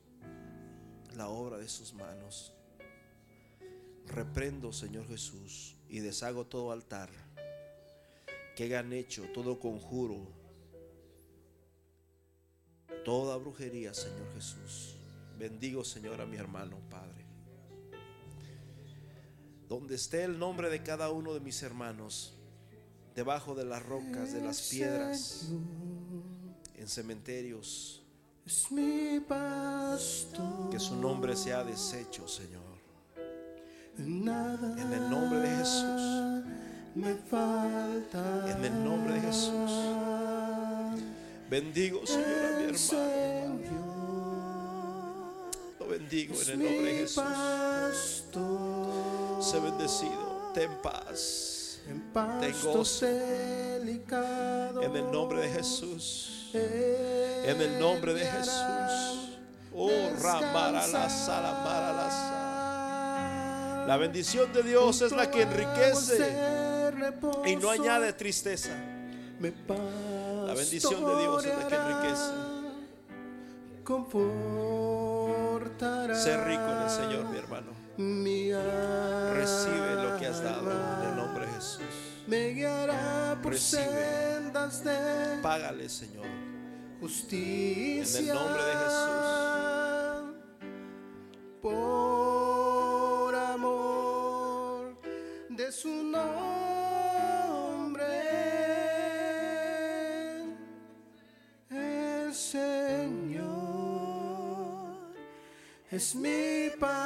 la 1.15 1.29
obra 1.29 1.59
de 1.59 1.69
sus 1.69 1.93
manos. 1.95 2.53
Reprendo, 4.07 4.73
Señor 4.73 5.07
Jesús, 5.09 5.77
y 5.89 6.01
deshago 6.01 6.47
todo 6.47 6.73
altar 6.73 7.11
que 8.57 8.65
hayan 8.65 8.93
hecho, 8.93 9.25
todo 9.35 9.61
conjuro, 9.61 10.27
toda 13.05 13.37
brujería, 13.37 13.93
Señor 13.93 14.33
Jesús. 14.35 14.97
Bendigo, 15.39 15.85
Señor, 15.85 16.21
a 16.23 16.27
mi 16.27 16.39
hermano, 16.39 16.79
Padre. 16.91 17.27
Donde 19.69 19.97
esté 19.97 20.25
el 20.25 20.39
nombre 20.39 20.71
de 20.71 20.83
cada 20.83 21.11
uno 21.11 21.35
de 21.35 21.41
mis 21.41 21.63
hermanos, 21.63 22.35
debajo 23.15 23.55
de 23.55 23.67
las 23.67 23.85
rocas, 23.85 24.33
de 24.33 24.41
las 24.41 24.63
piedras, 24.71 25.49
en 26.77 26.89
cementerios, 26.89 28.06
que 30.71 30.79
su 30.79 30.95
nombre 30.95 31.35
sea 31.35 31.65
deshecho, 31.65 32.29
Señor. 32.29 32.63
En 33.99 34.93
el 34.93 35.11
nombre 35.11 35.41
de 35.41 35.57
Jesús 35.57 36.45
me 36.95 37.15
falta. 37.15 38.57
En 38.57 38.65
el 38.65 38.85
nombre 38.85 39.15
de 39.15 39.21
Jesús. 39.23 39.73
Bendigo, 41.51 42.07
Señor, 42.07 42.29
a 42.29 42.59
mi 42.59 42.65
hermano. 42.65 43.61
Lo 45.81 45.89
bendigo 45.89 46.35
en 46.43 46.51
el 46.51 46.59
nombre 46.59 46.93
de 46.93 46.99
Jesús. 47.01 47.25
Sé 49.41 49.59
bendecido. 49.59 50.53
Ten 50.55 50.71
paz. 50.83 51.56
Ten 51.87 52.53
gozo. 52.63 53.07
En 53.07 54.97
el 54.97 55.11
nombre 55.11 55.41
de 55.41 55.49
Jesús. 55.49 56.51
En 56.53 57.61
el 57.61 57.79
nombre 57.79 58.15
de 58.15 58.27
Jesús. 58.27 59.39
Oh, 59.73 59.91
ramara 60.21 60.87
la 60.87 61.09
la 63.87 63.97
bendición 63.97 64.53
de 64.53 64.65
Dios 64.65 65.01
es 65.01 65.13
la 65.13 65.31
que 65.31 65.43
enriquece 65.43 66.19
y 67.45 67.55
no 67.55 67.71
añade 67.71 68.13
tristeza. 68.15 68.71
La 69.41 70.55
bendición 70.55 71.05
de 71.07 71.21
Dios 71.21 71.45
es 71.45 71.57
la 71.57 71.69
que 71.69 71.77
enriquece. 71.77 72.33
Sé 76.21 76.37
rico 76.45 76.69
en 76.69 76.83
el 76.83 76.91
Señor, 76.91 77.25
mi 77.31 77.39
hermano. 77.39 77.71
Recibe 79.35 79.95
lo 80.03 80.19
que 80.19 80.27
has 80.27 80.43
dado 80.43 80.96
Jesús. 82.27 83.37
Recibe. 83.43 85.41
Págale, 85.43 85.89
Señor. 85.89 86.27
Justicia. 87.01 88.21
En 88.21 88.29
el 88.29 88.35
nombre 88.35 88.63
de 88.63 88.73
Jesús. 88.85 89.17
Por 91.63 93.35
amor 93.35 95.01
de 95.51 95.73
su 95.73 95.89
nombre. 95.89 96.47
es 105.97 106.15
mi 106.15 106.71
pastor. 106.79 107.06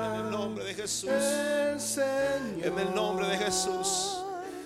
En 0.06 0.14
el 0.26 0.32
nombre 0.32 0.66
de 0.66 0.74
Jesús. 0.74 1.10
en 1.98 2.80
el 2.80 2.96
nombre 2.96 3.28
de 3.28 3.38
Jesús. 3.38 4.24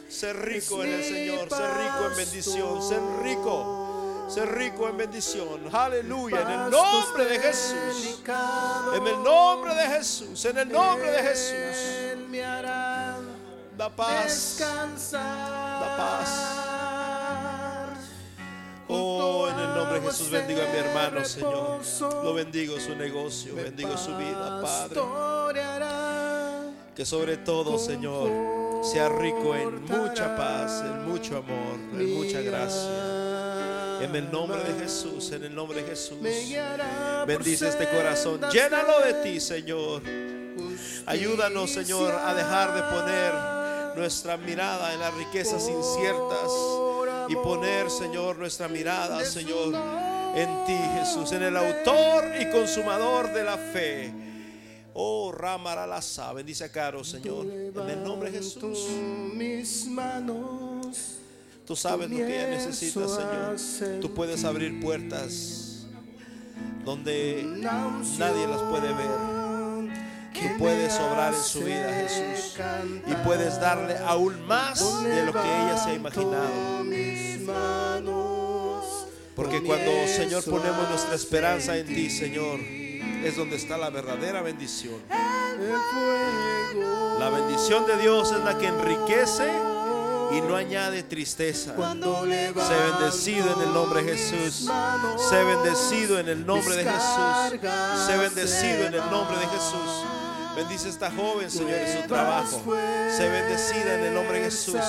Ser 0.10 0.36
rico 0.38 0.84
en 0.84 0.94
el 0.94 1.04
Señor, 1.04 1.50
ser 1.50 1.78
rico 1.78 2.08
en 2.10 2.18
bendición, 2.18 2.82
ser 2.82 3.02
rico 3.22 3.82
ser 4.28 4.52
rico 4.56 4.90
en 4.90 4.98
bendición. 4.98 5.70
Aleluya. 5.72 6.42
En 6.42 6.50
el 6.50 6.72
nombre 6.72 7.26
de 7.26 7.40
Jesús. 7.40 8.22
En 8.96 9.08
el 9.08 9.24
nombre 9.24 9.76
de 9.76 9.88
Jesús. 9.88 10.46
En 10.46 10.58
el 10.58 10.70
nombre 10.70 11.12
de 11.12 11.22
Jesús 11.22 12.06
da 13.78 13.90
paz, 13.90 14.58
da 15.12 15.98
paz. 15.98 16.65
Nombre 19.96 20.12
de 20.12 20.18
Jesús 20.18 20.32
bendigo 20.32 20.62
a 20.62 20.66
mi 20.72 20.78
hermano, 20.78 21.26
Señor. 21.26 21.82
Lo 22.24 22.34
bendigo 22.34 22.80
su 22.80 22.96
negocio, 22.96 23.56
bendigo 23.56 23.98
su 23.98 24.16
vida, 24.18 24.62
Padre. 24.62 25.02
Que 26.96 27.06
sobre 27.06 27.38
todo, 27.38 27.78
Señor, 27.78 28.32
sea 28.84 29.10
rico 29.10 29.56
en 29.56 29.84
mucha 29.84 30.36
paz, 30.36 30.82
en 30.86 31.08
mucho 31.08 31.38
amor, 31.38 31.76
en 32.00 32.16
mucha 32.16 32.42
gracia. 32.42 34.02
En 34.02 34.16
el 34.16 34.32
nombre 34.32 34.62
de 34.64 34.80
Jesús, 34.82 35.32
en 35.32 35.44
el 35.44 35.56
nombre 35.56 35.82
de 35.82 35.90
Jesús. 35.90 36.18
Bendice 37.26 37.70
este 37.70 37.90
corazón. 37.90 38.42
Llénalo 38.52 39.00
de 39.02 39.14
ti, 39.16 39.40
Señor. 39.40 40.02
Ayúdanos, 41.06 41.72
Señor, 41.72 42.14
a 42.14 42.34
dejar 42.34 42.76
de 42.76 42.82
poner 42.96 43.96
nuestra 43.98 44.38
mirada 44.38 44.94
en 44.94 45.00
las 45.00 45.14
riquezas 45.14 45.68
inciertas 45.70 46.52
y 47.28 47.36
poner, 47.36 47.90
Señor, 47.90 48.38
nuestra 48.38 48.68
mirada, 48.68 49.24
Señor, 49.24 49.74
en 50.36 50.66
ti, 50.66 50.78
Jesús, 50.98 51.32
en 51.32 51.44
el 51.44 51.58
autor 51.58 52.26
y 52.40 52.50
consumador 52.52 53.34
de 53.34 53.44
la 53.44 53.58
fe. 53.58 54.14
Oh, 54.94 55.32
Ramaralasa, 55.32 56.32
bendice 56.34 56.64
a 56.64 56.72
Caro, 56.72 57.04
Señor, 57.04 57.46
en 57.46 57.90
el 57.90 58.04
nombre 58.04 58.32
de 58.32 58.38
Jesús. 58.38 58.88
mis 59.34 59.88
manos. 59.88 61.18
Tú 61.66 61.76
sabes 61.76 62.10
lo 62.10 62.18
que 62.18 62.40
ella 62.40 62.50
necesita, 62.50 63.08
Señor. 63.08 64.00
Tú 64.00 64.14
puedes 64.14 64.44
abrir 64.44 64.80
puertas 64.80 65.88
donde 66.86 67.44
nadie 68.18 68.48
las 68.48 68.62
puede 68.64 68.94
ver. 68.94 69.36
Tú 70.34 70.58
puedes 70.60 70.94
obrar 71.00 71.34
en 71.34 71.42
su 71.42 71.62
vida, 71.62 71.92
Jesús. 71.92 72.58
Y 73.08 73.14
puedes 73.26 73.60
darle 73.60 73.98
aún 73.98 74.46
más 74.46 74.80
de 75.04 75.26
lo 75.26 75.34
que 75.34 75.40
ella 75.40 75.78
se 75.78 75.90
ha 75.92 75.94
imaginado. 75.96 76.86
Porque 79.36 79.62
cuando, 79.64 79.92
Señor, 80.08 80.44
ponemos 80.46 80.90
nuestra 80.90 81.16
esperanza 81.16 81.78
en 81.78 81.88
ti, 81.88 82.10
Señor, 82.10 82.60
es 82.60 83.36
donde 83.36 83.58
está 83.58 83.78
la 83.78 83.90
verdadera 83.90 84.42
bendición. 84.42 85.02
La 87.20 87.30
bendición 87.30 87.86
de 87.86 87.98
Dios 87.98 88.32
es 88.32 88.44
la 88.44 88.58
que 88.58 88.68
enriquece 88.68 89.52
y 90.32 90.42
no 90.42 90.56
añade 90.56 91.04
tristeza. 91.04 91.76
Sé 91.76 92.76
bendecido 92.92 93.54
en 93.54 93.62
el 93.62 93.74
nombre 93.74 94.04
de 94.04 94.16
Jesús. 94.16 94.70
Sé 95.30 95.44
bendecido 95.44 96.20
en 96.20 96.30
el 96.30 96.46
nombre 96.46 96.76
de 96.76 96.84
Jesús. 96.84 97.62
Sé 98.06 98.18
bendecido 98.18 98.86
en 98.88 98.94
el 98.94 99.10
nombre 99.12 99.38
de 99.38 99.48
Jesús. 99.48 100.06
Bendice 100.56 100.88
a 100.88 100.90
esta 100.90 101.12
joven, 101.12 101.52
Señor, 101.52 101.74
en 101.74 102.02
su 102.02 102.08
trabajo. 102.08 102.62
Sé 103.18 103.30
bendecida 103.30 103.96
en 103.96 104.06
el 104.06 104.14
nombre 104.14 104.40
de 104.40 104.46
Jesús. 104.46 104.80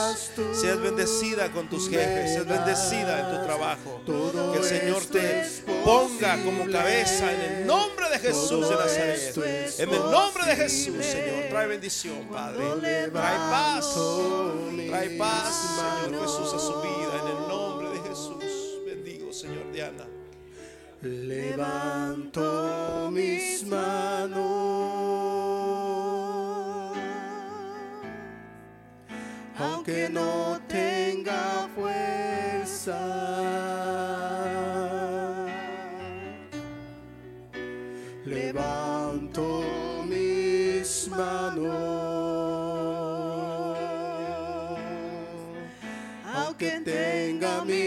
Seas 0.53 0.81
bendecida 0.81 1.51
con 1.51 1.69
tus 1.69 1.89
jefes. 1.89 2.35
Seas 2.35 2.47
bendecida 2.47 3.21
en 3.21 3.37
tu 3.37 3.45
trabajo. 3.45 4.01
Que 4.53 4.59
el 4.59 4.65
Señor 4.65 5.05
te 5.07 5.45
ponga 5.85 6.43
como 6.45 6.71
cabeza 6.71 7.33
en 7.33 7.41
el 7.41 7.67
nombre 7.67 8.09
de 8.11 8.19
Jesús 8.19 8.69
de 8.69 8.75
Nazaret. 8.77 9.37
En 9.79 9.91
el 9.91 10.11
nombre 10.11 10.47
de 10.47 10.57
Jesús, 10.57 11.05
Señor. 11.05 11.49
Trae 11.51 11.67
bendición, 11.67 12.29
Padre. 12.31 12.65
Trae 12.81 13.11
paz. 13.11 13.95
Trae 14.89 15.11
paz, 15.11 15.81
Señor 16.05 16.23
Jesús, 16.23 16.55
a 16.55 16.59
su 16.59 16.81
vida. 16.81 17.21
En 17.23 17.29
el 17.29 17.49
nombre 17.49 17.91
de 17.91 17.99
Jesús. 18.09 18.45
Bendigo, 18.87 19.33
Señor 19.33 19.73
Diana. 19.73 20.07
Levanto 21.03 22.41
mis 23.13 23.65
manos. 23.65 24.56
Aunque 29.87 30.09
no 30.11 30.61
tenga 30.67 31.69
fuerza. 31.77 32.99
Levanto 38.25 39.63
mis 40.09 41.09
manos, 41.09 41.77
aunque 46.35 46.81
tenga 46.85 47.65
mil 47.65 47.86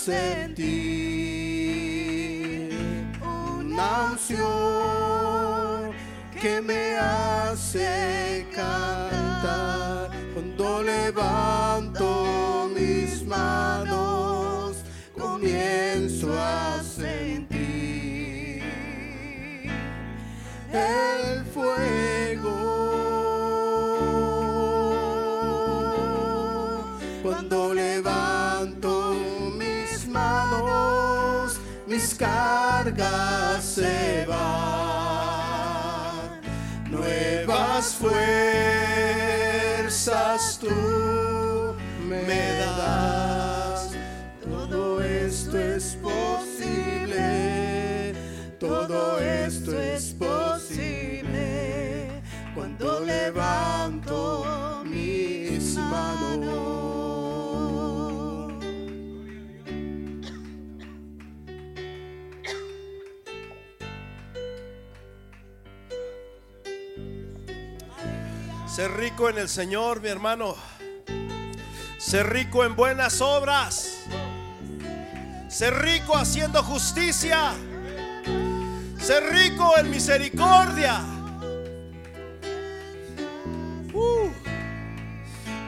sentir 0.00 0.64
una 3.20 4.12
unción 4.12 5.92
que 6.40 6.62
me 6.62 6.96
hace 6.96 8.46
cantar. 8.54 10.10
Cuando 10.32 10.82
levanto 10.82 12.70
mis 12.74 13.26
manos 13.26 14.78
comienzo 15.18 16.32
a 16.32 16.82
sentir 16.82 18.62
el 20.72 21.44
fuego 21.52 22.69
cargas 32.20 33.64
se 33.64 34.26
van. 34.26 35.40
Nuevas 36.90 37.94
fuerzas 37.94 38.60
tú 40.60 41.74
me 42.06 42.24
das. 42.76 43.92
Todo 44.44 45.00
esto 45.02 45.58
es 45.58 45.96
posible. 46.02 47.24
Todo 48.58 49.18
esto 49.18 49.80
es 49.80 50.12
posible 50.12 52.10
cuando 52.54 53.00
levanto 53.00 53.99
Ser 68.80 68.96
rico 68.96 69.28
en 69.28 69.36
el 69.36 69.46
Señor, 69.50 70.00
mi 70.00 70.08
hermano. 70.08 70.56
Ser 71.98 72.30
rico 72.30 72.64
en 72.64 72.74
buenas 72.74 73.20
obras. 73.20 74.06
Ser 75.48 75.74
rico 75.82 76.16
haciendo 76.16 76.62
justicia. 76.62 77.52
Ser 78.98 79.22
rico 79.34 79.76
en 79.76 79.90
misericordia. 79.90 81.02
Uh, 83.92 84.30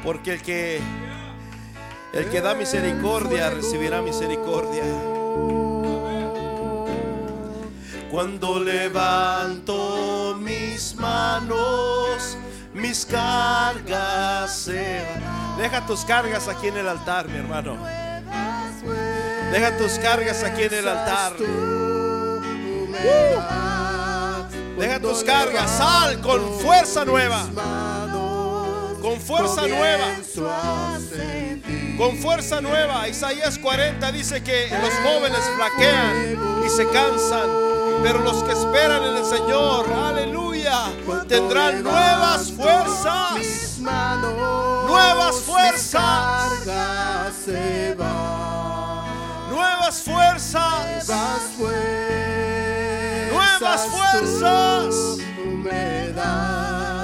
porque 0.03 0.33
el 0.33 0.41
que 0.43 0.81
el 2.15 2.31
que 2.31 2.41
da 2.41 2.55
misericordia 2.55 3.51
recibirá 3.51 4.01
misericordia. 4.01 4.85
Cuando 8.11 8.59
levanto 8.59 10.39
mis 10.41 10.95
manos, 10.97 12.12
mis 12.83 13.07
cargas 13.07 14.55
se 14.55 15.01
Deja 15.57 15.87
tus 15.87 16.05
cargas 16.05 16.49
aquí 16.49 16.69
en 16.69 16.79
el 16.79 16.89
altar, 16.89 17.29
mi 17.29 17.37
hermano. 17.39 17.77
Deja 19.53 19.77
tus 19.77 19.93
cargas 19.99 20.43
aquí 20.43 20.63
en 20.63 20.75
el 20.75 20.89
altar. 20.89 21.35
Deja 24.79 24.99
tus 24.99 25.23
cargas, 25.23 25.71
sal 25.71 26.21
con 26.21 26.59
fuerza 26.59 27.05
nueva. 27.05 27.47
Con 29.01 29.21
fuerza 29.21 29.67
nueva. 29.69 30.07
Con 31.99 32.17
fuerza 32.17 32.61
nueva. 32.61 33.07
Isaías 33.09 33.59
40 33.59 34.11
dice 34.11 34.43
que 34.43 34.69
los 34.71 34.95
jóvenes 35.05 35.41
flaquean 35.57 36.65
y 36.67 36.71
se 36.71 36.89
cansan, 36.89 37.49
pero 38.03 38.21
los 38.21 38.43
que 38.43 38.53
esperan 38.53 39.05
en 39.05 39.17
el 39.19 39.25
Señor, 39.25 39.87
aleluya, 39.93 40.32
tendrán 41.29 41.83
nuevas 41.83 42.53
fuerzas. 42.53 43.79
Nuevas 44.87 45.37
fuerzas. 45.41 46.67
Nuevas 49.51 50.03
fuerzas. 50.03 51.09
Nuevas 53.31 53.87
fuerzas. 53.87 54.95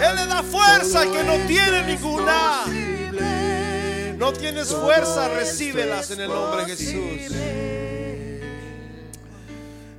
Él 0.03 0.17
le 0.17 0.27
da 0.27 0.43
fuerza 0.43 1.03
que 1.03 1.25
no 1.25 1.35
tiene 1.47 1.83
ninguna. 1.85 2.65
No 4.17 4.33
tienes 4.33 4.75
fuerza, 4.75 5.29
recíbelas 5.29 6.11
en 6.11 6.21
el 6.23 6.29
nombre 6.29 6.65
de 6.67 6.77
Jesús. 6.77 7.33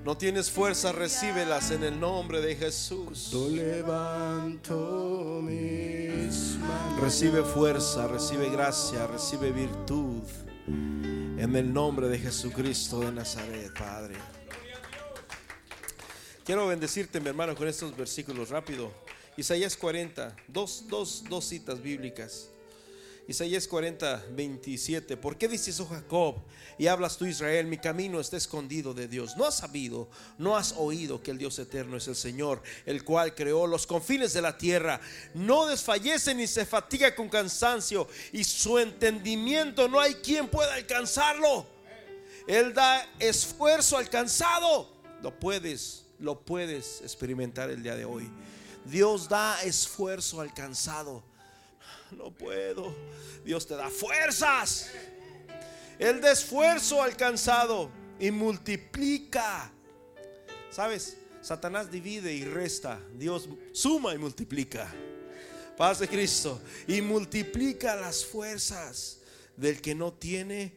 No 0.04 0.16
tienes 0.16 0.50
fuerza, 0.50 0.94
recíbelas 0.94 1.72
en 1.72 1.84
el 1.84 2.00
nombre 2.00 2.40
de 2.40 2.56
Jesús. 2.56 3.30
Yo 3.32 3.50
levanto 3.50 5.42
mis 5.44 6.56
manos. 6.58 7.02
Recibe 7.02 7.44
fuerza, 7.44 8.08
recibe 8.08 8.50
gracia, 8.50 9.08
recibe 9.08 9.52
virtud. 9.52 10.24
En 10.68 11.56
el 11.56 11.74
nombre 11.74 12.08
de 12.08 12.18
Jesucristo 12.18 13.02
de 13.02 13.12
Nazaret, 13.12 13.78
Padre. 13.78 14.16
Quiero 16.46 16.68
bendecirte, 16.68 17.20
mi 17.20 17.28
hermano, 17.28 17.56
con 17.56 17.68
estos 17.68 17.96
versículos 17.96 18.50
rápido. 18.50 18.92
Isaías 19.38 19.76
40, 19.78 20.36
dos, 20.48 20.86
dos, 20.88 21.24
dos 21.30 21.46
citas 21.46 21.82
bíblicas. 21.82 22.50
Isaías 23.30 23.68
40, 23.68 24.26
27. 24.32 25.16
¿Por 25.16 25.38
qué 25.38 25.48
dices, 25.48 25.80
oh 25.80 25.86
Jacob, 25.86 26.38
y 26.80 26.88
hablas 26.88 27.16
tú, 27.16 27.28
Israel, 27.28 27.68
mi 27.68 27.78
camino 27.78 28.20
está 28.20 28.38
escondido 28.38 28.92
de 28.96 29.08
Dios? 29.08 29.38
¿No 29.38 29.46
has 29.46 29.58
sabido, 29.58 30.10
no 30.40 30.58
has 30.58 30.74
oído 30.76 31.22
que 31.22 31.30
el 31.30 31.38
Dios 31.38 31.60
eterno 31.60 31.96
es 31.96 32.08
el 32.08 32.16
Señor, 32.16 32.64
el 32.88 33.04
cual 33.04 33.36
creó 33.36 33.68
los 33.68 33.86
confines 33.86 34.34
de 34.34 34.42
la 34.42 34.58
tierra? 34.58 35.00
No 35.36 35.68
desfallece 35.68 36.34
ni 36.34 36.48
se 36.48 36.66
fatiga 36.66 37.14
con 37.14 37.30
cansancio, 37.30 38.08
y 38.32 38.44
su 38.44 38.80
entendimiento 38.80 39.88
no 39.88 40.00
hay 40.00 40.16
quien 40.16 40.48
pueda 40.48 40.74
alcanzarlo. 40.74 41.68
Él 42.48 42.74
da 42.74 43.08
esfuerzo 43.20 44.00
alcanzado. 44.00 44.92
Lo 45.22 45.40
puedes, 45.40 46.04
lo 46.18 46.40
puedes 46.40 47.02
experimentar 47.02 47.70
el 47.70 47.84
día 47.84 47.96
de 47.96 48.06
hoy. 48.06 48.28
Dios 48.86 49.30
da 49.30 49.62
esfuerzo 49.62 50.42
alcanzado 50.42 51.29
no 52.11 52.31
puedo. 52.31 52.95
Dios 53.44 53.65
te 53.68 53.76
da 53.76 53.90
fuerzas. 53.90 54.90
El 55.98 56.22
de 56.22 56.31
esfuerzo 56.31 57.02
alcanzado 57.02 57.90
y 58.19 58.31
multiplica. 58.31 59.72
¿Sabes? 60.69 61.18
Satanás 61.41 61.91
divide 61.91 62.34
y 62.34 62.45
resta. 62.45 62.99
Dios 63.15 63.49
suma 63.73 64.14
y 64.14 64.18
multiplica. 64.18 64.91
Paz 65.77 65.99
de 65.99 66.07
Cristo. 66.07 66.61
Y 66.88 67.02
multiplica 67.02 67.95
las 67.95 68.26
fuerzas 68.26 69.19
del 69.56 69.81
que 69.81 69.95
no 69.95 70.14
tiene 70.14 70.73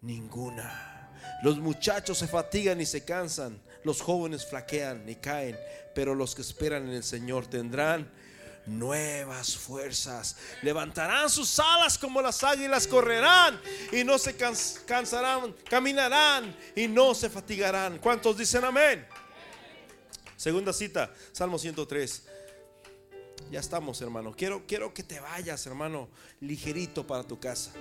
ninguna. 0.00 1.10
Los 1.42 1.58
muchachos 1.58 2.18
se 2.18 2.26
fatigan 2.26 2.80
y 2.80 2.86
se 2.86 3.04
cansan. 3.04 3.60
Los 3.84 4.00
jóvenes 4.00 4.46
flaquean 4.46 5.08
y 5.08 5.16
caen. 5.16 5.56
Pero 5.94 6.14
los 6.14 6.34
que 6.34 6.42
esperan 6.42 6.88
en 6.88 6.94
el 6.94 7.04
Señor 7.04 7.46
tendrán 7.46 8.10
nuevas 8.68 9.56
fuerzas. 9.56 10.36
Levantarán 10.62 11.28
sus 11.30 11.58
alas 11.58 11.98
como 11.98 12.22
las 12.22 12.42
águilas, 12.44 12.86
correrán 12.86 13.60
y 13.92 14.04
no 14.04 14.18
se 14.18 14.36
cansarán, 14.36 15.54
caminarán 15.68 16.56
y 16.76 16.86
no 16.86 17.14
se 17.14 17.28
fatigarán. 17.30 17.98
¿Cuántos 17.98 18.36
dicen 18.36 18.64
amén? 18.64 19.06
Segunda 20.36 20.72
cita, 20.72 21.12
Salmo 21.32 21.58
103. 21.58 22.24
Ya 23.50 23.60
estamos, 23.60 24.00
hermano. 24.02 24.34
Quiero, 24.36 24.66
quiero 24.66 24.92
que 24.92 25.02
te 25.02 25.20
vayas, 25.20 25.66
hermano, 25.66 26.08
ligerito 26.40 27.06
para 27.06 27.24
tu 27.24 27.40
casa. 27.40 27.72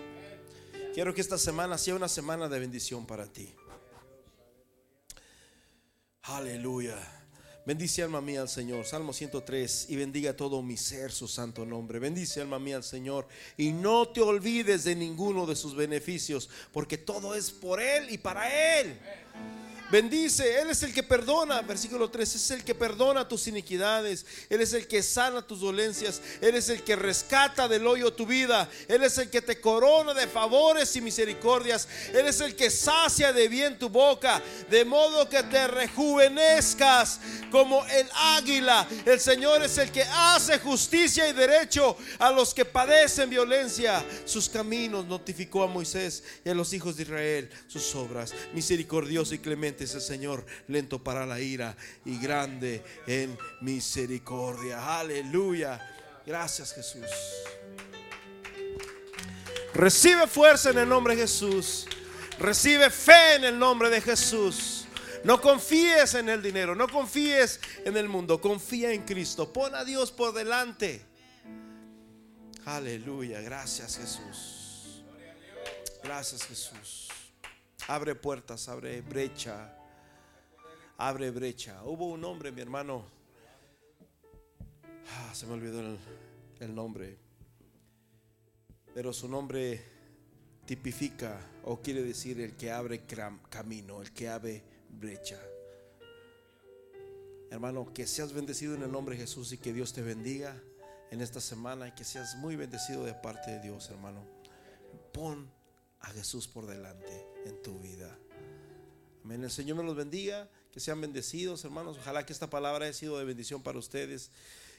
Quiero 0.94 1.14
que 1.14 1.22
esta 1.22 1.38
semana 1.38 1.78
sea 1.78 1.96
una 1.96 2.08
semana 2.08 2.48
de 2.48 2.60
bendición 2.60 3.06
para 3.06 3.28
ti. 3.28 3.54
Aleluya. 6.24 7.17
Bendice 7.68 8.02
alma 8.02 8.22
mía 8.22 8.40
al 8.40 8.48
Señor. 8.48 8.86
Salmo 8.86 9.12
103. 9.12 9.88
Y 9.90 9.98
bendiga 9.98 10.34
todo 10.34 10.64
mi 10.64 10.78
ser 10.78 11.12
su 11.12 11.28
santo 11.28 11.66
nombre. 11.66 12.00
Bendice 12.00 12.40
alma 12.40 12.60
mía 12.60 12.78
al 12.78 12.84
Señor. 12.86 13.28
Y 13.58 13.74
no 13.74 14.08
te 14.08 14.22
olvides 14.22 14.86
de 14.86 14.96
ninguno 14.96 15.46
de 15.46 15.54
sus 15.54 15.76
beneficios. 15.76 16.50
Porque 16.72 16.98
todo 16.98 17.36
es 17.36 17.52
por 17.52 17.82
Él 17.82 18.08
y 18.10 18.20
para 18.20 18.80
Él. 18.80 18.98
Bendice, 19.90 20.60
Él 20.60 20.70
es 20.70 20.84
el 20.84 20.94
que 20.94 21.02
perdona, 21.02 21.62
versículo 21.62 22.10
3, 22.10 22.36
es 22.36 22.52
el 22.52 22.64
que 22.66 22.76
perdona 22.76 23.28
tus 23.28 23.48
iniquidades, 23.48 24.26
Él 24.50 24.60
es 24.60 24.74
el 24.74 24.86
que 24.86 25.02
sana 25.02 25.42
tus 25.42 25.62
dolencias, 25.62 26.22
Él 26.42 26.56
es 26.56 26.68
el 26.68 26.84
que 26.84 26.98
rescata 26.98 27.70
del 27.70 27.88
hoyo 27.88 28.12
tu 28.12 28.26
vida, 28.26 28.70
Él 28.90 29.04
es 29.04 29.18
el 29.18 29.30
que 29.30 29.42
te 29.42 29.62
corona 29.62 30.14
de 30.14 30.28
favores 30.28 30.94
y 30.98 31.02
misericordias, 31.02 31.88
Él 32.14 32.28
es 32.28 32.42
el 32.42 32.54
que 32.56 32.70
sacia 32.70 33.32
de 33.32 33.48
bien 33.48 33.80
tu 33.80 33.88
boca, 33.88 34.42
de 34.70 34.84
modo 34.84 35.30
que 35.30 35.42
te 35.44 35.68
rejuvenezcas 35.68 37.22
como 37.50 37.86
el 37.86 38.08
águila. 38.14 38.86
El 39.06 39.22
Señor 39.22 39.64
es 39.64 39.78
el 39.78 39.92
que 39.92 40.04
hace 40.04 40.60
justicia 40.60 41.30
y 41.30 41.34
derecho 41.34 41.96
a 42.20 42.32
los 42.32 42.54
que 42.54 42.66
padecen 42.66 43.30
violencia. 43.30 44.06
Sus 44.26 44.50
caminos 44.50 45.06
notificó 45.06 45.64
a 45.64 45.68
Moisés 45.68 46.24
y 46.44 46.50
a 46.50 46.54
los 46.54 46.74
hijos 46.74 46.98
de 46.98 47.04
Israel 47.04 47.50
sus 47.68 47.96
obras, 47.96 48.34
misericordioso 48.54 49.34
y 49.34 49.40
clemente 49.40 49.77
es 49.84 49.96
el 49.96 50.02
Señor, 50.02 50.46
lento 50.68 51.04
para 51.04 51.26
la 51.26 51.40
ira 51.40 51.76
y 52.06 52.20
grande 52.20 52.84
en 53.06 53.38
misericordia. 53.62 55.00
Aleluya. 55.00 55.96
Gracias 56.26 56.74
Jesús. 56.74 57.06
Recibe 59.74 60.28
fuerza 60.28 60.72
en 60.72 60.80
el 60.80 60.90
nombre 60.90 61.16
de 61.16 61.22
Jesús. 61.22 61.88
Recibe 62.40 62.90
fe 62.90 63.36
en 63.36 63.46
el 63.46 63.58
nombre 63.58 63.90
de 63.90 64.02
Jesús. 64.02 64.86
No 65.24 65.42
confíes 65.42 66.14
en 66.14 66.30
el 66.30 66.42
dinero, 66.42 66.76
no 66.76 66.88
confíes 66.88 67.60
en 67.84 67.98
el 67.98 68.08
mundo, 68.08 68.40
confía 68.40 68.92
en 68.92 69.04
Cristo. 69.04 69.52
Pon 69.52 69.76
a 69.76 69.84
Dios 69.84 70.12
por 70.12 70.34
delante. 70.34 71.06
Aleluya, 72.66 73.42
gracias 73.42 73.98
Jesús. 73.98 75.04
Gracias 76.04 76.44
Jesús. 76.44 77.07
Abre 77.88 78.16
puertas, 78.16 78.68
abre 78.68 79.00
brecha. 79.00 79.74
Abre 80.98 81.32
brecha. 81.32 81.82
Hubo 81.86 82.08
un 82.08 82.24
hombre, 82.26 82.52
mi 82.52 82.60
hermano. 82.60 83.06
Ah, 85.10 85.34
se 85.34 85.46
me 85.46 85.54
olvidó 85.54 85.98
el, 86.60 86.76
nombre. 86.76 87.18
Pero 88.94 89.14
su 89.14 89.30
nombre 89.30 89.82
tipifica 90.66 91.40
o 91.64 91.82
quiere 91.82 92.04
decir 92.04 92.42
el 92.42 92.58
que 92.58 92.72
abre 92.72 93.06
camino, 93.50 94.02
el 94.02 94.12
que 94.12 94.28
abre 94.28 94.64
brecha. 94.90 95.40
Hermano, 97.50 97.94
que 97.94 98.06
seas 98.06 98.34
bendecido 98.34 98.76
en 98.76 98.84
el 98.84 98.92
nombre 98.92 99.16
de 99.16 99.22
Jesús 99.22 99.54
y 99.54 99.58
que 99.58 99.72
Dios 99.72 99.94
te 99.94 100.02
bendiga 100.02 100.62
en 101.10 101.22
esta 101.22 101.40
semana 101.40 101.88
y 101.88 101.92
que 101.94 102.04
seas 102.04 102.36
muy 102.36 102.58
bendecido 102.58 103.06
de 103.06 103.14
parte 103.14 103.52
de 103.52 103.62
Dios, 103.62 103.90
hermano. 103.90 104.28
Pon 105.14 105.50
a 106.02 106.08
Jesús 106.08 106.50
por 106.50 106.68
delante 106.68 107.37
en 107.48 107.62
tu 107.62 107.80
vida. 107.80 108.18
Amén. 109.24 109.44
El 109.44 109.52
Señor 109.52 109.78
me 109.78 109.84
los 109.84 109.96
bendiga, 109.96 110.50
que 110.72 110.80
sean 110.80 111.02
bendecidos, 111.02 111.64
hermanos. 111.66 111.98
Ojalá 112.00 112.26
que 112.26 112.34
esta 112.34 112.50
palabra 112.50 112.86
haya 112.86 112.94
sido 112.94 113.18
de 113.18 113.26
bendición 113.26 113.62
para 113.62 113.80
ustedes. 113.80 114.32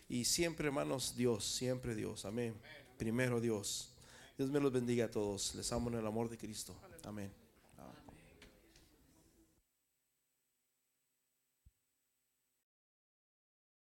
Y 0.09 0.25
siempre, 0.25 0.69
hermanos, 0.69 1.15
Dios, 1.17 1.45
siempre 1.45 1.95
Dios. 1.95 2.25
Amén. 2.25 2.55
Primero 2.97 3.41
Dios. 3.41 3.93
Dios 4.37 4.51
me 4.51 4.61
los 4.61 4.73
bendiga 4.73 5.07
a 5.07 5.11
todos. 5.11 5.55
Les 5.55 5.71
amo 5.73 5.91
en 5.91 5.97
el 5.97 6.07
amor 6.07 6.31
de 6.31 6.39
Cristo. 6.39 6.75
Amén. 7.05 7.48